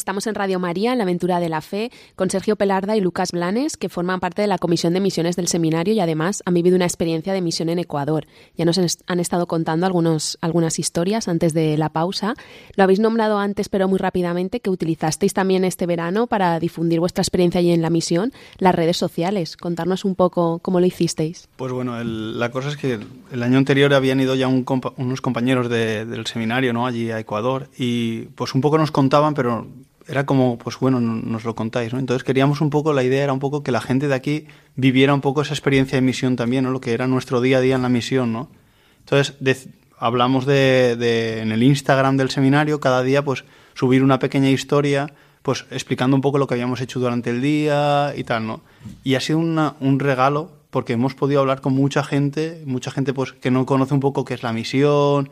Estamos 0.01 0.26
en 0.26 0.34
Radio 0.34 0.59
María, 0.59 0.92
en 0.92 0.98
la 0.98 1.05
aventura 1.05 1.40
de 1.40 1.51
la 1.51 1.61
fe, 1.61 1.90
con 2.16 2.30
Sergio 2.30 2.57
Pelarda 2.57 2.96
y 2.96 3.03
Lucas 3.03 3.32
Blanes, 3.32 3.76
que 3.76 3.90
forman 3.90 4.18
parte 4.18 4.40
de 4.40 4.48
la 4.48 4.57
Comisión 4.57 4.94
de 4.94 5.01
Misiones 5.01 5.36
del 5.36 5.46
Seminario 5.46 5.92
y 5.92 6.01
además 6.01 6.42
han 6.46 6.55
vivido 6.55 6.74
una 6.74 6.86
experiencia 6.86 7.34
de 7.34 7.42
misión 7.42 7.68
en 7.68 7.78
Ecuador. 7.78 8.26
Ya 8.57 8.64
nos 8.64 8.78
han 8.78 9.20
estado 9.20 9.46
contando 9.46 9.84
algunos, 9.84 10.38
algunas 10.40 10.78
historias 10.78 11.28
antes 11.28 11.53
de 11.53 11.76
la 11.76 11.90
pausa. 11.90 12.32
Lo 12.76 12.84
habéis 12.84 12.98
nombrado 12.98 13.38
antes, 13.38 13.68
pero 13.68 13.88
muy 13.88 13.98
rápidamente, 13.98 14.61
que 14.61 14.70
utilizasteis 14.70 15.34
también 15.34 15.66
este 15.66 15.84
verano 15.84 16.26
para 16.26 16.59
difundir 16.59 16.98
vuestra 16.98 17.20
experiencia 17.20 17.59
allí 17.59 17.70
en 17.70 17.82
la 17.82 17.90
misión, 17.90 18.32
las 18.57 18.74
redes 18.74 18.96
sociales. 18.96 19.59
Contarnos 19.59 20.07
un 20.07 20.14
poco 20.14 20.61
cómo 20.61 20.80
lo 20.80 20.86
hicisteis. 20.86 21.46
Pues 21.57 21.72
bueno, 21.72 22.03
la 22.03 22.51
cosa 22.51 22.70
es 22.70 22.78
que 22.78 22.98
el 23.32 23.42
año 23.42 23.59
anterior 23.59 23.92
habían 23.92 24.18
ido 24.18 24.34
ya 24.34 24.48
unos 24.48 25.20
compañeros 25.20 25.68
del 25.68 26.26
seminario 26.26 26.72
¿no? 26.72 26.86
allí 26.86 27.11
a 27.11 27.20
Ecuador 27.20 27.68
y 27.76 28.22
pues 28.34 28.55
un 28.55 28.62
poco 28.62 28.78
nos 28.78 28.90
contaban, 28.90 29.34
pero 29.34 29.66
era 30.11 30.26
como, 30.26 30.58
pues 30.58 30.78
bueno, 30.80 31.00
nos 31.00 31.44
lo 31.44 31.54
contáis, 31.54 31.92
¿no? 31.92 32.00
Entonces 32.00 32.24
queríamos 32.24 32.61
un 32.61 32.68
poco, 32.68 32.92
la 32.92 33.04
idea 33.04 33.22
era 33.22 33.32
un 33.32 33.38
poco 33.38 33.62
que 33.62 33.70
la 33.70 33.80
gente 33.80 34.08
de 34.08 34.14
aquí 34.14 34.46
viviera 34.74 35.14
un 35.14 35.20
poco 35.20 35.42
esa 35.42 35.54
experiencia 35.54 35.96
de 35.96 36.02
misión 36.02 36.34
también, 36.34 36.64
¿no? 36.64 36.72
Lo 36.72 36.80
que 36.80 36.92
era 36.92 37.06
nuestro 37.06 37.40
día 37.40 37.58
a 37.58 37.61
día 37.61 37.76
en 37.76 37.82
la 37.82 37.88
misión, 37.88 38.32
¿no? 38.32 38.50
Entonces 38.98 39.68
hablamos 39.98 40.46
de, 40.46 41.40
en 41.40 41.52
el 41.52 41.62
Instagram 41.62 42.16
del 42.16 42.30
seminario, 42.30 42.80
cada 42.80 43.02
día, 43.02 43.24
pues 43.24 43.44
subir 43.74 44.02
una 44.02 44.18
pequeña 44.18 44.50
historia, 44.50 45.12
pues 45.42 45.66
explicando 45.70 46.16
un 46.16 46.22
poco 46.22 46.38
lo 46.38 46.48
que 46.48 46.54
habíamos 46.54 46.80
hecho 46.80 46.98
durante 46.98 47.30
el 47.30 47.40
día 47.40 48.12
y 48.16 48.24
tal, 48.24 48.46
¿no? 48.46 48.62
Y 49.04 49.14
ha 49.14 49.20
sido 49.20 49.38
un 49.38 50.00
regalo 50.00 50.50
porque 50.70 50.94
hemos 50.94 51.14
podido 51.14 51.40
hablar 51.40 51.61
con 51.61 51.72
mucha 51.72 52.02
gente, 52.02 52.62
mucha 52.66 52.90
gente 52.90 53.12
pues 53.12 53.32
que 53.32 53.50
no 53.50 53.64
conoce 53.64 53.94
un 53.94 54.00
poco 54.00 54.24
qué 54.24 54.34
es 54.34 54.42
la 54.42 54.52
misión, 54.52 55.30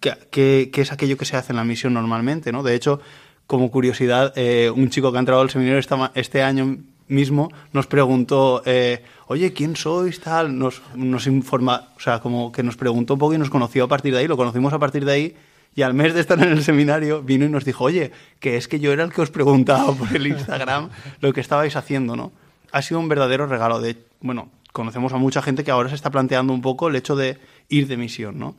qué, 0.00 0.70
qué 0.72 0.80
es 0.80 0.92
aquello 0.92 1.16
que 1.18 1.24
se 1.24 1.36
hace 1.36 1.52
en 1.52 1.56
la 1.56 1.64
misión 1.64 1.92
normalmente, 1.92 2.52
¿no? 2.52 2.62
De 2.62 2.74
hecho, 2.74 3.00
como 3.48 3.70
curiosidad, 3.70 4.34
eh, 4.36 4.70
un 4.70 4.90
chico 4.90 5.10
que 5.10 5.16
ha 5.16 5.20
entrado 5.20 5.40
al 5.40 5.48
seminario 5.48 5.80
este 6.14 6.42
año 6.42 6.76
mismo 7.08 7.50
nos 7.72 7.86
preguntó, 7.86 8.62
eh, 8.66 9.02
oye, 9.26 9.54
¿quién 9.54 9.74
sois? 9.74 10.20
Tal, 10.20 10.58
nos, 10.58 10.82
nos 10.94 11.26
informa, 11.26 11.88
o 11.96 12.00
sea, 12.00 12.20
como 12.20 12.52
que 12.52 12.62
nos 12.62 12.76
preguntó 12.76 13.14
un 13.14 13.18
poco 13.18 13.32
y 13.32 13.38
nos 13.38 13.48
conoció 13.48 13.84
a 13.84 13.88
partir 13.88 14.12
de 14.12 14.20
ahí, 14.20 14.28
lo 14.28 14.36
conocimos 14.36 14.74
a 14.74 14.78
partir 14.78 15.06
de 15.06 15.12
ahí 15.12 15.36
y 15.74 15.80
al 15.80 15.94
mes 15.94 16.12
de 16.12 16.20
estar 16.20 16.38
en 16.42 16.50
el 16.50 16.62
seminario 16.62 17.22
vino 17.22 17.46
y 17.46 17.48
nos 17.48 17.64
dijo, 17.64 17.84
oye, 17.84 18.12
que 18.38 18.58
es 18.58 18.68
que 18.68 18.80
yo 18.80 18.92
era 18.92 19.02
el 19.02 19.12
que 19.12 19.22
os 19.22 19.30
preguntaba 19.30 19.94
por 19.94 20.14
el 20.14 20.26
Instagram 20.26 20.90
lo 21.20 21.32
que 21.32 21.40
estabais 21.40 21.74
haciendo, 21.74 22.16
¿no? 22.16 22.32
Ha 22.70 22.82
sido 22.82 23.00
un 23.00 23.08
verdadero 23.08 23.46
regalo. 23.46 23.80
Bueno, 24.20 24.50
conocemos 24.72 25.14
a 25.14 25.16
mucha 25.16 25.40
gente 25.40 25.64
que 25.64 25.70
ahora 25.70 25.88
se 25.88 25.94
está 25.94 26.10
planteando 26.10 26.52
un 26.52 26.60
poco 26.60 26.88
el 26.88 26.96
hecho 26.96 27.16
de 27.16 27.38
ir 27.70 27.86
de 27.86 27.96
misión, 27.96 28.38
¿no? 28.38 28.56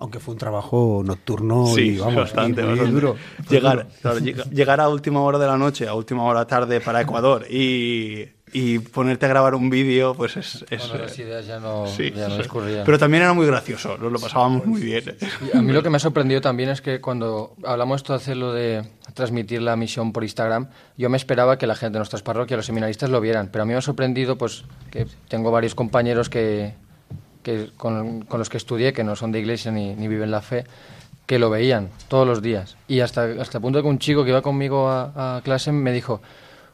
Aunque 0.00 0.20
fue 0.20 0.32
un 0.32 0.38
trabajo 0.38 1.02
nocturno 1.04 1.76
y 1.76 1.98
vamos, 1.98 2.14
bastante, 2.14 2.62
duro. 2.62 3.16
Llegar, 3.50 3.88
llegar 4.50 4.80
a 4.80 4.88
última 4.88 5.20
hora 5.22 5.38
de 5.38 5.46
la 5.46 5.58
noche, 5.58 5.88
a 5.88 5.94
última 5.94 6.22
hora 6.22 6.46
tarde 6.46 6.80
para 6.80 7.00
Ecuador 7.00 7.44
y, 7.50 8.28
y 8.52 8.78
ponerte 8.78 9.26
a 9.26 9.28
grabar 9.28 9.54
un 9.54 9.70
vídeo, 9.70 10.14
pues 10.14 10.36
es... 10.36 10.64
es 10.70 10.88
las 10.94 11.18
ideas 11.18 11.46
ya 11.46 11.58
no, 11.58 11.86
ya 11.86 12.28
no 12.28 12.40
escurrían. 12.40 12.84
Pero 12.84 12.98
también 12.98 13.24
era 13.24 13.32
muy 13.32 13.46
gracioso, 13.46 13.98
nos 13.98 14.12
lo 14.12 14.18
pasábamos 14.18 14.66
muy 14.66 14.80
bien. 14.80 15.16
a 15.52 15.60
mí 15.60 15.72
lo 15.72 15.82
que 15.82 15.90
me 15.90 15.96
ha 15.96 16.00
sorprendido 16.00 16.40
también 16.40 16.70
es 16.70 16.80
que 16.80 17.00
cuando 17.00 17.56
hablamos 17.64 17.96
esto 17.96 18.12
de 18.12 18.16
hacerlo 18.18 18.52
de 18.52 18.88
transmitir 19.14 19.62
la 19.62 19.76
misión 19.76 20.12
por 20.12 20.22
Instagram, 20.22 20.68
yo 20.96 21.10
me 21.10 21.16
esperaba 21.16 21.58
que 21.58 21.66
la 21.66 21.74
gente 21.74 21.94
de 21.94 22.00
nuestras 22.00 22.22
parroquias, 22.22 22.58
los 22.58 22.66
seminaristas, 22.66 23.10
lo 23.10 23.20
vieran. 23.20 23.48
Pero 23.50 23.62
a 23.62 23.66
mí 23.66 23.72
me 23.72 23.78
ha 23.78 23.82
sorprendido 23.82 24.38
pues 24.38 24.64
que 24.90 25.06
tengo 25.28 25.50
varios 25.50 25.74
compañeros 25.74 26.28
que 26.28 26.74
con, 27.76 28.26
los 28.30 28.48
que 28.48 28.56
estudié, 28.56 28.92
que 28.92 29.04
no 29.04 29.16
son 29.16 29.32
de 29.32 29.40
iglesia 29.40 29.70
ni, 29.70 29.94
ni, 29.94 30.08
viven 30.08 30.30
la 30.30 30.42
fe, 30.42 30.64
que 31.26 31.38
lo 31.38 31.50
veían 31.50 31.90
todos 32.08 32.26
los 32.26 32.42
días. 32.42 32.76
Y 32.88 33.00
hasta, 33.00 33.24
hasta 33.40 33.58
el 33.58 33.62
punto 33.62 33.82
que 33.82 33.88
un 33.88 33.98
chico 33.98 34.24
que 34.24 34.30
iba 34.30 34.42
conmigo 34.42 34.88
a, 34.88 35.40
clase 35.44 35.72
me 35.72 35.92
dijo, 35.92 36.20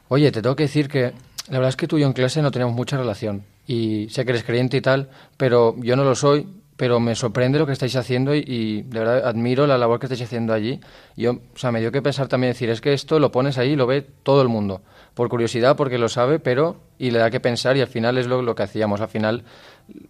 oye, 0.07 0.31
te 0.31 0.41
tengo 0.41 0.55
que 0.55 0.63
decir 0.63 0.87
que 0.87 1.13
la 1.49 1.59
verdad 1.59 1.69
es 1.69 1.75
que 1.75 1.87
tú 1.87 1.97
y 1.97 2.01
yo 2.01 2.07
en 2.07 2.13
clase 2.13 2.41
no 2.41 2.51
tenemos 2.51 2.73
mucha 2.73 2.97
relación. 2.97 3.43
Y 3.67 4.07
sé 4.09 4.25
que 4.25 4.31
eres 4.31 4.43
creyente 4.43 4.77
y 4.77 4.81
tal, 4.81 5.09
pero 5.37 5.75
yo 5.79 5.95
no 5.95 6.03
lo 6.03 6.15
soy, 6.15 6.47
pero 6.77 6.99
me 6.99 7.15
sorprende 7.15 7.57
lo 7.57 7.65
que 7.65 7.71
estáis 7.71 7.95
haciendo 7.95 8.35
y, 8.35 8.83
de 8.83 8.99
verdad 8.99 9.27
admiro 9.27 9.65
la 9.65 9.77
labor 9.77 9.99
que 9.99 10.07
estáis 10.07 10.21
haciendo 10.21 10.53
allí. 10.53 10.79
Yo, 11.15 11.31
o 11.31 11.57
sea, 11.57 11.71
me 11.71 11.79
dio 11.79 11.91
que 11.91 12.01
pensar 12.01 12.27
también 12.27 12.53
decir, 12.53 12.69
es 12.69 12.81
que 12.81 12.93
esto 12.93 13.19
lo 13.19 13.31
pones 13.31 13.57
ahí 13.57 13.71
y 13.71 13.75
lo 13.75 13.87
ve 13.87 14.01
todo 14.23 14.41
el 14.41 14.49
mundo, 14.49 14.81
por 15.13 15.29
curiosidad, 15.29 15.75
porque 15.75 15.97
lo 15.97 16.09
sabe, 16.09 16.39
pero 16.39 16.77
y 16.99 17.11
le 17.11 17.19
da 17.19 17.29
que 17.29 17.39
pensar 17.39 17.77
y 17.77 17.81
al 17.81 17.87
final 17.87 18.17
es 18.17 18.27
lo, 18.27 18.41
lo 18.41 18.55
que 18.55 18.63
hacíamos. 18.63 18.99
Al 19.01 19.07
final 19.07 19.43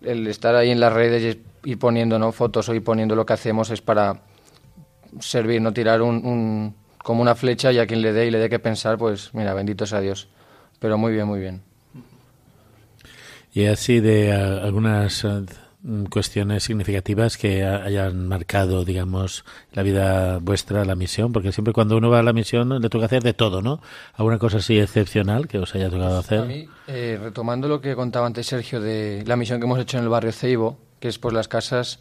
el 0.02 0.28
estar 0.28 0.56
ahí 0.56 0.72
en 0.72 0.80
las 0.80 0.94
redes 0.94 1.36
y 1.66 1.70
ir 1.70 1.80
poniendo 1.80 2.20
¿no? 2.20 2.32
fotos 2.32 2.70
o 2.70 2.74
ir 2.74 2.84
poniendo 2.84 3.16
lo 3.16 3.26
que 3.26 3.34
hacemos 3.34 3.70
es 3.72 3.82
para 3.82 4.22
servir, 5.20 5.62
no 5.62 5.74
tirar 5.74 6.02
un, 6.02 6.76
como 6.98 7.22
una 7.22 7.36
flecha 7.36 7.72
y 7.72 7.80
a 7.80 7.88
quien 7.88 8.02
le 8.02 8.14
dé 8.14 8.28
y 8.28 8.32
le 8.32 8.40
dé 8.40 8.50
que 8.50 8.60
pensar, 8.60 8.98
pues 8.98 9.34
mira, 9.34 9.54
bendito 9.54 9.86
sea 9.86 10.00
Dios. 10.00 10.28
Pero 10.80 10.98
muy 10.98 11.14
bien, 11.14 11.28
muy 11.28 11.40
bien. 11.40 11.62
Y 13.54 13.66
así 13.66 14.02
de 14.02 14.34
algunas 14.34 15.26
cuestiones 16.10 16.64
significativas 16.64 17.38
que 17.38 17.64
hayan 17.64 18.28
marcado, 18.28 18.86
digamos, 18.86 19.46
la 19.74 19.84
vida 19.84 20.40
vuestra, 20.40 20.86
la 20.86 20.96
misión, 20.96 21.32
porque 21.32 21.52
siempre 21.52 21.74
cuando 21.74 21.98
uno 21.98 22.10
va 22.10 22.20
a 22.20 22.24
la 22.24 22.34
misión 22.34 22.82
le 22.82 22.90
toca 22.90 23.06
hacer 23.06 23.24
de 23.24 23.34
todo, 23.34 23.62
¿no? 23.62 23.82
¿Alguna 24.16 24.40
cosa 24.40 24.58
así 24.58 24.80
excepcional 24.80 25.48
que 25.48 25.60
os 25.60 25.76
haya 25.76 25.90
tocado 25.90 26.18
hacer? 26.18 26.40
A 26.40 26.46
mí, 26.46 26.68
eh, 26.88 27.20
retomando 27.22 27.68
lo 27.68 27.82
que 27.82 27.96
contaba 27.96 28.26
antes 28.26 28.48
Sergio 28.48 28.82
de 28.82 29.24
la 29.28 29.36
misión 29.36 29.60
que 29.60 29.66
hemos 29.66 29.80
hecho 29.80 29.98
en 29.98 30.04
el 30.04 30.10
barrio 30.10 30.32
Ceibo, 30.32 30.78
que 31.00 31.08
es 31.08 31.20
pues 31.20 31.34
las 31.34 31.48
casas 31.48 32.00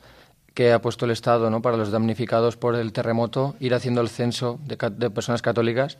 que 0.55 0.73
ha 0.73 0.81
puesto 0.81 1.05
el 1.05 1.11
Estado 1.11 1.51
¿no? 1.51 1.61
para 1.61 1.77
los 1.77 1.91
damnificados 1.91 2.57
por 2.57 2.77
el 2.77 2.93
terremoto, 2.93 3.57
ir 3.61 3.75
haciendo 3.75 4.01
el 4.01 4.09
censo 4.09 4.61
de, 4.65 4.79
de 4.97 5.11
personas 5.11 5.43
católicas, 5.43 5.99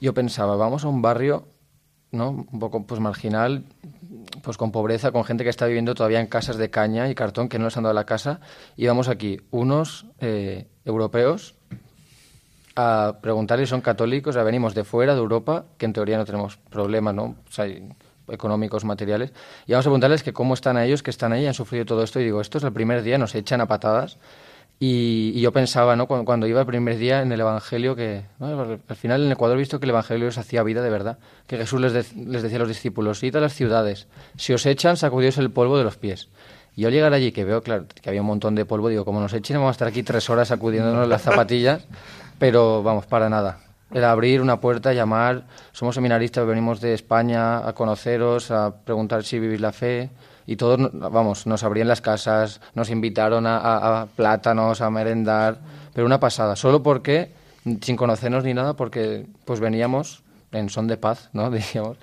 yo 0.00 0.12
pensaba, 0.12 0.56
vamos 0.56 0.84
a 0.84 0.88
un 0.88 1.00
barrio 1.02 1.46
¿no? 2.10 2.46
un 2.52 2.58
poco 2.58 2.84
pues 2.84 3.00
marginal, 3.00 3.64
pues 4.42 4.56
con 4.56 4.72
pobreza, 4.72 5.12
con 5.12 5.24
gente 5.24 5.44
que 5.44 5.50
está 5.50 5.66
viviendo 5.66 5.94
todavía 5.94 6.20
en 6.20 6.26
casas 6.26 6.56
de 6.56 6.70
caña 6.70 7.08
y 7.08 7.14
cartón 7.14 7.48
que 7.48 7.58
no 7.58 7.66
les 7.66 7.76
han 7.76 7.84
dado 7.84 7.94
la 7.94 8.04
casa, 8.04 8.40
y 8.76 8.86
vamos 8.86 9.08
aquí, 9.08 9.40
unos 9.50 10.06
eh, 10.20 10.66
europeos, 10.84 11.54
a 12.74 13.18
preguntarles 13.20 13.68
son 13.68 13.80
católicos, 13.80 14.34
ya 14.34 14.42
venimos 14.42 14.74
de 14.74 14.84
fuera, 14.84 15.14
de 15.14 15.20
Europa, 15.20 15.66
que 15.76 15.86
en 15.86 15.92
teoría 15.92 16.16
no 16.16 16.24
tenemos 16.24 16.56
problemas, 16.56 17.14
¿no? 17.14 17.36
económicos, 18.28 18.84
materiales, 18.84 19.32
y 19.66 19.72
vamos 19.72 19.86
a 19.86 19.88
preguntarles 19.90 20.22
que 20.22 20.32
cómo 20.32 20.54
están 20.54 20.78
ellos, 20.78 21.02
que 21.02 21.10
están 21.10 21.32
ahí, 21.32 21.46
han 21.46 21.54
sufrido 21.54 21.84
todo 21.84 22.02
esto, 22.02 22.20
y 22.20 22.24
digo, 22.24 22.40
esto 22.40 22.58
es 22.58 22.64
el 22.64 22.72
primer 22.72 23.02
día, 23.02 23.18
nos 23.18 23.34
echan 23.34 23.60
a 23.60 23.66
patadas, 23.66 24.18
y, 24.84 25.40
yo 25.40 25.52
pensaba, 25.52 25.94
¿no? 25.94 26.08
Cuando, 26.08 26.48
iba 26.48 26.58
el 26.58 26.66
primer 26.66 26.98
día 26.98 27.22
en 27.22 27.30
el 27.30 27.38
Evangelio, 27.38 27.94
que 27.94 28.24
al 28.40 28.96
final 28.96 29.24
en 29.24 29.30
Ecuador 29.30 29.56
he 29.56 29.60
visto 29.60 29.78
que 29.78 29.86
el 29.86 29.90
Evangelio 29.90 30.26
les 30.26 30.38
hacía 30.38 30.64
vida 30.64 30.82
de 30.82 30.90
verdad, 30.90 31.18
que 31.46 31.56
Jesús 31.56 31.80
les, 31.80 32.16
les 32.16 32.42
decía 32.42 32.56
a 32.56 32.58
los 32.58 32.68
discípulos, 32.68 33.22
id 33.22 33.36
a 33.36 33.40
las 33.40 33.54
ciudades, 33.54 34.08
si 34.36 34.52
os 34.52 34.66
echan, 34.66 34.96
sacudíos 34.96 35.38
el 35.38 35.52
polvo 35.52 35.78
de 35.78 35.84
los 35.84 35.98
pies. 35.98 36.30
Y 36.74 36.80
yo 36.80 36.90
llegar 36.90 37.12
allí, 37.12 37.30
que 37.30 37.44
veo, 37.44 37.62
claro, 37.62 37.84
que 37.94 38.08
había 38.08 38.22
un 38.22 38.26
montón 38.26 38.56
de 38.56 38.64
polvo, 38.64 38.88
digo, 38.88 39.04
como 39.04 39.20
nos 39.20 39.32
echen, 39.34 39.56
vamos 39.58 39.68
a 39.68 39.70
estar 39.70 39.86
aquí 39.86 40.02
tres 40.02 40.28
horas 40.28 40.48
sacudiéndonos 40.48 41.06
las 41.06 41.22
zapatillas, 41.22 41.86
pero 42.40 42.82
vamos, 42.82 43.06
para 43.06 43.30
nada. 43.30 43.60
Era 43.92 44.10
abrir 44.10 44.40
una 44.40 44.58
puerta, 44.58 44.92
llamar, 44.92 45.44
somos 45.70 45.94
seminaristas, 45.94 46.44
venimos 46.44 46.80
de 46.80 46.94
España 46.94 47.68
a 47.68 47.72
conoceros, 47.72 48.50
a 48.50 48.74
preguntar 48.84 49.22
si 49.22 49.38
vivís 49.38 49.60
la 49.60 49.70
fe, 49.70 50.10
y 50.46 50.56
todos, 50.56 50.90
vamos, 50.92 51.46
nos 51.46 51.62
abrían 51.64 51.88
las 51.88 52.00
casas, 52.00 52.60
nos 52.74 52.90
invitaron 52.90 53.44
a, 53.46 54.06
plátanos, 54.16 54.80
a 54.80 54.90
merendar, 54.90 55.58
pero 55.94 56.06
una 56.06 56.20
pasada, 56.20 56.56
solo 56.56 56.82
porque, 56.82 57.30
sin 57.80 57.96
conocernos 57.96 58.44
ni 58.44 58.54
nada, 58.54 58.74
porque 58.74 59.26
pues 59.44 59.60
veníamos 59.60 60.22
en 60.52 60.68
son 60.68 60.86
de 60.88 60.96
paz, 60.96 61.30
¿no? 61.32 61.50
Decíamos, 61.50 61.96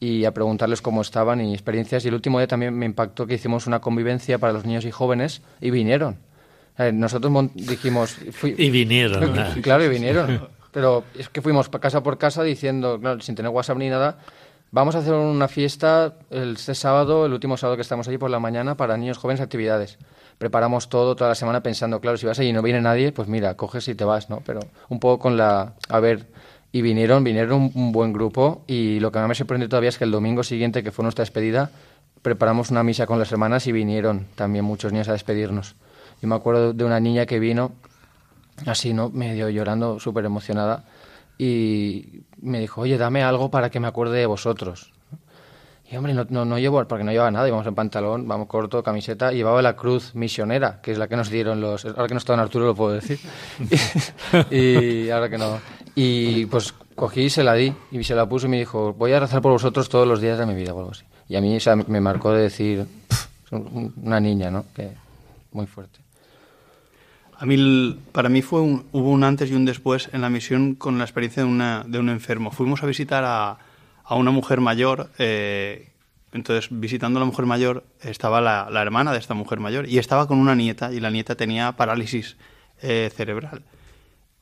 y 0.00 0.24
a 0.24 0.34
preguntarles 0.34 0.82
cómo 0.82 1.00
estaban 1.00 1.40
y 1.40 1.52
experiencias. 1.52 2.04
Y 2.04 2.08
el 2.08 2.14
último 2.14 2.38
día 2.38 2.46
también 2.46 2.76
me 2.76 2.86
impactó 2.86 3.26
que 3.26 3.34
hicimos 3.34 3.66
una 3.66 3.80
convivencia 3.80 4.38
para 4.38 4.52
los 4.52 4.64
niños 4.64 4.84
y 4.84 4.90
jóvenes 4.90 5.42
y 5.60 5.70
vinieron. 5.70 6.18
Eh, 6.78 6.92
nosotros 6.92 7.32
dijimos... 7.54 8.16
y 8.42 8.70
vinieron. 8.70 9.34
Claro, 9.62 9.84
y 9.84 9.88
vinieron. 9.88 10.48
Pero 10.72 11.04
es 11.16 11.28
que 11.28 11.40
fuimos 11.40 11.68
casa 11.68 12.02
por 12.02 12.18
casa 12.18 12.42
diciendo, 12.42 13.00
sin 13.20 13.36
tener 13.36 13.50
WhatsApp 13.52 13.78
ni 13.78 13.88
nada, 13.88 14.18
Vamos 14.74 14.96
a 14.96 14.98
hacer 14.98 15.14
una 15.14 15.46
fiesta 15.46 16.14
este 16.30 16.74
sábado, 16.74 17.26
el 17.26 17.32
último 17.32 17.56
sábado 17.56 17.76
que 17.76 17.82
estamos 17.82 18.08
allí 18.08 18.18
por 18.18 18.28
la 18.28 18.40
mañana, 18.40 18.76
para 18.76 18.96
niños 18.96 19.18
jóvenes 19.18 19.40
actividades. 19.40 19.98
Preparamos 20.36 20.88
todo 20.88 21.14
toda 21.14 21.28
la 21.28 21.36
semana 21.36 21.62
pensando, 21.62 22.00
claro, 22.00 22.16
si 22.16 22.26
vas 22.26 22.40
allí 22.40 22.48
y 22.48 22.52
no 22.52 22.60
viene 22.60 22.80
nadie, 22.80 23.12
pues 23.12 23.28
mira, 23.28 23.56
coges 23.56 23.86
y 23.86 23.94
te 23.94 24.02
vas, 24.02 24.30
¿no? 24.30 24.42
Pero 24.44 24.58
un 24.88 24.98
poco 24.98 25.22
con 25.22 25.36
la... 25.36 25.74
A 25.88 26.00
ver, 26.00 26.26
y 26.72 26.82
vinieron, 26.82 27.22
vinieron 27.22 27.70
un, 27.72 27.92
buen 27.92 28.12
grupo 28.12 28.64
y 28.66 28.98
lo 28.98 29.12
que 29.12 29.20
más 29.20 29.28
me 29.28 29.36
sorprendió 29.36 29.68
todavía 29.68 29.90
es 29.90 29.96
que 29.96 30.02
el 30.02 30.10
domingo 30.10 30.42
siguiente, 30.42 30.82
que 30.82 30.90
fue 30.90 31.04
nuestra 31.04 31.22
despedida, 31.22 31.70
preparamos 32.22 32.72
una 32.72 32.82
misa 32.82 33.06
con 33.06 33.20
las 33.20 33.30
hermanas 33.30 33.68
y 33.68 33.72
vinieron 33.72 34.26
también 34.34 34.64
muchos 34.64 34.90
niños 34.90 35.08
a 35.08 35.12
despedirnos. 35.12 35.76
Yo 36.20 36.26
me 36.26 36.34
acuerdo 36.34 36.72
de 36.72 36.82
una 36.82 36.98
niña 36.98 37.26
que 37.26 37.38
vino 37.38 37.70
así, 38.66 38.92
¿no? 38.92 39.08
Medio 39.10 39.48
llorando, 39.50 40.00
súper 40.00 40.24
emocionada 40.24 40.82
y 41.38 42.24
me 42.44 42.60
dijo, 42.60 42.82
oye, 42.82 42.98
dame 42.98 43.22
algo 43.22 43.50
para 43.50 43.70
que 43.70 43.80
me 43.80 43.88
acuerde 43.88 44.18
de 44.18 44.26
vosotros. 44.26 44.92
Y 45.90 45.96
hombre, 45.96 46.14
no, 46.14 46.44
no, 46.44 46.58
llevo, 46.58 46.82
porque 46.86 47.04
no 47.04 47.12
llevaba 47.12 47.30
nada, 47.30 47.46
íbamos 47.46 47.66
en 47.66 47.74
pantalón, 47.74 48.26
vamos 48.26 48.48
corto, 48.48 48.82
camiseta, 48.82 49.32
llevaba 49.32 49.60
la 49.60 49.76
cruz 49.76 50.14
misionera, 50.14 50.80
que 50.80 50.92
es 50.92 50.98
la 50.98 51.08
que 51.08 51.16
nos 51.16 51.28
dieron 51.28 51.60
los... 51.60 51.84
Ahora 51.84 52.06
que 52.06 52.14
no 52.14 52.18
está 52.18 52.34
en 52.34 52.40
Arturo 52.40 52.66
lo 52.66 52.74
puedo 52.74 52.92
decir. 52.92 53.18
y, 54.50 55.10
ahora 55.10 55.28
que 55.28 55.38
no... 55.38 55.60
Y 55.94 56.46
pues 56.46 56.72
cogí 56.94 57.22
y 57.22 57.30
se 57.30 57.44
la 57.44 57.54
di, 57.54 57.72
y 57.90 58.02
se 58.02 58.14
la 58.14 58.28
puso 58.28 58.46
y 58.46 58.50
me 58.50 58.58
dijo, 58.58 58.94
voy 58.94 59.12
a 59.12 59.20
rezar 59.20 59.42
por 59.42 59.52
vosotros 59.52 59.88
todos 59.88 60.08
los 60.08 60.20
días 60.20 60.38
de 60.38 60.46
mi 60.46 60.54
vida, 60.54 60.72
o 60.72 60.78
algo 60.78 60.90
así. 60.90 61.04
Y 61.28 61.36
a 61.36 61.40
mí 61.40 61.56
me 61.86 62.00
marcó 62.00 62.32
de 62.32 62.42
decir, 62.42 62.86
una 63.50 64.20
niña, 64.20 64.50
¿no? 64.50 64.64
Que 64.74 64.90
muy 65.52 65.66
fuerte. 65.66 66.03
A 67.44 67.46
mí, 67.46 68.00
para 68.12 68.30
mí 68.30 68.40
fue 68.40 68.62
hubo 68.62 69.10
un 69.10 69.22
antes 69.22 69.50
y 69.50 69.54
un 69.54 69.66
después 69.66 70.08
en 70.14 70.22
la 70.22 70.30
misión 70.30 70.74
con 70.74 70.96
la 70.96 71.04
experiencia 71.04 71.42
de, 71.42 71.48
una, 71.50 71.84
de 71.86 71.98
un 71.98 72.08
enfermo. 72.08 72.50
Fuimos 72.50 72.82
a 72.82 72.86
visitar 72.86 73.22
a, 73.26 73.58
una 74.08 74.30
mujer 74.30 74.62
mayor. 74.62 75.10
Eh, 75.18 75.90
entonces, 76.32 76.70
visitando 76.70 77.18
a 77.18 77.20
la 77.20 77.26
mujer 77.26 77.44
mayor, 77.44 77.84
estaba 78.00 78.40
la, 78.40 78.80
hermana 78.80 79.12
de 79.12 79.18
esta 79.18 79.34
mujer 79.34 79.60
mayor 79.60 79.86
y 79.86 79.98
estaba 79.98 80.26
con 80.26 80.38
una 80.38 80.54
nieta 80.54 80.90
y 80.90 81.00
la 81.00 81.10
nieta 81.10 81.34
tenía 81.34 81.72
parálisis 81.72 82.38
eh, 82.80 83.10
cerebral. 83.14 83.62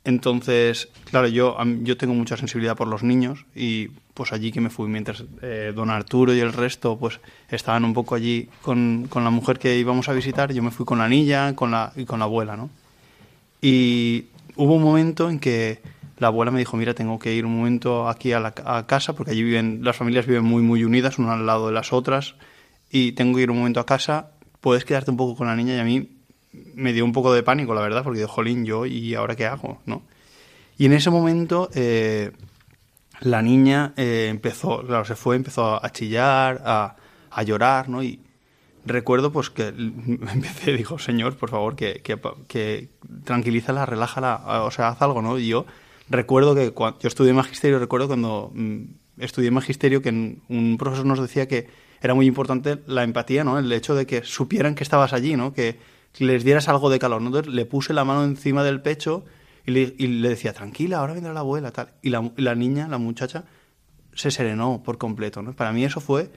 Entonces, 0.05 0.89
claro, 1.11 1.27
yo, 1.27 1.57
yo 1.83 1.97
tengo 1.97 2.15
mucha 2.15 2.37
sensibilidad 2.37 2.77
por 2.77 2.87
los 2.87 3.03
niños 3.03 3.47
y 3.53 3.89
pues 4.15 4.33
allí 4.33 4.53
que 4.53 4.61
me 4.61 4.71
fui, 4.71 4.89
mientras 4.89 5.25
eh, 5.43 5.73
don 5.75 5.91
Arturo 5.91 6.33
y 6.35 6.39
el 6.39 6.53
resto 6.53 6.97
pues 6.97 7.19
estaban 7.49 7.85
un 7.85 7.95
poco 7.95 8.15
allí 8.15 8.49
con, 8.61 9.09
con, 9.11 9.25
la 9.25 9.31
mujer 9.31 9.59
que 9.59 9.77
íbamos 9.77 10.09
a 10.09 10.13
visitar, 10.13 10.53
yo 10.53 10.63
me 10.63 10.71
fui 10.71 10.87
con 10.87 10.99
la 10.99 11.09
niña 11.09 11.57
con 11.57 11.73
la, 11.73 11.93
y 11.97 12.05
con 12.05 12.21
la 12.21 12.27
abuela, 12.27 12.57
¿no? 12.57 12.71
Y 13.63 14.27
hubo 14.57 14.75
un 14.75 14.83
momento 14.83 15.31
en 15.31 15.39
que 15.39 15.81
la 16.19 16.27
abuela 16.27 16.51
me 16.51 16.59
dijo, 16.59 16.77
mira, 16.77 16.95
tengo 16.95 17.19
que 17.19 17.33
ir 17.33 17.47
un 17.47 17.57
momento 17.57 18.09
aquí 18.09 18.33
a, 18.33 18.53
casa, 18.87 19.15
porque 19.15 19.31
allí 19.31 19.43
viven, 19.43 19.81
las 19.83 19.97
familias 19.97 20.27
viven 20.27 20.45
muy, 20.45 20.63
muy 20.63 20.85
unidas, 20.85 21.19
una 21.19 21.35
al 21.35 21.47
lado 21.47 21.69
de 21.69 21.73
las 21.73 21.93
otras, 21.93 22.35
y 22.91 23.13
tengo 23.13 23.37
que 23.37 23.43
ir 23.43 23.51
un 23.51 23.59
momento 23.59 23.81
a 23.81 23.87
casa, 23.87 24.33
puedes 24.61 24.85
quedarte 24.85 25.13
un 25.13 25.17
poco 25.17 25.37
con 25.37 25.47
la 25.47 25.57
niña 25.57 25.77
y 25.77 25.79
a 25.79 25.85
mí 25.85 26.11
me 26.75 26.93
dio 26.93 27.05
un 27.05 27.13
poco 27.13 27.33
de 27.33 27.43
pánico, 27.43 27.73
la 27.73 27.81
verdad, 27.81 28.03
porque 28.03 28.19
digo, 28.19 28.29
jolín, 28.29 28.65
yo, 28.65 28.85
¿y 28.85 29.15
ahora 29.15 29.37
qué 29.37 29.47
hago? 29.47 29.81
¿no? 29.87 30.03
Y 30.77 30.87
en 30.87 30.93
ese 30.93 31.11
momento 31.11 31.71
eh, 31.75 32.33
la 33.21 33.43
niña 33.43 33.95
eh, 33.97 34.27
empezó, 34.29 34.85
claro, 34.85 35.05
se 35.05 35.15
fue, 35.15 35.37
empezó 35.37 35.83
a 35.83 35.91
chillar, 35.91 36.63
a, 36.65 36.97
a 37.31 37.43
llorar, 37.45 37.89
¿no? 37.89 38.03
Y, 38.03 38.21
recuerdo 38.85 39.33
pues 39.33 39.51
que 39.51 39.69
empecé, 39.77 40.73
dijo, 40.73 40.99
Señor, 40.99 41.37
por 41.37 41.51
favor, 41.51 41.77
que, 41.77 42.03
que, 42.03 42.89
tranquilízala, 43.25 43.87
relájala, 43.87 44.63
o 44.65 44.71
sea, 44.71 44.89
haz 44.89 45.03
algo, 45.03 45.23
¿no? 45.23 45.39
Y 45.39 45.49
yo 45.49 45.67
recuerdo 46.09 46.55
que 46.55 46.73
cuando 46.73 46.99
yo 47.01 47.09
estudié 47.09 47.33
magisterio, 47.33 47.79
recuerdo 47.79 48.09
cuando 48.09 48.51
mm, 48.55 48.83
estudié 49.19 49.51
magisterio 49.51 50.03
que 50.03 50.11
un 50.49 50.77
profesor 50.79 51.07
nos 51.07 51.21
decía 51.21 51.49
que 51.49 51.69
era 52.01 52.15
muy 52.15 52.27
importante 52.27 52.83
la 52.87 53.05
empatía, 53.05 53.45
¿no? 53.45 53.59
El 53.59 53.73
hecho 53.73 53.95
de 53.95 54.07
que 54.07 54.25
supieran 54.25 54.75
que 54.75 54.83
estabas 54.83 55.13
allí, 55.13 55.37
¿no? 55.37 55.53
Que 55.53 55.79
les 56.19 56.45
dieras 56.45 56.69
algo 56.69 56.91
de 56.91 56.99
calor, 56.99 57.23
¿no? 57.23 57.29
Entonces 57.29 57.53
le 57.53 57.65
puse 57.65 57.95
la 57.95 58.05
mano 58.05 58.25
encima 58.25 58.65
del 58.65 58.83
pecho 58.83 59.25
y 59.65 59.71
le, 59.71 59.95
y 59.97 60.09
le 60.09 60.29
decía, 60.29 60.53
tranquila, 60.53 60.99
ahora 60.99 61.15
vendrá 61.15 61.33
la 61.33 61.41
abuela, 61.41 61.71
tal. 61.71 61.93
Y 62.03 62.11
la, 62.11 62.31
la 62.37 62.55
niña, 62.57 62.89
la 62.89 62.99
muchacha, 62.99 63.45
se 64.15 64.31
serenó 64.31 64.83
por 64.85 64.99
completo, 64.99 65.43
¿no? 65.43 65.55
Para 65.55 65.73
mí 65.73 65.85
eso 65.85 66.01
fue 66.01 66.31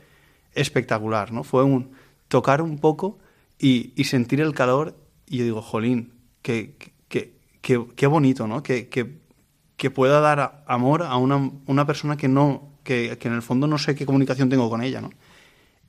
espectacular, 0.53 1.31
¿no? 1.31 1.43
Fue 1.43 1.63
un 1.63 1.91
tocar 2.35 2.61
un 2.61 2.79
poco 2.79 3.17
y, 3.57 4.03
sentir 4.03 4.41
el 4.41 4.53
calor. 4.53 4.97
Y 5.25 5.37
yo 5.37 5.45
digo, 5.45 5.61
jolín, 5.61 6.11
qué, 6.41 6.75
qué, 7.07 8.07
bonito, 8.07 8.45
¿no? 8.45 8.61
Que, 8.61 8.89
que, 8.89 9.89
pueda 9.89 10.19
dar 10.19 10.65
amor 10.67 11.03
a 11.03 11.15
una, 11.15 11.49
una 11.65 11.85
persona 11.85 12.17
que 12.17 12.27
no, 12.27 12.73
que, 12.83 13.17
en 13.21 13.33
el 13.33 13.41
fondo 13.41 13.67
no 13.67 13.77
sé 13.77 13.95
qué 13.95 14.05
comunicación 14.05 14.49
tengo 14.49 14.69
con 14.69 14.83
ella, 14.83 14.99
¿no? 14.99 15.11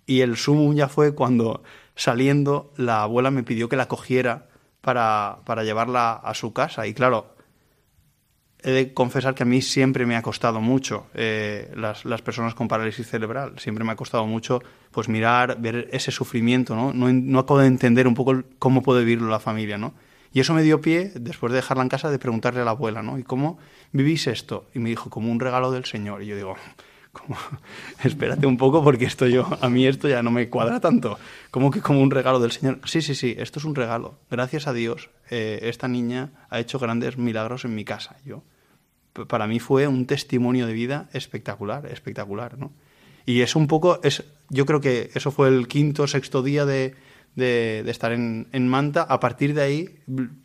Y 0.06 0.20
el 0.20 0.36
sumo 0.36 0.72
ya 0.72 0.86
fue 0.86 1.16
cuando 1.16 1.64
saliendo 1.96 2.72
la 2.76 3.02
abuela 3.02 3.32
me 3.32 3.42
pidió 3.42 3.68
que 3.68 3.74
la 3.74 3.88
cogiera 3.88 4.46
para, 4.82 5.40
para 5.44 5.64
llevarla 5.64 6.12
a 6.12 6.32
su 6.34 6.52
casa. 6.52 6.86
Y 6.86 6.94
claro, 6.94 7.34
he 8.66 8.72
de 8.72 8.92
confesar 8.92 9.36
que 9.36 9.44
a 9.44 9.46
mí 9.46 9.62
siempre 9.62 10.06
me 10.06 10.16
ha 10.16 10.22
costado 10.22 10.60
mucho 10.60 11.06
eh, 11.14 11.72
las, 11.76 12.04
las, 12.04 12.20
personas 12.20 12.54
con 12.54 12.66
parálisis 12.66 13.06
cerebral. 13.06 13.54
Siempre 13.58 13.84
me 13.84 13.92
ha 13.92 13.96
costado 13.96 14.26
mucho 14.26 14.60
pues 14.90 15.08
mirar, 15.08 15.60
ver 15.60 15.88
ese 15.92 16.10
sufrimiento, 16.10 16.74
¿no? 16.74 16.92
No, 16.92 17.12
no 17.12 17.38
acabo 17.38 17.60
de 17.60 17.68
entender 17.68 18.08
un 18.08 18.14
poco 18.14 18.42
cómo 18.58 18.82
puede 18.82 19.04
vivirlo 19.04 19.28
la 19.28 19.38
familia, 19.38 19.78
¿no? 19.78 19.94
Y 20.32 20.40
eso 20.40 20.52
me 20.52 20.64
dio 20.64 20.80
pie, 20.80 21.12
después 21.14 21.52
de 21.52 21.58
dejarla 21.58 21.84
en 21.84 21.88
casa, 21.88 22.10
de 22.10 22.18
preguntarle 22.18 22.60
a 22.60 22.64
la 22.64 22.72
abuela, 22.72 23.04
¿no? 23.04 23.18
¿Y 23.18 23.22
cómo 23.22 23.56
vivís 23.92 24.26
esto? 24.26 24.66
Y 24.74 24.80
me 24.80 24.88
dijo, 24.88 25.10
como 25.10 25.30
un 25.30 25.38
regalo 25.38 25.70
del 25.70 25.84
Señor. 25.84 26.24
Y 26.24 26.26
yo 26.26 26.34
digo, 26.34 26.56
como, 27.12 27.36
espérate 28.02 28.48
un 28.48 28.56
poco 28.56 28.82
porque 28.82 29.04
esto 29.04 29.28
yo, 29.28 29.48
a 29.60 29.68
mí 29.68 29.86
esto 29.86 30.08
ya 30.08 30.24
no 30.24 30.32
me 30.32 30.50
cuadra 30.50 30.80
tanto. 30.80 31.20
¿Cómo 31.52 31.70
que 31.70 31.80
como 31.80 32.00
un 32.00 32.10
regalo 32.10 32.40
del 32.40 32.50
Señor? 32.50 32.80
Sí, 32.84 33.00
sí, 33.00 33.14
sí, 33.14 33.36
esto 33.38 33.60
es 33.60 33.64
un 33.64 33.76
regalo. 33.76 34.18
Gracias 34.28 34.66
a 34.66 34.72
Dios, 34.72 35.10
eh, 35.30 35.60
esta 35.62 35.86
niña 35.86 36.30
ha 36.50 36.58
hecho 36.58 36.80
grandes 36.80 37.16
milagros 37.16 37.64
en 37.64 37.76
mi 37.76 37.84
casa. 37.84 38.16
Yo, 38.24 38.42
para 39.28 39.46
mí 39.46 39.60
fue 39.60 39.86
un 39.86 40.06
testimonio 40.06 40.66
de 40.66 40.72
vida 40.72 41.08
espectacular, 41.12 41.86
espectacular, 41.86 42.58
¿no? 42.58 42.72
Y 43.24 43.40
es 43.40 43.56
un 43.56 43.66
poco, 43.66 44.00
es, 44.04 44.24
yo 44.50 44.66
creo 44.66 44.80
que 44.80 45.10
eso 45.14 45.32
fue 45.32 45.48
el 45.48 45.66
quinto, 45.66 46.06
sexto 46.06 46.42
día 46.42 46.64
de, 46.64 46.94
de, 47.34 47.82
estar 47.90 48.12
en, 48.12 48.46
en, 48.52 48.68
Manta. 48.68 49.02
A 49.02 49.18
partir 49.18 49.52
de 49.52 49.62
ahí, 49.62 49.98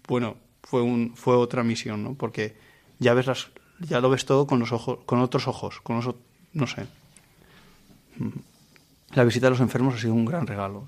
bueno, 0.07 0.37
fue, 0.63 0.81
un, 0.81 1.15
fue 1.15 1.35
otra 1.35 1.63
misión, 1.63 2.03
¿no? 2.03 2.15
Porque 2.15 2.55
ya 2.97 3.13
ves 3.13 3.27
las, 3.27 3.49
ya 3.79 4.01
lo 4.01 4.09
ves 4.09 4.25
todo 4.25 4.47
con 4.47 4.59
los 4.59 4.71
ojos, 4.71 4.99
con 5.05 5.19
otros 5.19 5.47
ojos, 5.47 5.79
con 5.81 5.97
los, 5.97 6.15
no 6.53 6.65
sé. 6.65 6.87
La 9.13 9.23
visita 9.23 9.47
a 9.47 9.49
los 9.51 9.59
enfermos 9.59 9.95
ha 9.95 9.99
sido 9.99 10.13
un 10.13 10.25
gran 10.25 10.47
regalo, 10.47 10.87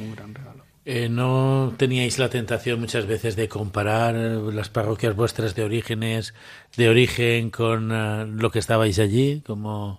un 0.00 0.14
gran 0.14 0.34
regalo. 0.34 0.64
Eh, 0.86 1.08
¿No 1.08 1.72
teníais 1.78 2.18
la 2.18 2.28
tentación 2.28 2.78
muchas 2.78 3.06
veces 3.06 3.36
de 3.36 3.48
comparar 3.48 4.14
las 4.14 4.68
parroquias 4.68 5.16
vuestras 5.16 5.54
de 5.54 5.64
orígenes, 5.64 6.34
de 6.76 6.90
origen 6.90 7.50
con 7.50 7.90
eh, 7.90 8.26
lo 8.26 8.50
que 8.50 8.58
estabais 8.58 8.98
allí? 8.98 9.42
Como... 9.46 9.98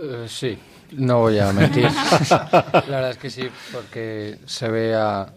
Eh, 0.00 0.24
sí, 0.26 0.58
no 0.92 1.20
voy 1.20 1.38
a 1.38 1.52
mentir. 1.52 1.84
la 2.32 2.82
verdad 2.86 3.10
es 3.10 3.18
que 3.18 3.28
sí, 3.28 3.46
porque 3.72 4.38
se 4.46 4.70
ve 4.70 4.94
a... 4.94 5.34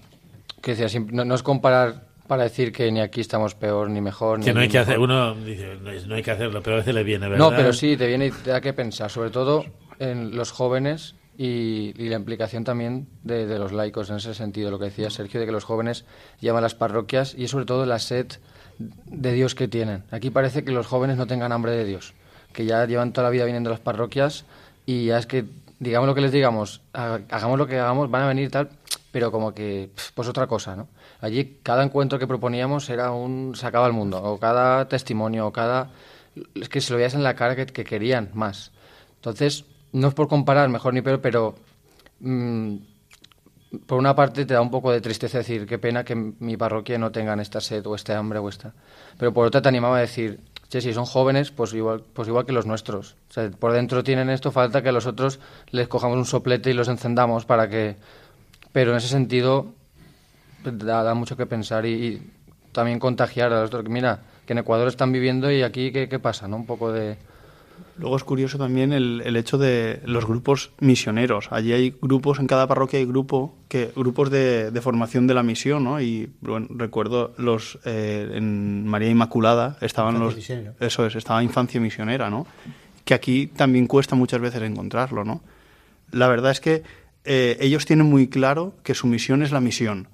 Que 0.62 0.76
decía, 0.76 1.02
no, 1.12 1.26
no 1.26 1.36
es 1.36 1.44
comparar 1.44 2.08
para 2.26 2.44
decir 2.44 2.72
que 2.72 2.90
ni 2.94 3.02
aquí 3.02 3.20
estamos 3.20 3.54
peor 3.54 3.90
ni 3.90 4.00
mejor. 4.00 4.40
Que 4.40 4.52
ni 4.52 4.54
no 4.54 4.62
hay 4.62 4.70
que 4.70 4.80
mejor. 4.80 4.94
hacer, 4.94 5.00
uno 5.00 5.36
dice, 5.36 5.78
no 6.08 6.16
hay 6.16 6.24
que 6.24 6.32
hacerlo, 6.32 6.64
pero 6.64 6.78
a 6.78 6.80
veces 6.80 6.96
le 6.96 7.04
viene, 7.04 7.28
¿verdad? 7.28 7.52
No, 7.52 7.56
pero 7.56 7.74
sí, 7.74 7.98
te 7.98 8.08
viene 8.08 8.28
y 8.28 8.32
te 8.32 8.52
da 8.52 8.62
que 8.62 8.72
pensar, 8.72 9.12
sobre 9.12 9.30
todo 9.30 9.66
en 10.00 10.36
los 10.38 10.52
jóvenes 10.52 11.16
y, 11.38 11.94
la 12.10 12.16
implicación 12.16 12.64
también 12.64 13.08
de, 13.24 13.60
los 13.60 13.72
laicos 13.72 14.10
en 14.10 14.18
ese 14.18 14.34
sentido, 14.34 14.72
lo 14.72 14.80
que 14.80 14.86
decía 14.86 15.10
Sergio, 15.10 15.40
de 15.40 15.46
que 15.46 15.52
los 15.52 15.64
jóvenes 15.64 16.06
llevan 16.40 16.64
las 16.64 16.76
parroquias 16.76 17.36
y 17.38 17.48
sobre 17.48 17.66
todo 17.66 17.86
la 17.86 18.00
sed 18.00 18.28
de 18.78 19.34
Dios 19.34 19.56
que 19.56 19.68
tienen. 19.68 20.04
Aquí 20.12 20.30
parece 20.30 20.64
que 20.64 20.72
los 20.72 20.88
jóvenes 20.88 21.18
no 21.18 21.28
tengan 21.28 21.52
hambre 21.52 21.72
de 21.72 21.86
Dios, 21.86 22.14
que 22.54 22.66
ya 22.66 22.86
llevan 22.86 23.14
toda 23.14 23.26
la 23.26 23.32
vida 23.32 23.46
viniendo 23.46 23.70
a 23.70 23.74
las 23.74 23.80
parroquias 23.80 24.46
y 24.86 25.06
ya 25.06 25.18
es 25.18 25.26
que, 25.26 25.46
digamos 25.80 26.08
lo 26.08 26.16
que 26.16 26.22
les 26.22 26.32
digamos, 26.32 26.82
ha- 26.94 27.20
hagamos 27.30 27.58
lo 27.58 27.68
que 27.68 27.80
hagamos, 27.80 28.10
van 28.10 28.24
a 28.24 28.28
venir 28.28 28.52
tal, 28.52 28.70
pero 29.12 29.32
como 29.32 29.54
que, 29.54 29.92
pues 30.14 30.28
otra 30.28 30.48
cosa, 30.48 30.76
¿no? 30.76 30.88
Allí 31.22 31.60
cada 31.64 31.84
encuentro 31.84 32.20
que 32.20 32.28
proponíamos 32.28 32.90
era 32.90 33.12
un 33.12 33.56
sacaba 33.56 33.86
al 33.86 33.94
mundo, 33.94 34.22
o 34.22 34.38
cada 34.40 34.88
testimonio, 34.88 35.48
o 35.48 35.54
cada... 35.54 35.90
Es 36.54 36.68
que 36.68 36.82
se 36.82 36.92
lo 36.92 36.98
veías 36.98 37.14
en 37.14 37.24
la 37.24 37.34
cara 37.34 37.56
que, 37.56 37.66
que 37.66 37.86
querían 37.86 38.30
más. 38.34 38.72
Entonces, 39.16 39.64
no 39.96 40.10
es 40.10 40.14
por 40.14 40.28
comparar 40.28 40.68
mejor 40.68 40.94
ni 40.94 41.02
peor, 41.02 41.22
pero 41.22 41.56
mm, 42.20 42.76
por 43.86 43.98
una 43.98 44.14
parte 44.14 44.46
te 44.46 44.54
da 44.54 44.62
un 44.62 44.70
poco 44.70 44.92
de 44.92 45.00
tristeza 45.00 45.38
decir, 45.38 45.66
qué 45.66 45.80
pena 45.80 46.04
que 46.04 46.16
mi 46.16 46.58
parroquia 46.58 46.98
no 46.98 47.12
tengan 47.12 47.40
esta 47.40 47.62
sed 47.62 47.86
o 47.86 47.96
este 47.96 48.14
hambre 48.14 48.40
o 48.40 48.50
esta. 48.50 48.74
Pero 49.18 49.34
por 49.34 49.48
otra 49.48 49.62
te 49.62 49.70
animaba 49.70 49.98
a 49.98 50.02
decir, 50.02 50.42
che, 50.68 50.82
si 50.82 50.94
son 50.94 51.06
jóvenes, 51.06 51.52
pues 51.52 51.74
igual, 51.74 52.04
pues 52.14 52.28
igual 52.28 52.46
que 52.46 52.52
los 52.52 52.66
nuestros. 52.66 53.16
O 53.30 53.34
sea, 53.34 53.50
por 53.52 53.72
dentro 53.72 54.04
tienen 54.04 54.30
esto, 54.30 54.52
falta 54.52 54.82
que 54.82 54.90
a 54.90 54.92
los 54.92 55.06
otros 55.06 55.40
les 55.72 55.88
cojamos 55.88 56.18
un 56.18 56.26
soplete 56.26 56.72
y 56.72 56.74
los 56.74 56.90
encendamos 56.90 57.46
para 57.46 57.70
que... 57.70 57.96
Pero 58.74 58.92
en 58.92 58.98
ese 58.98 59.08
sentido 59.08 59.72
da, 60.66 61.04
da 61.04 61.14
mucho 61.14 61.38
que 61.38 61.46
pensar 61.46 61.86
y, 61.86 61.94
y 61.94 62.32
también 62.74 63.00
contagiar 63.00 63.54
a 63.54 63.62
los 63.62 63.68
otros. 63.68 63.86
Mira, 63.88 64.20
que 64.46 64.52
en 64.52 64.60
Ecuador 64.60 64.90
están 64.90 65.14
viviendo 65.14 65.50
y 65.50 65.64
aquí 65.64 65.94
qué, 65.94 66.10
qué 66.10 66.20
pasa, 66.20 66.50
¿no? 66.50 66.58
Un 66.58 66.66
poco 66.66 66.92
de... 66.92 67.18
Luego 67.98 68.18
es 68.18 68.24
curioso 68.24 68.58
también 68.58 68.92
el, 68.92 69.22
el 69.24 69.38
hecho 69.38 69.58
de 69.58 70.02
los 70.06 70.26
grupos 70.26 70.72
misioneros. 70.80 71.48
Allí 71.52 71.72
hay 71.72 71.96
grupos, 72.02 72.40
en 72.40 72.48
cada 72.48 72.68
parroquia 72.68 73.00
hay 73.00 73.06
grupo, 73.06 73.56
que, 73.70 73.92
grupos 73.96 74.30
de, 74.30 74.72
de 74.72 74.82
formación 74.82 75.28
de 75.28 75.34
la 75.34 75.44
misión, 75.44 75.86
¿no? 75.86 76.02
Y 76.02 76.30
bueno, 76.42 76.68
recuerdo 76.72 77.34
los 77.38 77.80
eh, 77.86 78.32
en 78.34 78.86
María 78.86 79.10
Inmaculada 79.10 79.78
estaban 79.80 80.16
Infancia 80.16 80.62
los 80.62 80.82
eso 80.82 81.06
es, 81.06 81.16
estaba 81.16 81.42
infancia 81.42 81.80
misionera, 81.80 82.30
¿no? 82.30 82.46
Que 83.06 83.14
aquí 83.14 83.48
también 83.48 83.88
cuesta 83.88 84.16
muchas 84.16 84.42
veces 84.42 84.62
encontrarlo, 84.64 85.24
¿no? 85.24 85.42
La 86.12 86.28
verdad 86.28 86.52
es 86.52 86.60
que 86.60 86.84
eh, 87.24 87.58
ellos 87.62 87.86
tienen 87.86 88.08
muy 88.08 88.28
claro 88.28 88.74
que 88.84 88.94
su 88.94 89.08
misión 89.08 89.42
es 89.42 89.52
la 89.52 89.62
misión. 89.62 90.10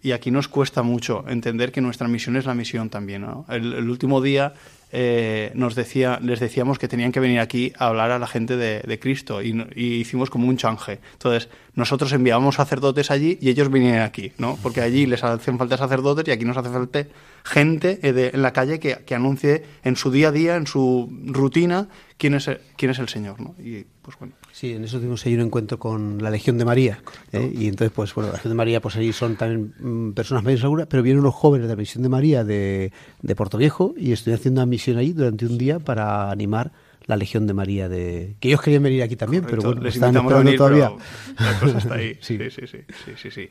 Y 0.00 0.12
aquí 0.12 0.30
nos 0.30 0.48
cuesta 0.48 0.82
mucho 0.82 1.24
entender 1.28 1.72
que 1.72 1.80
nuestra 1.80 2.08
misión 2.08 2.36
es 2.36 2.46
la 2.46 2.54
misión 2.54 2.88
también. 2.88 3.22
¿no? 3.22 3.44
El, 3.48 3.72
el 3.72 3.90
último 3.90 4.20
día 4.20 4.54
eh, 4.90 5.52
nos 5.54 5.74
decía, 5.74 6.18
les 6.22 6.40
decíamos 6.40 6.78
que 6.78 6.88
tenían 6.88 7.12
que 7.12 7.20
venir 7.20 7.40
aquí 7.40 7.72
a 7.78 7.88
hablar 7.88 8.10
a 8.10 8.18
la 8.18 8.26
gente 8.26 8.56
de, 8.56 8.98
Cristo 8.98 9.42
y, 9.42 9.66
hicimos 9.76 10.30
como 10.30 10.48
un 10.48 10.56
change. 10.56 10.98
Entonces, 11.12 11.48
nosotros 11.74 12.12
enviábamos 12.12 12.56
sacerdotes 12.56 13.10
allí 13.10 13.38
y 13.40 13.50
ellos 13.50 13.70
vinieron 13.70 14.00
aquí, 14.00 14.32
¿no? 14.38 14.58
Porque 14.62 14.80
allí 14.80 15.06
les 15.06 15.22
hacen 15.24 15.58
falta 15.58 15.76
sacerdotes 15.76 16.26
y 16.26 16.30
aquí 16.30 16.44
nos 16.44 16.56
hace 16.56 16.70
falta 16.70 17.06
gente 17.44 18.00
eh, 18.02 18.30
en 18.32 18.42
la 18.42 18.52
calle 18.52 18.80
que, 18.80 18.96
que 19.04 19.14
anuncie 19.14 19.64
en 19.84 19.96
su 19.96 20.10
día 20.10 20.28
a 20.28 20.32
día, 20.32 20.56
en 20.56 20.66
su 20.66 21.08
rutina, 21.26 21.88
quién 22.16 22.34
es 22.34 22.48
el, 22.48 22.60
quién 22.76 22.90
es 22.90 22.98
el 22.98 23.08
Señor, 23.08 23.40
¿no? 23.40 23.54
Y 23.58 23.84
pues 24.02 24.18
bueno. 24.18 24.34
Sí, 24.58 24.72
en 24.72 24.82
eso 24.82 24.98
tuvimos 24.98 25.24
ahí 25.24 25.34
un 25.36 25.42
encuentro 25.42 25.78
con 25.78 26.20
la 26.20 26.30
Legión 26.30 26.58
de 26.58 26.64
María. 26.64 26.98
¿eh? 27.30 27.48
Y 27.54 27.68
entonces, 27.68 27.92
pues 27.94 28.12
bueno, 28.12 28.30
la 28.30 28.38
Legión 28.38 28.50
de 28.50 28.56
María, 28.56 28.80
pues 28.80 28.96
allí 28.96 29.12
son 29.12 29.36
también 29.36 29.72
mm, 29.78 30.14
personas 30.14 30.42
mayores 30.42 30.62
seguras, 30.62 30.88
pero 30.90 31.00
vienen 31.04 31.20
unos 31.20 31.36
jóvenes 31.36 31.68
de 31.68 31.74
la 31.74 31.78
Misión 31.78 32.02
de 32.02 32.08
María 32.08 32.42
de, 32.42 32.90
de 33.22 33.36
Puerto 33.36 33.56
Viejo 33.56 33.94
y 33.96 34.10
estoy 34.10 34.32
haciendo 34.32 34.60
una 34.60 34.66
misión 34.66 34.96
allí 34.96 35.12
durante 35.12 35.46
un 35.46 35.58
día 35.58 35.78
para 35.78 36.32
animar 36.32 36.72
la 37.06 37.14
Legión 37.14 37.46
de 37.46 37.54
María 37.54 37.88
de 37.88 38.34
que 38.40 38.48
ellos 38.48 38.60
querían 38.60 38.82
venir 38.82 39.04
aquí 39.04 39.14
también, 39.14 39.44
pero 39.48 39.62
bueno, 39.62 39.80
les 39.80 39.94
están 39.94 40.08
invitamos 40.08 40.32
a 40.32 40.40
esperando 40.40 40.44
venir, 40.44 40.58
todavía. 40.58 41.04
pero 41.36 41.50
la 41.52 41.60
cosa 41.60 41.78
está 41.78 41.94
ahí. 41.94 42.18
Sí. 42.20 42.36
sí, 42.36 42.50
sí, 42.50 42.66
sí, 42.66 42.78
sí, 43.04 43.12
sí, 43.16 43.30
sí. 43.30 43.50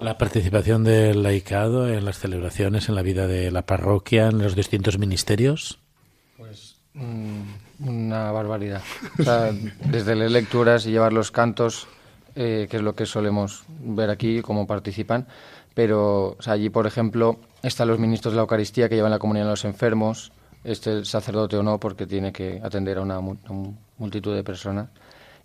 La 0.00 0.16
participación 0.16 0.84
del 0.84 1.22
laicado 1.22 1.86
en 1.86 2.06
las 2.06 2.18
celebraciones, 2.18 2.88
en 2.88 2.94
la 2.94 3.02
vida 3.02 3.26
de 3.26 3.50
la 3.50 3.66
parroquia, 3.66 4.28
en 4.28 4.38
los 4.38 4.56
distintos 4.56 4.98
ministerios. 4.98 5.80
Pues 6.38 6.76
mm, 6.94 7.42
una 7.86 8.30
barbaridad. 8.32 8.82
O 9.18 9.22
sea, 9.22 9.52
desde 9.86 10.14
leer 10.14 10.30
lecturas 10.30 10.86
y 10.86 10.90
llevar 10.90 11.12
los 11.12 11.30
cantos, 11.30 11.88
eh, 12.34 12.66
que 12.70 12.76
es 12.78 12.82
lo 12.82 12.94
que 12.94 13.06
solemos 13.06 13.64
ver 13.80 14.10
aquí, 14.10 14.42
cómo 14.42 14.66
participan. 14.66 15.26
Pero 15.74 16.36
o 16.38 16.42
sea, 16.42 16.54
allí, 16.54 16.68
por 16.68 16.86
ejemplo, 16.86 17.38
están 17.62 17.88
los 17.88 17.98
ministros 17.98 18.32
de 18.32 18.36
la 18.36 18.42
Eucaristía 18.42 18.88
que 18.88 18.96
llevan 18.96 19.10
la 19.12 19.18
comunión 19.18 19.46
a 19.46 19.50
los 19.50 19.64
enfermos, 19.64 20.32
este 20.64 20.90
el 20.92 21.06
sacerdote 21.06 21.56
o 21.56 21.62
no, 21.62 21.78
porque 21.78 22.06
tiene 22.06 22.32
que 22.32 22.60
atender 22.62 22.98
a 22.98 23.02
una, 23.02 23.14
a 23.16 23.18
un- 23.20 23.78
multitud 23.98 24.34
de 24.34 24.42
personas. 24.44 24.88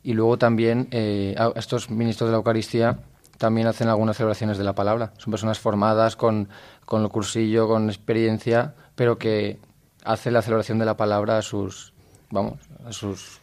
Y 0.04 0.14
luego 0.14 0.38
también 0.38 0.88
eh, 0.92 1.36
a- 1.38 1.52
estos 1.56 1.90
ministros 1.90 2.28
de 2.28 2.32
la 2.32 2.38
Eucaristía 2.38 3.00
también 3.38 3.68
hacen 3.68 3.88
algunas 3.90 4.18
celebraciones 4.18 4.58
de 4.58 4.64
la 4.64 4.74
palabra. 4.74 5.12
Son 5.18 5.32
personas 5.32 5.60
formadas 5.60 6.16
con, 6.16 6.48
con 6.86 7.04
el 7.04 7.10
cursillo, 7.10 7.68
con 7.68 7.90
experiencia, 7.90 8.74
pero 8.96 9.18
que 9.18 9.60
hacen 10.04 10.34
la 10.34 10.42
celebración 10.42 10.80
de 10.80 10.86
la 10.86 10.96
palabra 10.98 11.38
a 11.38 11.42
sus, 11.42 11.94
vamos, 12.36 12.60
a 12.86 12.92
sus 12.94 13.40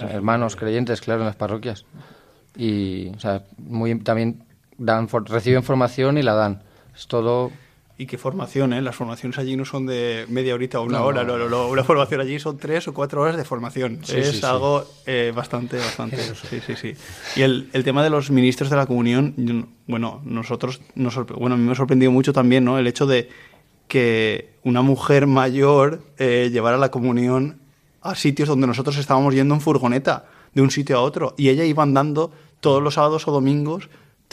hermanos 0.00 0.56
creyentes, 0.56 1.00
claro, 1.00 1.20
en 1.22 1.26
las 1.26 1.36
parroquias. 1.36 1.86
Y, 2.56 3.08
o 3.08 3.18
sea, 3.20 3.44
muy, 3.56 3.98
también 4.00 4.44
dan, 4.76 5.08
for- 5.08 5.26
reciben 5.28 5.62
formación 5.62 6.18
y 6.18 6.22
la 6.22 6.34
dan. 6.34 6.62
Es 6.94 7.06
todo 7.06 7.50
Y 7.96 8.04
qué 8.06 8.18
formación, 8.18 8.72
¿eh? 8.74 8.82
Las 8.82 8.96
formaciones 8.96 9.38
allí 9.38 9.56
no 9.56 9.64
son 9.64 9.86
de 9.86 10.26
media 10.28 10.54
horita 10.54 10.80
o 10.80 10.82
una 10.84 10.98
No, 10.98 11.04
hora, 11.06 11.24
no. 11.24 11.38
no. 11.48 11.68
Una 11.68 11.84
formación 11.84 12.20
allí 12.20 12.38
son 12.38 12.58
tres 12.58 12.88
o 12.88 12.92
cuatro 12.92 13.22
horas 13.22 13.36
de 13.36 13.44
formación. 13.44 14.00
Sí, 14.02 14.18
es 14.18 14.30
sí, 14.32 14.36
sí. 14.40 14.44
algo 14.46 14.84
eh, 15.06 15.32
bastante, 15.34 15.78
bastante. 15.78 16.18
Sí, 16.18 16.60
sí, 16.66 16.74
sí. 16.76 16.94
Y 17.36 17.42
el, 17.42 17.70
el 17.72 17.84
tema 17.84 18.02
de 18.02 18.10
los 18.10 18.30
ministros 18.30 18.68
de 18.70 18.76
la 18.76 18.84
comunión, 18.86 19.34
bueno, 19.86 20.20
nosotros, 20.24 20.80
nos 20.94 21.14
bueno, 21.36 21.54
a 21.54 21.58
mí 21.58 21.64
me 21.64 21.72
ha 21.72 21.76
sorprendido 21.76 22.10
mucho 22.12 22.32
también, 22.34 22.64
¿no? 22.64 22.78
El 22.78 22.86
hecho 22.86 23.06
de 23.06 23.30
que 23.88 24.54
una 24.64 24.82
mujer 24.82 25.26
mayor 25.26 26.02
eh, 26.18 26.50
llevara 26.52 26.76
la 26.78 26.90
comunión 26.90 27.61
a 28.02 28.14
sitios 28.14 28.48
donde 28.48 28.66
nosotros 28.66 28.96
estábamos 28.98 29.34
yendo 29.34 29.54
en 29.54 29.60
furgoneta, 29.60 30.26
de 30.54 30.62
un 30.62 30.70
sitio 30.70 30.98
a 30.98 31.02
otro, 31.02 31.34
y 31.38 31.48
ella 31.48 31.64
iba 31.64 31.82
andando 31.82 32.30
todos 32.60 32.82
los 32.82 32.94
sábados 32.94 33.26
o 33.26 33.32
domingos 33.32 33.88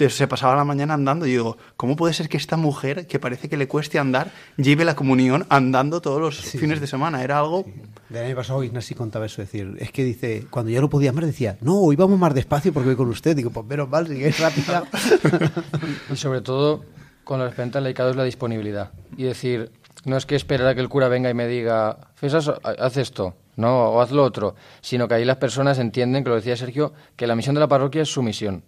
se 0.07 0.27
pasaba 0.27 0.55
la 0.55 0.63
mañana 0.63 0.93
andando 0.93 1.25
y 1.25 1.31
digo, 1.31 1.57
¿cómo 1.75 1.97
puede 1.97 2.13
ser 2.13 2.29
que 2.29 2.37
esta 2.37 2.55
mujer, 2.55 3.07
que 3.07 3.19
parece 3.19 3.49
que 3.49 3.57
le 3.57 3.67
cueste 3.67 3.99
andar, 3.99 4.31
lleve 4.55 4.85
la 4.85 4.95
comunión 4.95 5.45
andando 5.49 5.99
todos 5.99 6.21
los 6.21 6.37
fines 6.37 6.79
de 6.79 6.87
semana? 6.87 7.21
Era 7.21 7.39
algo... 7.39 7.65
Del 8.07 8.25
año 8.25 8.35
pasado 8.35 8.63
Ignasi 8.63 8.95
contaba 8.95 9.25
eso, 9.25 9.41
es 9.41 9.51
decir, 9.51 9.75
es 9.79 9.91
que 9.91 10.03
dice, 10.05 10.45
cuando 10.49 10.71
ya 10.71 10.79
no 10.79 10.89
podía 10.89 11.11
más 11.11 11.25
decía, 11.25 11.57
no, 11.59 11.79
hoy 11.79 11.97
vamos 11.97 12.17
más 12.17 12.33
despacio 12.33 12.71
porque 12.71 12.87
voy 12.87 12.95
con 12.95 13.09
usted. 13.09 13.35
Digo, 13.35 13.49
pues 13.49 13.65
menos 13.65 13.89
mal, 13.89 14.07
si 14.07 14.23
es 14.23 14.39
rápida. 14.39 14.83
Y 16.11 16.15
sobre 16.15 16.41
todo, 16.41 16.85
con 17.25 17.41
respecto 17.41 17.77
al 17.77 17.83
laicado 17.83 18.11
es 18.11 18.15
la 18.15 18.23
disponibilidad. 18.23 18.91
Y 19.17 19.23
decir, 19.23 19.71
no 20.05 20.15
es 20.15 20.25
que 20.25 20.35
esperar 20.35 20.67
a 20.67 20.75
que 20.75 20.81
el 20.81 20.89
cura 20.89 21.09
venga 21.09 21.29
y 21.29 21.33
me 21.33 21.47
diga, 21.47 21.97
"Fesas, 22.15 22.49
haz 22.63 22.97
esto, 22.97 23.35
no, 23.59 23.89
o 23.91 24.01
haz 24.01 24.11
lo 24.11 24.23
otro, 24.23 24.55
sino 24.81 25.07
que 25.07 25.15
ahí 25.15 25.25
las 25.25 25.37
personas 25.37 25.79
entienden, 25.79 26.23
que 26.23 26.29
lo 26.29 26.35
decía 26.35 26.55
Sergio, 26.55 26.93
que 27.15 27.27
la 27.27 27.35
misión 27.35 27.55
de 27.55 27.61
la 27.61 27.67
parroquia 27.67 28.01
es 28.01 28.11
su 28.11 28.23
misión. 28.23 28.63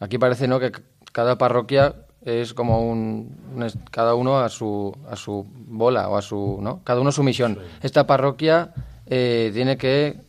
Aquí 0.00 0.18
parece 0.18 0.48
no 0.48 0.58
que 0.58 0.72
cada 1.12 1.36
parroquia 1.36 1.94
es 2.24 2.54
como 2.54 2.88
un, 2.90 3.36
cada 3.90 4.14
uno 4.14 4.40
a 4.40 4.48
su 4.48 4.96
a 5.08 5.16
su 5.16 5.46
bola 5.54 6.08
o 6.08 6.16
a 6.16 6.22
su 6.22 6.58
no 6.60 6.82
cada 6.82 7.00
uno 7.00 7.12
su 7.12 7.22
misión. 7.22 7.58
Esta 7.82 8.06
parroquia 8.06 8.72
eh, 9.06 9.50
tiene 9.52 9.76
que 9.76 10.20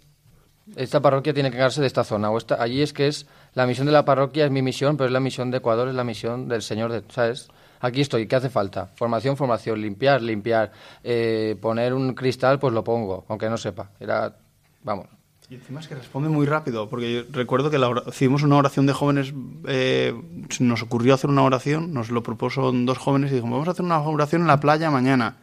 esta 0.76 1.01
parroquia 1.01 1.34
tiene 1.34 1.49
que 1.49 1.56
encargarse 1.56 1.82
de 1.82 1.88
esta 1.88 2.04
zona 2.04 2.30
o 2.32 2.38
esta 2.38 2.62
allí 2.62 2.82
es 2.82 2.93
que 2.93 3.08
es 3.08 3.28
la 3.54 3.68
misión 3.68 3.86
de 3.86 3.93
la 3.93 4.06
parroquia 4.06 4.45
es 4.45 4.51
mi 4.51 4.62
misión 4.62 4.97
pero 4.97 5.08
es 5.08 5.14
la 5.14 5.20
misión 5.20 5.51
de 5.51 5.58
Ecuador 5.58 5.88
es 5.88 5.95
la 5.95 6.04
misión 6.04 6.47
del 6.47 6.62
Señor 6.62 6.91
de 6.91 7.04
sabes 7.10 7.49
aquí 7.84 8.02
estoy 8.02 8.28
qué 8.28 8.36
hace 8.36 8.50
falta 8.50 8.88
formación 8.96 9.38
formación 9.38 9.80
limpiar 9.80 10.22
limpiar. 10.22 10.72
Eh, 11.04 11.56
poner 11.62 11.94
un 11.94 12.14
cristal 12.16 12.58
pues 12.60 12.74
lo 12.74 12.84
pongo 12.84 13.26
aunque 13.28 13.50
no 13.50 13.58
sepa. 13.58 13.92
Era 14.00 14.36
vamos. 14.84 15.08
Y 15.50 15.56
encima 15.56 15.82
es 15.82 15.88
que 15.88 15.96
responde 15.96 16.30
muy 16.30 16.46
rápido, 16.46 16.90
porque 16.90 17.14
yo 17.14 17.22
recuerdo 17.32 17.70
que 17.70 17.78
la 17.78 18.04
hicimos 18.08 18.44
una 18.44 18.56
oración 18.56 18.86
de 18.86 18.94
jóvenes, 18.94 19.34
eh, 19.68 20.16
nos 20.60 20.82
ocurrió 20.82 21.14
hacer 21.14 21.30
una 21.30 21.44
oración, 21.44 21.94
nos 21.94 22.10
lo 22.12 22.24
propuso 22.24 22.72
dos 22.72 22.98
jóvenes 22.98 23.32
y 23.32 23.36
dijimos, 23.36 23.52
vamos 23.52 23.68
a 23.68 23.72
hacer 23.72 23.86
una 23.86 24.00
oración 24.00 24.42
en 24.42 24.48
la 24.48 24.60
playa 24.60 24.90
mañana. 24.90 25.38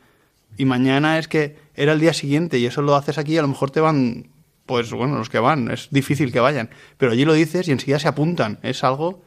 Y 0.57 0.65
mañana 0.65 1.19
es 1.19 1.29
que 1.29 1.59
era 1.75 1.93
el 1.93 2.01
día 2.01 2.15
siguiente 2.15 2.59
y 2.59 2.67
eso 2.67 2.83
lo 2.83 2.97
haces 2.97 3.19
aquí, 3.19 3.37
a 3.37 3.43
lo 3.43 3.49
mejor 3.49 3.71
te 3.71 3.81
van, 3.81 4.31
pues 4.67 4.91
bueno, 4.91 5.17
los 5.17 5.29
que 5.29 5.39
van, 5.39 5.71
es 5.71 5.89
difícil 5.91 6.33
que 6.33 6.41
vayan. 6.41 6.71
Pero 6.97 7.13
allí 7.13 7.25
lo 7.25 7.35
dices 7.35 7.69
y 7.69 7.73
enseguida 7.73 7.99
se 7.99 8.09
apuntan, 8.09 8.59
es 8.63 8.83
algo 8.83 9.23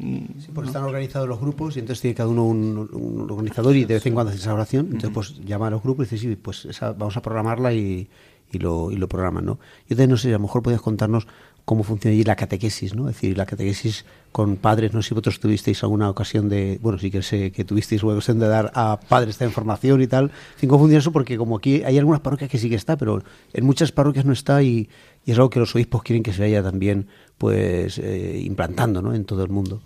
Sí, 0.00 0.50
porque 0.54 0.68
están 0.68 0.84
organizados 0.84 1.28
los 1.28 1.38
grupos 1.38 1.76
y 1.76 1.80
entonces 1.80 2.00
tiene 2.00 2.14
cada 2.14 2.30
uno 2.30 2.46
un, 2.46 3.26
organizador 3.30 3.76
y 3.76 3.84
de 3.84 3.94
vez 3.94 4.06
en 4.06 4.14
cuando 4.14 4.30
hace 4.30 4.40
esa 4.40 4.54
oración. 4.54 4.86
Entonces, 4.86 5.10
pues 5.12 5.44
llama 5.44 5.66
a 5.66 5.70
los 5.70 5.82
grupos 5.82 6.06
y 6.06 6.16
dice, 6.16 6.28
sí, 6.28 6.36
pues 6.36 6.68
vamos 6.80 7.16
a 7.18 7.22
programarla 7.22 7.74
y, 7.74 8.08
y, 8.50 8.58
lo, 8.58 8.90
y 8.90 8.96
lo 8.96 9.08
programan, 9.08 9.44
¿no? 9.44 9.54
Yo 9.88 9.90
entonces 9.90 10.08
no 10.08 10.16
sé, 10.16 10.28
a 10.30 10.32
lo 10.32 10.40
mejor 10.40 10.62
podías 10.62 10.80
contarnos 10.80 11.26
cómo 11.64 11.82
funciona 11.82 12.14
allí 12.14 12.24
la 12.24 12.34
catequesis, 12.34 12.94
¿no? 12.94 13.08
Es 13.08 13.16
decir, 13.16 13.36
la 13.36 13.46
catequesis 13.46 14.04
con 14.32 14.56
padres, 14.56 14.94
no 14.94 15.02
sé 15.02 15.08
si 15.08 15.14
vosotros 15.14 15.38
tuvisteis 15.38 15.82
alguna 15.82 16.08
ocasión 16.08 16.48
de, 16.48 16.78
bueno, 16.82 16.98
sí 16.98 17.10
que 17.10 17.22
sé 17.22 17.52
que 17.52 17.64
tuvisteis 17.64 18.02
una 18.02 18.14
ocasión 18.14 18.38
de 18.38 18.48
dar 18.48 18.72
a 18.74 18.98
padres 18.98 19.34
esta 19.34 19.44
información 19.44 20.00
y 20.00 20.06
tal. 20.06 20.30
¿Cómo 20.60 20.78
funciona 20.78 20.98
eso? 20.98 21.12
Porque 21.12 21.36
como 21.36 21.58
aquí 21.58 21.82
hay 21.84 21.98
algunas 21.98 22.22
parroquias 22.22 22.50
que 22.50 22.58
sí 22.58 22.68
que 22.70 22.76
está, 22.76 22.96
pero 22.96 23.22
en 23.52 23.66
muchas 23.66 23.92
parroquias 23.92 24.24
no 24.24 24.32
está 24.32 24.62
y, 24.62 24.88
y 25.24 25.32
es 25.32 25.36
algo 25.36 25.50
que 25.50 25.60
los 25.60 25.74
obispos 25.74 26.02
quieren 26.02 26.22
que 26.22 26.32
se 26.32 26.40
vaya 26.40 26.62
también, 26.62 27.06
pues, 27.38 27.98
eh, 27.98 28.40
implantando, 28.42 29.02
¿no? 29.02 29.14
En 29.14 29.24
todo 29.24 29.44
el 29.44 29.50
mundo. 29.50 29.82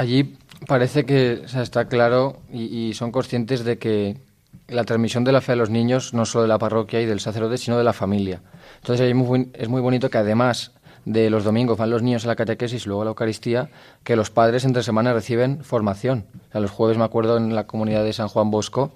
Allí 0.00 0.34
parece 0.66 1.04
que 1.04 1.42
está 1.44 1.84
claro 1.84 2.38
y, 2.50 2.94
son 2.94 3.12
conscientes 3.12 3.64
de 3.64 3.76
que 3.76 4.16
la 4.66 4.84
transmisión 4.84 5.24
de 5.24 5.32
la 5.32 5.42
fe 5.42 5.52
a 5.52 5.56
los 5.56 5.68
niños 5.68 6.14
no 6.14 6.24
solo 6.24 6.40
de 6.42 6.48
la 6.48 6.56
parroquia 6.56 7.02
y 7.02 7.04
del 7.04 7.20
sacerdote, 7.20 7.58
sino 7.58 7.76
de 7.76 7.84
la 7.84 7.92
familia. 7.92 8.40
Entonces 8.76 9.06
es 9.06 9.14
muy, 9.14 9.50
es 9.52 9.68
muy 9.68 9.82
bonito 9.82 10.08
que 10.08 10.16
además 10.16 10.72
de 11.04 11.28
los 11.28 11.44
domingos 11.44 11.76
van 11.76 11.90
los 11.90 12.02
niños 12.02 12.24
a 12.24 12.28
la 12.28 12.36
catequesis 12.36 12.86
luego 12.86 13.02
a 13.02 13.04
la 13.04 13.10
Eucaristía, 13.10 13.68
que 14.02 14.16
los 14.16 14.30
padres 14.30 14.64
entre 14.64 14.82
semana 14.82 15.12
reciben 15.12 15.62
formación. 15.64 16.24
A 16.50 16.60
los 16.60 16.70
jueves, 16.70 16.96
me 16.96 17.04
acuerdo, 17.04 17.36
en 17.36 17.54
la 17.54 17.66
comunidad 17.66 18.02
de 18.02 18.14
San 18.14 18.28
Juan 18.28 18.50
Bosco, 18.50 18.92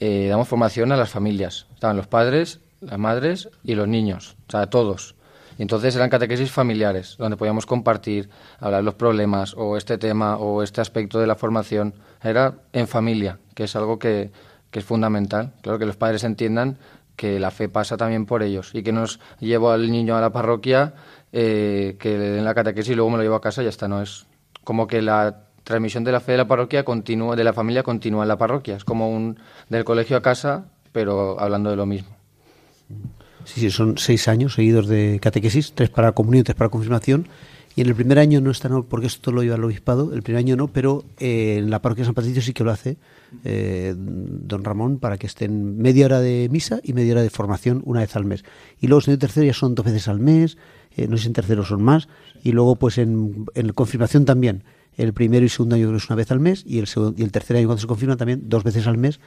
eh, 0.00 0.26
damos 0.28 0.48
formación 0.48 0.92
a 0.92 0.98
las 0.98 1.08
familias. 1.08 1.64
Estaban 1.72 1.96
los 1.96 2.08
padres, 2.08 2.60
las 2.82 2.98
madres 2.98 3.48
y 3.64 3.74
los 3.74 3.88
niños, 3.88 4.36
o 4.48 4.50
sea, 4.50 4.66
todos. 4.66 5.14
Y 5.58 5.62
entonces 5.62 5.94
eran 5.96 6.10
catequesis 6.10 6.50
familiares, 6.50 7.16
donde 7.18 7.36
podíamos 7.36 7.66
compartir, 7.66 8.30
hablar 8.58 8.84
los 8.84 8.94
problemas 8.94 9.54
o 9.56 9.76
este 9.76 9.98
tema 9.98 10.36
o 10.36 10.62
este 10.62 10.80
aspecto 10.80 11.18
de 11.18 11.26
la 11.26 11.34
formación. 11.34 11.94
Era 12.22 12.54
en 12.72 12.88
familia, 12.88 13.38
que 13.54 13.64
es 13.64 13.76
algo 13.76 13.98
que, 13.98 14.30
que 14.70 14.78
es 14.78 14.84
fundamental. 14.84 15.52
Claro 15.62 15.78
que 15.78 15.86
los 15.86 15.96
padres 15.96 16.24
entiendan 16.24 16.78
que 17.16 17.38
la 17.38 17.50
fe 17.50 17.68
pasa 17.68 17.96
también 17.96 18.26
por 18.26 18.42
ellos 18.42 18.70
y 18.74 18.82
que 18.82 18.92
nos 18.92 19.20
llevo 19.38 19.70
al 19.70 19.90
niño 19.90 20.16
a 20.16 20.20
la 20.20 20.32
parroquia, 20.32 20.94
eh, 21.32 21.96
que 21.98 22.18
le 22.18 22.30
den 22.30 22.44
la 22.44 22.54
catequesis 22.54 22.92
y 22.92 22.94
luego 22.94 23.10
me 23.10 23.16
lo 23.18 23.22
llevo 23.22 23.36
a 23.36 23.40
casa 23.40 23.62
y 23.62 23.64
ya 23.64 23.70
está. 23.70 23.88
No 23.88 24.02
es 24.02 24.26
como 24.64 24.86
que 24.86 25.02
la 25.02 25.44
transmisión 25.64 26.04
de 26.04 26.12
la 26.12 26.20
fe 26.20 26.32
de 26.32 26.38
la 26.38 26.48
parroquia 26.48 26.84
continúa, 26.84 27.36
de 27.36 27.44
la 27.44 27.52
familia 27.52 27.82
continúa 27.82 28.22
en 28.22 28.28
la 28.28 28.38
parroquia. 28.38 28.76
Es 28.76 28.84
como 28.84 29.10
un 29.10 29.38
del 29.68 29.84
colegio 29.84 30.16
a 30.16 30.22
casa, 30.22 30.64
pero 30.92 31.38
hablando 31.38 31.70
de 31.70 31.76
lo 31.76 31.86
mismo. 31.86 32.16
Sí, 33.44 33.60
sí, 33.60 33.70
son 33.70 33.98
seis 33.98 34.28
años 34.28 34.54
seguidos 34.54 34.86
de 34.86 35.18
catequesis, 35.20 35.72
tres 35.74 35.90
para 35.90 36.12
comunión, 36.12 36.44
tres 36.44 36.56
para 36.56 36.70
confirmación. 36.70 37.28
Y 37.74 37.80
en 37.80 37.88
el 37.88 37.94
primer 37.94 38.18
año 38.18 38.40
no 38.40 38.50
está, 38.50 38.68
no, 38.68 38.82
porque 38.82 39.06
esto 39.06 39.32
lo 39.32 39.42
lleva 39.42 39.56
el 39.56 39.64
obispado, 39.64 40.12
el 40.12 40.22
primer 40.22 40.40
año 40.40 40.56
no, 40.56 40.68
pero 40.68 41.04
eh, 41.18 41.56
en 41.58 41.70
la 41.70 41.80
parroquia 41.80 42.02
de 42.02 42.06
San 42.06 42.14
Patricio 42.14 42.42
sí 42.42 42.52
que 42.52 42.64
lo 42.64 42.70
hace 42.70 42.98
eh, 43.44 43.94
don 43.96 44.62
Ramón 44.62 44.98
para 44.98 45.16
que 45.16 45.26
estén 45.26 45.78
media 45.78 46.04
hora 46.04 46.20
de 46.20 46.48
misa 46.50 46.80
y 46.82 46.92
media 46.92 47.12
hora 47.12 47.22
de 47.22 47.30
formación 47.30 47.80
una 47.86 48.00
vez 48.00 48.14
al 48.14 48.26
mes. 48.26 48.44
Y 48.80 48.88
luego 48.88 49.04
en 49.06 49.12
el 49.12 49.18
tercero 49.18 49.46
ya 49.46 49.54
son 49.54 49.74
dos 49.74 49.86
veces 49.86 50.06
al 50.08 50.20
mes, 50.20 50.58
eh, 50.96 51.08
no 51.08 51.16
sé 51.16 51.22
si 51.22 51.28
en 51.28 51.32
tercero 51.32 51.64
son 51.64 51.82
más, 51.82 52.08
y 52.42 52.52
luego 52.52 52.76
pues 52.76 52.98
en, 52.98 53.46
en 53.54 53.72
confirmación 53.72 54.26
también. 54.26 54.64
El 54.96 55.12
primero 55.12 55.44
y 55.44 55.48
segundo 55.48 55.76
año 55.76 55.96
es 55.96 56.08
una 56.08 56.16
vez 56.16 56.30
al 56.30 56.40
mes 56.40 56.64
y 56.66 56.78
el, 56.78 56.86
segundo, 56.86 57.14
y 57.18 57.24
el 57.24 57.32
tercer 57.32 57.56
año 57.56 57.66
cuando 57.66 57.80
se 57.80 57.86
confirma 57.86 58.16
también 58.16 58.42
dos 58.44 58.62
veces 58.64 58.86
al 58.86 58.98
mes. 58.98 59.20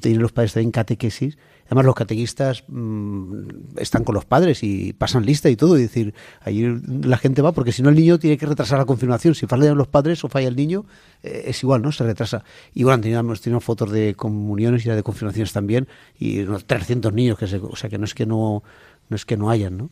Tienen 0.00 0.20
los 0.20 0.32
padres 0.32 0.52
también 0.52 0.72
catequesis 0.72 1.38
Además, 1.66 1.84
los 1.84 1.94
catequistas 1.96 2.64
mm, 2.68 3.78
están 3.78 4.04
con 4.04 4.14
los 4.14 4.24
padres 4.24 4.62
y 4.62 4.92
pasan 4.92 5.26
lista 5.26 5.50
y 5.50 5.56
todo. 5.56 5.76
Y 5.76 5.82
decir, 5.82 6.14
ahí 6.40 6.80
la 7.02 7.18
gente 7.18 7.42
va, 7.42 7.52
porque 7.52 7.72
si 7.72 7.82
no, 7.82 7.88
el 7.88 7.96
niño 7.96 8.18
tiene 8.18 8.38
que 8.38 8.46
retrasar 8.46 8.78
la 8.78 8.84
confirmación. 8.84 9.34
Si 9.34 9.46
fallan 9.46 9.76
los 9.76 9.88
padres 9.88 10.22
o 10.22 10.28
falla 10.28 10.46
el 10.46 10.54
niño, 10.54 10.86
eh, 11.24 11.44
es 11.46 11.62
igual, 11.62 11.82
¿no? 11.82 11.90
Se 11.90 12.04
retrasa. 12.04 12.44
Y 12.72 12.84
bueno, 12.84 13.00
teníamos, 13.00 13.40
teníamos 13.40 13.64
fotos 13.64 13.90
de 13.90 14.14
comuniones 14.14 14.86
y 14.86 14.90
de 14.90 15.02
confirmaciones 15.02 15.52
también. 15.52 15.88
Y 16.18 16.40
unos 16.40 16.66
300 16.66 17.12
niños, 17.12 17.36
que 17.36 17.48
se, 17.48 17.56
o 17.56 17.74
sea, 17.74 17.90
que 17.90 17.98
no 17.98 18.04
es 18.04 18.14
que 18.14 18.26
no, 18.26 18.62
no, 19.08 19.16
es 19.16 19.24
que 19.24 19.36
no 19.36 19.50
hayan, 19.50 19.76
¿no? 19.76 19.90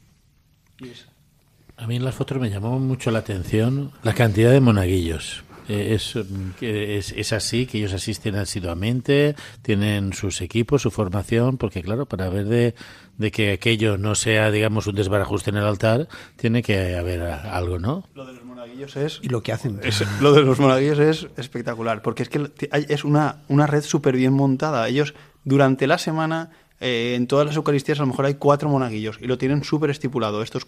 A 1.76 1.86
mí 1.86 1.96
en 1.96 2.04
las 2.04 2.14
fotos 2.14 2.38
me 2.38 2.50
llamó 2.50 2.78
mucho 2.78 3.10
la 3.10 3.18
atención 3.20 3.90
la 4.02 4.14
cantidad 4.14 4.52
de 4.52 4.60
monaguillos. 4.60 5.44
Eh, 5.68 5.94
es, 5.94 6.14
es, 6.60 7.12
es, 7.12 7.32
así, 7.32 7.66
que 7.66 7.78
ellos 7.78 7.94
asisten 7.94 8.36
asiduamente, 8.36 9.34
tienen 9.62 10.12
sus 10.12 10.40
equipos, 10.42 10.82
su 10.82 10.90
formación, 10.90 11.56
porque 11.56 11.82
claro, 11.82 12.06
para 12.06 12.28
ver 12.28 12.46
de, 12.46 12.74
de 13.16 13.30
que 13.30 13.52
aquello 13.52 13.96
no 13.96 14.14
sea, 14.14 14.50
digamos, 14.50 14.86
un 14.86 14.94
desbarajuste 14.94 15.50
en 15.50 15.56
el 15.56 15.64
altar, 15.64 16.06
tiene 16.36 16.62
que 16.62 16.96
haber 16.96 17.22
algo, 17.22 17.78
¿no? 17.78 18.06
Lo 18.14 18.26
de 18.26 18.34
los 18.34 18.44
monaguillos 18.44 18.96
es... 18.96 19.20
Y 19.22 19.28
lo 19.28 19.42
que 19.42 19.52
hacen. 19.52 19.80
lo 20.20 20.32
de 20.32 20.42
los 20.42 20.58
monaguillos 20.58 20.98
es 20.98 21.28
espectacular, 21.36 22.02
porque 22.02 22.24
es 22.24 22.28
que 22.28 22.50
es 22.70 23.04
una, 23.04 23.42
una 23.48 23.66
red 23.66 23.82
súper 23.82 24.16
bien 24.16 24.34
montada. 24.34 24.86
Ellos, 24.88 25.14
durante 25.44 25.86
la 25.86 25.96
semana, 25.98 26.50
eh, 26.80 27.14
en 27.16 27.26
todas 27.26 27.46
las 27.46 27.56
Eucaristías, 27.56 27.98
a 28.00 28.02
lo 28.02 28.08
mejor 28.08 28.26
hay 28.26 28.34
cuatro 28.34 28.68
monaguillos, 28.68 29.18
y 29.20 29.26
lo 29.26 29.38
tienen 29.38 29.64
súper 29.64 29.90
estipulado. 29.90 30.42
Estos 30.42 30.66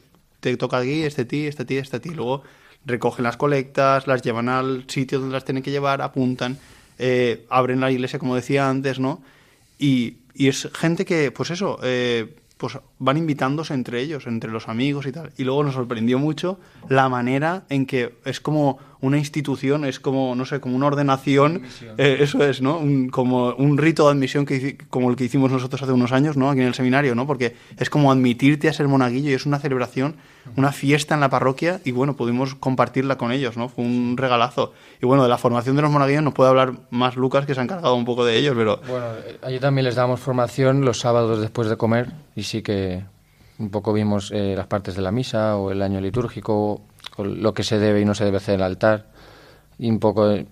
te 0.51 0.57
toca 0.57 0.78
aquí, 0.78 1.03
este 1.03 1.24
ti, 1.24 1.47
este 1.47 1.64
ti, 1.64 1.76
este 1.76 1.99
ti. 1.99 2.11
Luego 2.11 2.44
recogen 2.84 3.24
las 3.24 3.36
colectas, 3.36 4.07
las 4.07 4.22
llevan 4.22 4.49
al 4.49 4.84
sitio 4.86 5.18
donde 5.18 5.34
las 5.34 5.44
tienen 5.44 5.64
que 5.64 5.72
llevar, 5.72 6.03
apuntan, 6.03 6.57
eh, 6.99 7.44
abren 7.51 7.80
la 7.80 7.90
iglesia, 7.90 8.20
como 8.20 8.36
decía 8.36 8.70
antes, 8.70 9.01
¿no? 9.01 9.20
Y, 9.78 10.18
y 10.34 10.47
es 10.47 10.68
gente 10.72 11.05
que, 11.05 11.32
pues 11.32 11.51
eso, 11.51 11.80
eh, 11.82 12.32
pues 12.57 12.78
van 13.01 13.16
invitándose 13.16 13.74
entre 13.74 14.01
ellos, 14.01 14.26
entre 14.28 14.51
los 14.51 14.68
amigos 14.68 15.07
y 15.07 15.12
tal. 15.12 15.32
Y 15.36 15.42
luego 15.42 15.64
nos 15.64 15.74
sorprendió 15.74 16.20
mucho 16.20 16.61
la 16.88 17.09
manera 17.09 17.64
en 17.68 17.84
que 17.86 18.14
es 18.24 18.40
como 18.40 18.78
una 19.07 19.18
institución, 19.18 19.84
es 19.84 20.00
como, 20.00 20.34
no 20.34 20.44
sé, 20.44 20.61
como 20.61 20.76
una 20.76 20.86
ordenación, 20.86 21.62
eh, 21.98 22.18
eso 22.20 22.44
es, 22.44 22.61
¿no? 22.61 22.80
como 23.11 23.54
un 23.54 23.78
rito 23.78 24.04
de 24.07 24.12
admisión 24.12 24.46
que, 24.46 24.76
como 24.90 25.11
el 25.11 25.16
que 25.16 25.24
hicimos 25.24 25.50
nosotros 25.50 25.82
hace 25.82 25.92
unos 25.92 26.12
años, 26.12 26.36
¿no? 26.36 26.50
Aquí 26.50 26.61
en 26.61 26.66
el 26.66 26.74
seminario, 26.74 27.14
¿no? 27.14 27.26
Porque 27.26 27.57
es 27.78 27.90
como 27.90 28.12
admitirte 28.12 28.68
a 28.68 28.72
ser 28.72 28.88
monaguillo 28.88 29.30
y 29.30 29.34
es 29.34 29.46
una 29.46 29.59
celebración, 29.59 30.16
una 30.57 30.72
fiesta 30.72 31.14
en 31.14 31.20
la 31.20 31.30
parroquia 31.30 31.80
y 31.84 31.92
bueno, 31.92 32.16
pudimos 32.16 32.54
compartirla 32.54 33.16
con 33.16 33.32
ellos, 33.32 33.57
¿no? 33.57 33.68
Fue 33.68 33.84
un 33.84 34.16
regalazo. 34.16 34.72
Y 35.02 35.07
bueno, 35.07 35.22
de 35.22 35.28
la 35.28 35.38
formación 35.38 35.76
de 35.76 35.82
los 35.82 35.90
monaguillos 35.90 36.22
nos 36.22 36.34
puede 36.34 36.50
hablar 36.50 36.74
más 36.90 37.16
Lucas, 37.16 37.46
que 37.46 37.54
se 37.54 37.61
ha 37.61 37.64
encargado 37.64 37.94
un 37.94 38.04
poco 38.04 38.24
de 38.24 38.36
ellos, 38.36 38.54
pero... 38.57 38.80
Bueno, 38.88 39.07
allí 39.42 39.59
también 39.59 39.84
les 39.84 39.94
damos 39.94 40.20
formación 40.20 40.84
los 40.84 41.00
sábados 41.00 41.40
después 41.40 41.68
de 41.68 41.76
comer 41.76 42.12
y 42.34 42.42
sí 42.42 42.62
que 42.62 43.04
un 43.59 43.70
poco 43.70 43.92
vimos 43.92 44.30
eh, 44.32 44.54
las 44.57 44.66
partes 44.66 44.96
de 44.96 45.02
la 45.02 45.11
misa 45.11 45.57
o 45.57 45.70
el 45.70 45.82
año 45.82 46.00
litúrgico, 46.00 46.82
lo 47.18 47.54
que 47.54 47.62
se 47.62 47.78
debe 47.78 48.00
y 48.00 48.04
no 48.04 48.14
se 48.14 48.24
debe 48.24 48.38
hacer 48.38 48.54
en 48.54 48.61
el 48.61 48.66
altar, 48.66 49.07
y 49.78 49.90
un 49.90 49.98
poco 49.98 50.30
eh, 50.30 50.46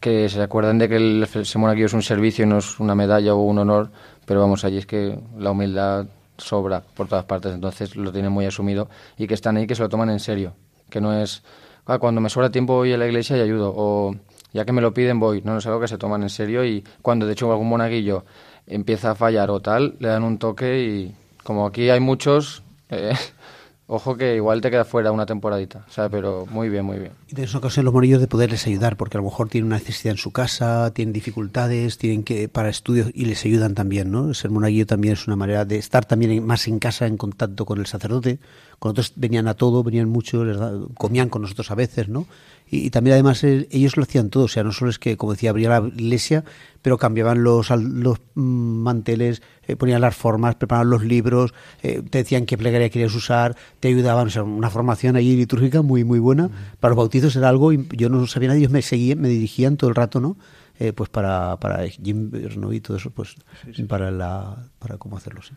que 0.00 0.28
se 0.28 0.40
acuerdan 0.40 0.78
de 0.78 0.88
que 0.88 0.96
el 0.96 1.26
aquí 1.68 1.82
es 1.82 1.92
un 1.92 2.02
servicio 2.02 2.44
y 2.44 2.48
no 2.48 2.58
es 2.58 2.80
una 2.80 2.94
medalla 2.94 3.34
o 3.34 3.42
un 3.42 3.58
honor, 3.58 3.90
pero 4.24 4.40
vamos, 4.40 4.64
allí 4.64 4.78
es 4.78 4.86
que 4.86 5.18
la 5.38 5.50
humildad 5.50 6.06
sobra 6.38 6.80
por 6.80 7.06
todas 7.06 7.24
partes, 7.24 7.52
entonces 7.52 7.96
lo 7.96 8.12
tienen 8.12 8.32
muy 8.32 8.46
asumido 8.46 8.88
y 9.18 9.26
que 9.26 9.34
están 9.34 9.56
ahí, 9.56 9.66
que 9.66 9.74
se 9.74 9.82
lo 9.82 9.88
toman 9.88 10.10
en 10.10 10.20
serio, 10.20 10.54
que 10.88 11.00
no 11.00 11.12
es, 11.12 11.42
ah, 11.86 11.98
cuando 11.98 12.20
me 12.20 12.30
sobra 12.30 12.50
tiempo 12.50 12.74
voy 12.74 12.92
a 12.92 12.96
la 12.96 13.06
iglesia 13.06 13.36
y 13.36 13.40
ayudo, 13.40 13.72
o 13.76 14.14
ya 14.52 14.64
que 14.64 14.72
me 14.72 14.80
lo 14.80 14.94
piden 14.94 15.20
voy, 15.20 15.42
no, 15.42 15.52
no 15.52 15.58
es 15.58 15.66
algo 15.66 15.80
que 15.80 15.88
se 15.88 15.98
toman 15.98 16.22
en 16.22 16.30
serio 16.30 16.64
y 16.64 16.82
cuando 17.02 17.26
de 17.26 17.32
hecho 17.32 17.50
algún 17.50 17.68
monaguillo 17.68 18.24
empieza 18.66 19.10
a 19.10 19.14
fallar 19.14 19.50
o 19.50 19.60
tal, 19.60 19.96
le 19.98 20.08
dan 20.08 20.22
un 20.22 20.38
toque 20.38 20.80
y 20.82 21.14
como 21.50 21.66
aquí 21.66 21.90
hay 21.90 21.98
muchos, 21.98 22.62
eh, 22.90 23.12
ojo 23.88 24.16
que 24.16 24.36
igual 24.36 24.60
te 24.60 24.70
queda 24.70 24.84
fuera 24.84 25.10
una 25.10 25.26
temporadita, 25.26 25.84
o 25.88 25.90
sea, 25.90 26.08
pero 26.08 26.46
muy 26.48 26.68
bien, 26.68 26.84
muy 26.84 27.00
bien. 27.00 27.10
Y 27.26 27.34
tienes 27.34 27.52
ocasión 27.56 27.84
los 27.84 27.92
morillos 27.92 28.20
de 28.20 28.28
poderles 28.28 28.68
ayudar, 28.68 28.96
porque 28.96 29.16
a 29.16 29.20
lo 29.20 29.24
mejor 29.24 29.48
tienen 29.48 29.66
una 29.66 29.78
necesidad 29.78 30.12
en 30.12 30.18
su 30.18 30.30
casa, 30.30 30.92
tienen 30.94 31.12
dificultades, 31.12 31.98
tienen 31.98 32.22
que 32.22 32.48
para 32.48 32.68
estudios 32.68 33.10
y 33.14 33.24
les 33.24 33.44
ayudan 33.44 33.74
también, 33.74 34.12
¿no? 34.12 34.32
Ser 34.32 34.52
monaguillo 34.52 34.86
también 34.86 35.14
es 35.14 35.26
una 35.26 35.34
manera 35.34 35.64
de 35.64 35.78
estar 35.78 36.04
también 36.04 36.46
más 36.46 36.68
en 36.68 36.78
casa, 36.78 37.08
en 37.08 37.16
contacto 37.16 37.66
con 37.66 37.80
el 37.80 37.86
sacerdote. 37.86 38.38
Cuando 38.78 39.00
otros 39.00 39.14
venían 39.16 39.48
a 39.48 39.54
todo, 39.54 39.82
venían 39.82 40.08
mucho, 40.08 40.44
les 40.44 40.56
comían 40.94 41.30
con 41.30 41.42
nosotros 41.42 41.68
a 41.72 41.74
veces, 41.74 42.08
¿no? 42.08 42.28
Y, 42.70 42.90
también 42.90 43.14
además 43.14 43.42
eh, 43.42 43.66
ellos 43.70 43.96
lo 43.96 44.04
hacían 44.04 44.30
todo, 44.30 44.44
o 44.44 44.48
sea, 44.48 44.62
no 44.62 44.72
solo 44.72 44.90
es 44.90 44.98
que, 44.98 45.16
como 45.16 45.32
decía, 45.32 45.50
abría 45.50 45.80
la 45.80 45.88
iglesia, 45.88 46.44
pero 46.82 46.98
cambiaban 46.98 47.42
los, 47.42 47.70
los 47.70 48.18
mm, 48.34 48.42
manteles, 48.82 49.42
eh, 49.66 49.74
ponían 49.74 50.00
las 50.00 50.14
formas, 50.14 50.54
preparaban 50.54 50.88
los 50.88 51.04
libros, 51.04 51.52
eh, 51.82 52.02
te 52.08 52.18
decían 52.18 52.46
qué 52.46 52.56
plegaria 52.56 52.88
querías 52.88 53.14
usar, 53.14 53.56
te 53.80 53.88
ayudaban, 53.88 54.28
o 54.28 54.30
sea, 54.30 54.44
una 54.44 54.70
formación 54.70 55.16
allí 55.16 55.36
litúrgica 55.36 55.82
muy, 55.82 56.04
muy 56.04 56.20
buena. 56.20 56.48
Para 56.78 56.90
los 56.90 56.98
bautizos 56.98 57.34
era 57.34 57.48
algo, 57.48 57.72
yo 57.72 58.08
no 58.08 58.26
sabía 58.26 58.48
nada, 58.48 58.58
ellos 58.58 58.70
me 58.70 58.82
seguían, 58.82 59.20
me 59.20 59.28
dirigían 59.28 59.76
todo 59.76 59.90
el 59.90 59.96
rato, 59.96 60.20
¿no? 60.20 60.36
pues 60.94 61.10
para, 61.10 61.58
para 61.58 61.86
Jim 61.88 62.30
¿no? 62.56 62.72
y 62.72 62.80
todo 62.80 62.96
eso, 62.96 63.10
pues 63.10 63.34
para 63.86 64.10
la, 64.10 64.56
para 64.78 64.96
cómo 64.96 65.18
hacerlo, 65.18 65.42
sí. 65.42 65.52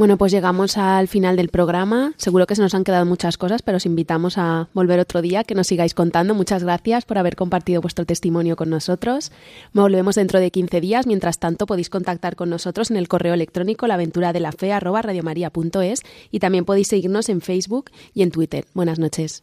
Bueno, 0.00 0.16
pues 0.16 0.32
llegamos 0.32 0.78
al 0.78 1.08
final 1.08 1.36
del 1.36 1.50
programa. 1.50 2.14
Seguro 2.16 2.46
que 2.46 2.56
se 2.56 2.62
nos 2.62 2.74
han 2.74 2.84
quedado 2.84 3.04
muchas 3.04 3.36
cosas, 3.36 3.60
pero 3.60 3.76
os 3.76 3.84
invitamos 3.84 4.38
a 4.38 4.70
volver 4.72 4.98
otro 4.98 5.20
día, 5.20 5.44
que 5.44 5.54
nos 5.54 5.66
sigáis 5.66 5.92
contando. 5.92 6.34
Muchas 6.34 6.64
gracias 6.64 7.04
por 7.04 7.18
haber 7.18 7.36
compartido 7.36 7.82
vuestro 7.82 8.06
testimonio 8.06 8.56
con 8.56 8.70
nosotros. 8.70 9.30
Volvemos 9.74 10.14
dentro 10.14 10.40
de 10.40 10.50
15 10.50 10.80
días. 10.80 11.06
Mientras 11.06 11.38
tanto, 11.38 11.66
podéis 11.66 11.90
contactar 11.90 12.34
con 12.34 12.48
nosotros 12.48 12.90
en 12.90 12.96
el 12.96 13.08
correo 13.08 13.34
electrónico 13.34 13.86
laventuradelafe.es 13.86 16.02
y 16.30 16.38
también 16.38 16.64
podéis 16.64 16.88
seguirnos 16.88 17.28
en 17.28 17.42
Facebook 17.42 17.90
y 18.14 18.22
en 18.22 18.30
Twitter. 18.30 18.64
Buenas 18.72 18.98
noches. 18.98 19.42